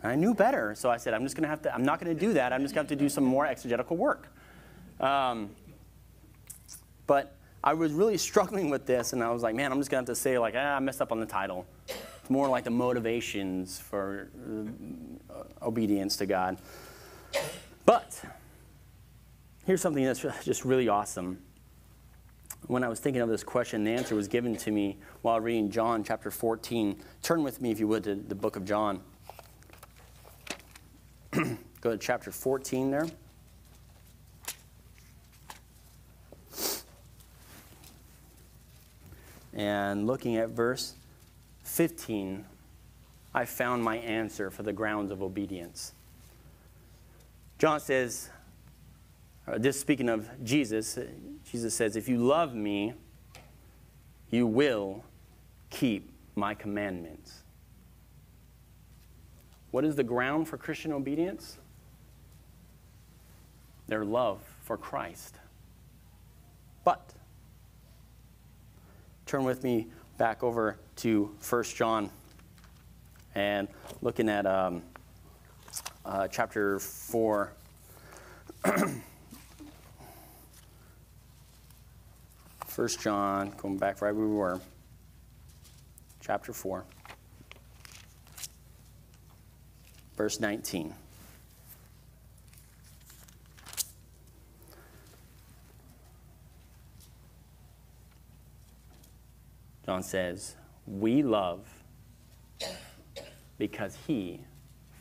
I 0.02 0.14
knew 0.14 0.32
better, 0.32 0.74
so 0.76 0.90
I 0.90 0.96
said, 0.96 1.12
I'm 1.12 1.24
just 1.24 1.34
going 1.34 1.42
to 1.42 1.48
have 1.48 1.62
to, 1.62 1.74
I'm 1.74 1.84
not 1.84 2.00
going 2.00 2.14
to 2.14 2.20
do 2.20 2.32
that. 2.34 2.52
I'm 2.52 2.62
just 2.62 2.74
going 2.74 2.86
to 2.86 2.92
have 2.92 2.98
to 2.98 3.04
do 3.04 3.08
some 3.08 3.24
more 3.24 3.46
exegetical 3.46 3.96
work. 3.96 4.28
Um, 5.00 5.50
but 7.06 7.34
I 7.64 7.74
was 7.74 7.92
really 7.92 8.16
struggling 8.16 8.70
with 8.70 8.86
this, 8.86 9.12
and 9.12 9.22
I 9.24 9.30
was 9.30 9.42
like, 9.42 9.56
man, 9.56 9.72
I'm 9.72 9.78
just 9.78 9.90
going 9.90 10.04
to 10.04 10.10
have 10.10 10.16
to 10.16 10.20
say, 10.20 10.38
like, 10.38 10.54
ah, 10.56 10.76
I 10.76 10.78
messed 10.78 11.02
up 11.02 11.10
on 11.10 11.18
the 11.18 11.26
title. 11.26 11.66
It's 11.88 12.30
more 12.30 12.48
like 12.48 12.62
the 12.62 12.70
motivations 12.70 13.80
for 13.80 14.28
uh, 15.30 15.66
obedience 15.66 16.16
to 16.18 16.26
God. 16.26 16.58
But 17.84 18.22
Here's 19.68 19.82
something 19.82 20.02
that's 20.02 20.24
just 20.44 20.64
really 20.64 20.88
awesome. 20.88 21.42
When 22.68 22.82
I 22.82 22.88
was 22.88 23.00
thinking 23.00 23.20
of 23.20 23.28
this 23.28 23.44
question, 23.44 23.84
the 23.84 23.90
answer 23.90 24.14
was 24.14 24.26
given 24.26 24.56
to 24.56 24.70
me 24.70 24.96
while 25.20 25.40
reading 25.40 25.70
John 25.70 26.02
chapter 26.02 26.30
14. 26.30 26.98
Turn 27.22 27.42
with 27.42 27.60
me, 27.60 27.70
if 27.70 27.78
you 27.78 27.86
would, 27.86 28.04
to 28.04 28.14
the 28.14 28.34
book 28.34 28.56
of 28.56 28.64
John. 28.64 29.02
Go 31.82 31.90
to 31.90 31.98
chapter 31.98 32.32
14 32.32 32.90
there. 32.90 33.08
And 39.52 40.06
looking 40.06 40.38
at 40.38 40.48
verse 40.48 40.94
15, 41.64 42.46
I 43.34 43.44
found 43.44 43.84
my 43.84 43.98
answer 43.98 44.50
for 44.50 44.62
the 44.62 44.72
grounds 44.72 45.10
of 45.10 45.22
obedience. 45.22 45.92
John 47.58 47.80
says, 47.80 48.30
uh, 49.48 49.58
this 49.58 49.80
speaking 49.80 50.08
of 50.08 50.28
Jesus, 50.44 50.98
uh, 50.98 51.06
Jesus 51.50 51.74
says, 51.74 51.96
If 51.96 52.08
you 52.08 52.18
love 52.18 52.54
me, 52.54 52.94
you 54.30 54.46
will 54.46 55.04
keep 55.70 56.10
my 56.34 56.54
commandments. 56.54 57.42
What 59.70 59.84
is 59.84 59.96
the 59.96 60.04
ground 60.04 60.48
for 60.48 60.56
Christian 60.56 60.92
obedience? 60.92 61.58
Their 63.86 64.04
love 64.04 64.40
for 64.64 64.76
Christ. 64.76 65.36
But, 66.84 67.12
turn 69.26 69.44
with 69.44 69.62
me 69.64 69.86
back 70.18 70.42
over 70.42 70.78
to 70.96 71.30
1 71.48 71.64
John 71.64 72.10
and 73.34 73.68
looking 74.02 74.28
at 74.28 74.46
um, 74.46 74.82
uh, 76.04 76.28
chapter 76.28 76.78
4. 76.78 77.52
First 82.78 83.00
John, 83.00 83.52
going 83.56 83.76
back 83.76 84.00
right 84.00 84.14
where 84.14 84.24
we 84.24 84.36
were, 84.36 84.60
chapter 86.20 86.52
4, 86.52 86.84
verse 90.16 90.38
19. 90.38 90.94
John 99.84 100.04
says, 100.04 100.54
We 100.86 101.24
love 101.24 101.66
because 103.58 103.98
he 104.06 104.42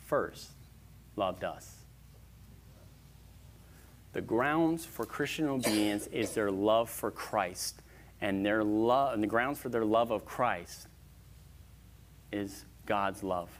first 0.08 0.50
loved 1.14 1.44
us. 1.44 1.77
The 4.12 4.20
grounds 4.20 4.84
for 4.84 5.04
Christian 5.04 5.48
obedience 5.48 6.06
is 6.08 6.32
their 6.32 6.50
love 6.50 6.88
for 6.88 7.10
Christ. 7.10 7.82
And 8.20 8.44
their 8.44 8.64
love 8.64 9.14
and 9.14 9.22
the 9.22 9.28
grounds 9.28 9.58
for 9.58 9.68
their 9.68 9.84
love 9.84 10.10
of 10.10 10.24
Christ 10.24 10.88
is 12.32 12.64
God's 12.86 13.22
love 13.22 13.50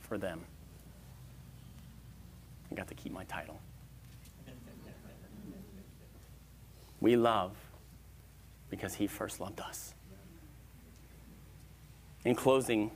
for 0.00 0.18
them. 0.18 0.40
I 2.70 2.74
got 2.74 2.88
to 2.88 2.94
keep 2.94 3.12
my 3.12 3.24
title. 3.24 3.60
We 7.00 7.16
love 7.16 7.52
because 8.68 8.94
he 8.94 9.06
first 9.06 9.40
loved 9.40 9.60
us. 9.60 9.94
In 12.24 12.34
closing, 12.34 12.90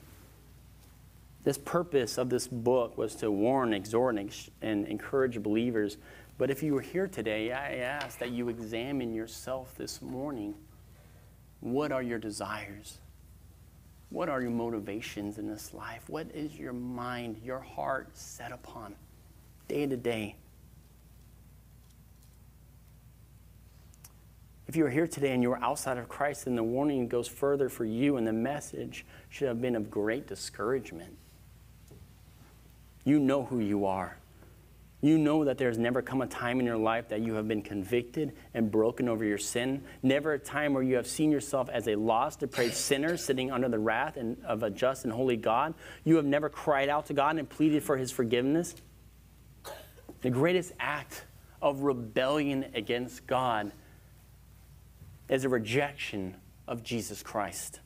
this 1.45 1.59
purpose 1.59 2.19
of 2.19 2.29
this 2.29 2.47
book 2.47 2.99
was 2.99 3.15
to 3.17 3.31
warn, 3.31 3.73
exhort, 3.73 4.17
and 4.63 4.87
encourage 4.87 5.43
believers. 5.43 5.97
But 6.37 6.51
if 6.51 6.63
you 6.63 6.75
were 6.75 6.81
here 6.81 7.07
today, 7.07 7.53
I 7.53 7.77
ask 7.77 8.19
that 8.19 8.31
you 8.31 8.49
examine 8.49 9.15
yourself 9.15 9.75
this 9.77 10.03
morning. 10.03 10.55
What 11.61 11.93
are 11.93 12.03
your 12.03 12.19
desires? 12.19 12.99
What 14.11 14.29
are 14.29 14.41
your 14.41 14.51
motivations 14.51 15.39
in 15.39 15.49
this 15.49 15.73
life? 15.73 16.03
What 16.09 16.27
is 16.35 16.59
your 16.59 16.73
mind, 16.73 17.41
your 17.45 17.61
heart 17.61 18.17
set 18.17 18.53
upon 18.53 18.97
day 19.69 19.87
to 19.87 19.97
day? 19.97 20.37
If 24.67 24.77
you 24.77 24.87
are 24.87 24.91
here 24.91 25.07
today 25.07 25.33
and 25.33 25.43
you 25.43 25.53
are 25.53 25.63
outside 25.63 25.99
of 25.99 26.09
Christ, 26.09 26.47
then 26.47 26.57
the 26.57 26.65
warning 26.65 27.07
goes 27.07 27.29
further 27.29 27.69
for 27.69 27.85
you, 27.85 28.17
and 28.17 28.27
the 28.27 28.33
message 28.33 29.05
should 29.29 29.47
have 29.47 29.61
been 29.61 29.77
of 29.77 29.91
great 29.91 30.27
discouragement. 30.27 31.17
You 33.05 33.21
know 33.21 33.45
who 33.45 33.61
you 33.61 33.85
are. 33.85 34.19
You 35.05 35.19
know 35.19 35.45
that 35.45 35.59
there's 35.59 35.77
never 35.77 36.01
come 36.01 36.23
a 36.23 36.27
time 36.27 36.61
in 36.61 36.65
your 36.65 36.79
life 36.79 37.09
that 37.09 37.21
you 37.21 37.35
have 37.35 37.47
been 37.47 37.61
convicted 37.61 38.33
and 38.55 38.71
broken 38.71 39.07
over 39.07 39.23
your 39.23 39.37
sin. 39.37 39.85
Never 40.03 40.33
a 40.33 40.39
time 40.39 40.73
where 40.73 40.83
you 40.83 40.97
have 40.97 41.07
seen 41.07 41.31
yourself 41.31 41.69
as 41.69 41.89
a 41.89 41.95
lost, 41.95 42.41
depraved 42.41 42.73
sinner 42.73 43.19
sitting 43.19 43.53
under 43.53 43.69
the 43.69 43.79
wrath 43.79 44.17
and, 44.17 44.43
of 44.47 44.63
a 44.63 44.71
just 44.71 45.05
and 45.05 45.13
holy 45.13 45.37
God. 45.37 45.75
You 46.05 46.17
have 46.17 46.25
never 46.25 46.49
cried 46.49 46.89
out 46.89 47.05
to 47.09 47.13
God 47.13 47.37
and 47.37 47.47
pleaded 47.47 47.83
for 47.83 47.99
his 47.99 48.11
forgiveness. 48.11 48.77
The 50.23 50.31
greatest 50.31 50.73
act 50.81 51.27
of 51.61 51.81
rebellion 51.81 52.65
against 52.73 53.27
God 53.27 53.73
is 55.29 55.45
a 55.45 55.51
rejection 55.51 56.35
of 56.67 56.83
Jesus 56.83 57.23
Christ 57.23 57.81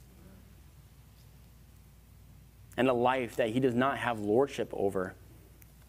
and 2.76 2.88
a 2.88 2.92
life 2.92 3.34
that 3.34 3.48
he 3.48 3.58
does 3.58 3.74
not 3.74 3.98
have 3.98 4.20
lordship 4.20 4.70
over. 4.72 5.16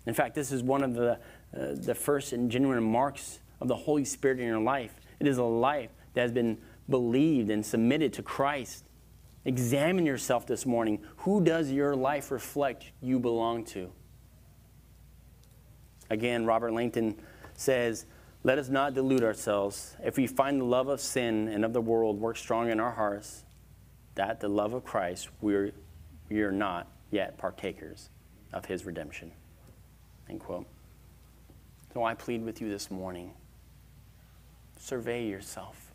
In 0.10 0.16
fact, 0.16 0.34
this 0.34 0.52
is 0.52 0.64
one 0.64 0.84
of 0.84 0.96
the, 0.96 1.12
uh, 1.12 1.76
the 1.76 1.94
first 1.94 2.34
and 2.34 2.50
genuine 2.50 2.84
marks 2.84 3.42
of 3.62 3.68
the 3.68 3.76
Holy 3.76 4.04
Spirit 4.04 4.40
in 4.40 4.48
your 4.48 4.60
life. 4.60 5.00
It 5.20 5.28
is 5.28 5.38
a 5.38 5.44
life 5.44 5.92
that 6.16 6.22
has 6.22 6.32
been 6.32 6.58
believed 6.90 7.52
and 7.52 7.64
submitted 7.64 8.14
to 8.14 8.24
Christ. 8.24 8.86
Examine 9.46 10.08
yourself 10.08 10.48
this 10.48 10.66
morning. 10.66 11.04
Who 11.18 11.44
does 11.44 11.70
your 11.70 11.96
life 11.96 12.32
reflect 12.32 12.92
you 13.02 13.20
belong 13.20 13.66
to? 13.66 13.92
Again, 16.10 16.44
Robert 16.44 16.74
Langton 16.74 17.16
says, 17.54 18.08
Let 18.44 18.58
us 18.58 18.68
not 18.68 18.96
delude 18.96 19.24
ourselves. 19.24 19.96
If 20.04 20.18
we 20.18 20.26
find 20.26 20.60
the 20.60 20.66
love 20.66 20.88
of 20.88 21.00
sin 21.00 21.50
and 21.50 21.64
of 21.64 21.72
the 21.72 21.82
world 21.82 22.20
work 22.20 22.38
strong 22.38 22.72
in 22.72 22.80
our 22.80 22.94
hearts, 22.94 23.46
that 24.16 24.40
the 24.40 24.50
love 24.50 24.74
of 24.74 24.84
Christ, 24.84 25.30
we're, 25.40 25.72
we 26.30 26.42
are 26.42 26.52
not 26.52 26.88
yet 27.12 27.38
partakers 27.38 28.10
of 28.52 28.66
his 28.66 28.88
redemption. 28.88 29.34
End 30.30 30.40
quote. 30.40 30.66
So 31.94 32.04
I 32.04 32.14
plead 32.14 32.44
with 32.44 32.62
you 32.62 32.70
this 32.70 32.92
morning 32.92 33.34
survey 34.78 35.28
yourself. 35.28 35.92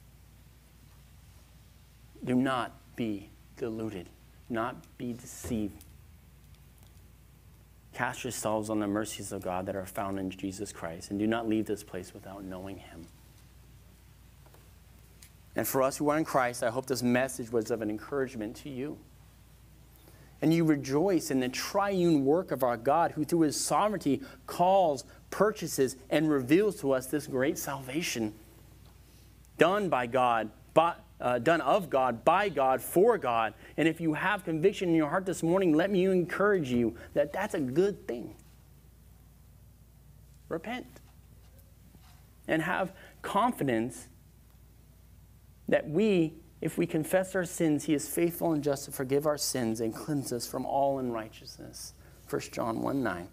Do 2.25 2.35
not 2.35 2.73
be 2.97 3.31
deluded, 3.57 4.09
not 4.49 4.77
be 4.99 5.13
deceived. 5.13 5.85
Cast 7.93 8.25
yourselves 8.25 8.71
on 8.71 8.81
the 8.81 8.87
mercies 8.87 9.31
of 9.33 9.43
God 9.43 9.67
that 9.67 9.77
are 9.77 9.87
found 9.87 10.19
in 10.19 10.31
Jesus 10.31 10.73
Christ, 10.73 11.11
and 11.11 11.19
do 11.19 11.27
not 11.27 11.49
leave 11.49 11.67
this 11.67 11.83
place 11.83 12.13
without 12.13 12.45
knowing 12.45 12.79
Him. 12.79 13.07
And 15.57 15.67
for 15.67 15.83
us 15.83 15.97
who 15.97 16.09
are 16.09 16.19
in 16.19 16.25
Christ, 16.25 16.63
I 16.63 16.71
hope 16.71 16.87
this 16.87 17.03
message 17.03 17.53
was 17.53 17.71
of 17.71 17.81
an 17.83 17.91
encouragement 17.91 18.57
to 18.57 18.69
you 18.69 18.99
and 20.43 20.53
you 20.53 20.65
rejoice 20.65 21.31
in 21.31 21.41
the 21.41 21.49
triune 21.49 22.25
work 22.25 22.51
of 22.51 22.63
our 22.63 22.77
God, 22.77 23.13
who 23.13 23.25
through 23.25 23.41
his 23.41 23.59
sovereignty 23.59 24.21
calls, 24.47 25.05
purchases, 25.31 25.97
and 26.11 26.31
reveals 26.31 26.81
to 26.81 26.93
us 26.93 27.07
this 27.07 27.27
great 27.27 27.59
salvation 27.59 28.35
done 29.59 29.89
by 29.89 30.07
God, 30.07 30.51
by, 30.75 30.95
uh, 31.21 31.39
done 31.39 31.61
of 31.61 31.89
God, 31.89 32.25
by 32.25 32.49
God, 32.49 32.81
for 32.83 33.17
God. 33.19 33.55
And 33.77 33.89
if 33.89 34.01
you 34.01 34.15
have 34.15 34.45
conviction 34.45 34.91
in 34.91 34.95
your 34.95 35.09
heart 35.09 35.27
this 35.27 35.43
morning, 35.43 35.73
let 35.73 35.91
me 35.91 36.05
encourage 36.05 36.71
you 36.71 36.97
that 37.15 37.33
that's 37.33 37.55
a 37.55 37.61
good 37.61 38.07
thing. 38.07 38.35
Repent 40.49 40.87
and 42.47 42.63
have 42.63 42.93
confidence 43.23 44.09
that 45.69 45.89
we 45.89 46.35
if 46.65 46.79
we 46.79 46.87
confess 46.87 47.35
our 47.35 47.45
sins, 47.45 47.85
he 47.85 47.93
is 47.93 48.09
faithful 48.09 48.55
and 48.55 48.65
just 48.65 48.87
to 48.87 48.91
forgive 48.91 49.27
our 49.27 49.37
sins 49.37 49.83
and 49.83 49.95
cleanse 49.95 50.33
us 50.33 50.47
from 50.47 50.65
all 50.65 50.99
unrighteousness. 50.99 51.93
1 52.31 52.41
John 52.53 52.81
1 52.81 53.03
9. 53.03 53.29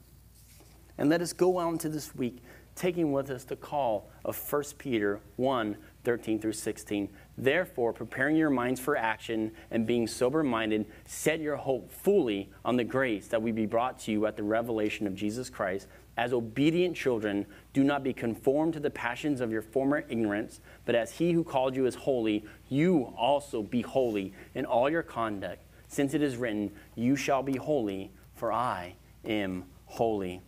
And 0.97 1.09
let 1.09 1.21
us 1.21 1.32
go 1.32 1.57
out 1.57 1.71
into 1.71 1.88
this 1.88 2.13
week 2.13 2.43
taking 2.75 3.13
with 3.13 3.29
us 3.29 3.45
the 3.45 3.55
call 3.55 4.09
of 4.25 4.38
1 4.51 4.63
Peter 4.77 5.21
1 5.38 5.77
13 6.03 6.39
through 6.41 6.51
16. 6.51 7.07
Therefore, 7.38 7.93
preparing 7.93 8.36
your 8.36 8.49
minds 8.49 8.82
for 8.82 8.97
action 8.97 9.53
and 9.69 9.88
being 9.88 10.07
sober 10.07 10.43
minded, 10.43 10.86
set 11.05 11.39
your 11.39 11.55
hope 11.55 11.89
fully 11.89 12.51
on 12.65 12.75
the 12.75 12.84
grace 12.84 13.27
that 13.27 13.41
will 13.41 13.53
be 13.53 13.65
brought 13.65 13.97
to 13.99 14.11
you 14.11 14.25
at 14.25 14.36
the 14.36 14.43
revelation 14.43 15.07
of 15.07 15.15
Jesus 15.15 15.49
Christ. 15.49 15.88
As 16.18 16.34
obedient 16.34 16.95
children, 16.95 17.45
do 17.74 17.84
not 17.84 18.03
be 18.03 18.14
conformed 18.14 18.74
to 18.74 18.80
the 18.80 18.89
passions 18.89 19.39
of 19.39 19.51
your 19.51 19.62
former 19.62 20.03
ignorance, 20.09 20.59
but 20.86 20.93
as 20.93 21.12
he 21.12 21.32
who 21.32 21.43
called 21.43 21.76
you 21.76 21.86
is 21.86 21.95
holy, 21.95 22.45
you 22.70 23.14
also 23.18 23.64
be 23.64 23.82
holy 23.82 24.34
in 24.53 24.66
all 24.66 24.89
your 24.89 25.03
conduct, 25.03 25.64
since 25.88 26.14
it 26.14 26.22
is 26.22 26.36
written, 26.36 26.72
You 26.95 27.16
shall 27.16 27.43
be 27.43 27.57
holy, 27.57 28.12
for 28.36 28.51
I 28.51 28.95
am 29.26 29.66
holy. 29.86 30.41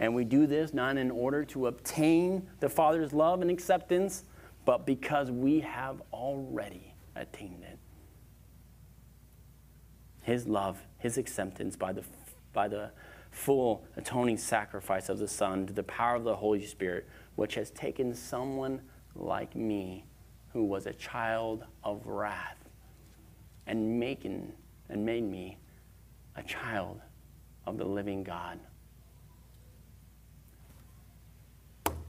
And 0.00 0.14
we 0.14 0.24
do 0.24 0.46
this 0.46 0.72
not 0.72 0.96
in 0.96 1.10
order 1.10 1.44
to 1.46 1.66
obtain 1.66 2.48
the 2.60 2.68
Father's 2.68 3.12
love 3.12 3.42
and 3.42 3.50
acceptance, 3.50 4.24
but 4.64 4.86
because 4.86 5.30
we 5.30 5.60
have 5.60 6.00
already 6.12 6.94
attained 7.16 7.64
it. 7.64 7.78
His 10.22 10.46
love, 10.46 10.78
His 10.98 11.18
acceptance 11.18 11.74
by 11.74 11.92
the, 11.92 12.04
by 12.52 12.68
the 12.68 12.90
full 13.38 13.84
atoning 13.96 14.36
sacrifice 14.36 15.08
of 15.08 15.18
the 15.18 15.28
Son 15.28 15.66
to 15.66 15.72
the 15.72 15.82
power 15.84 16.16
of 16.16 16.24
the 16.24 16.36
Holy 16.36 16.66
Spirit, 16.66 17.06
which 17.36 17.54
has 17.54 17.70
taken 17.70 18.12
someone 18.12 18.80
like 19.14 19.54
me 19.54 20.04
who 20.52 20.64
was 20.64 20.86
a 20.86 20.92
child 20.92 21.64
of 21.84 22.04
wrath 22.04 22.58
and 23.66 24.00
making 24.00 24.52
and 24.88 25.06
made 25.06 25.22
me 25.22 25.56
a 26.34 26.42
child 26.42 27.00
of 27.64 27.78
the 27.78 27.84
living 27.84 28.24
God. 28.24 28.58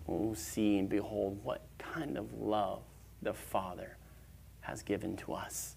Oh, 0.07 0.33
see 0.33 0.79
and 0.79 0.89
behold 0.89 1.39
what 1.43 1.61
kind 1.77 2.17
of 2.17 2.33
love 2.33 2.81
the 3.21 3.33
Father 3.33 3.97
has 4.61 4.81
given 4.81 5.15
to 5.17 5.33
us. 5.33 5.75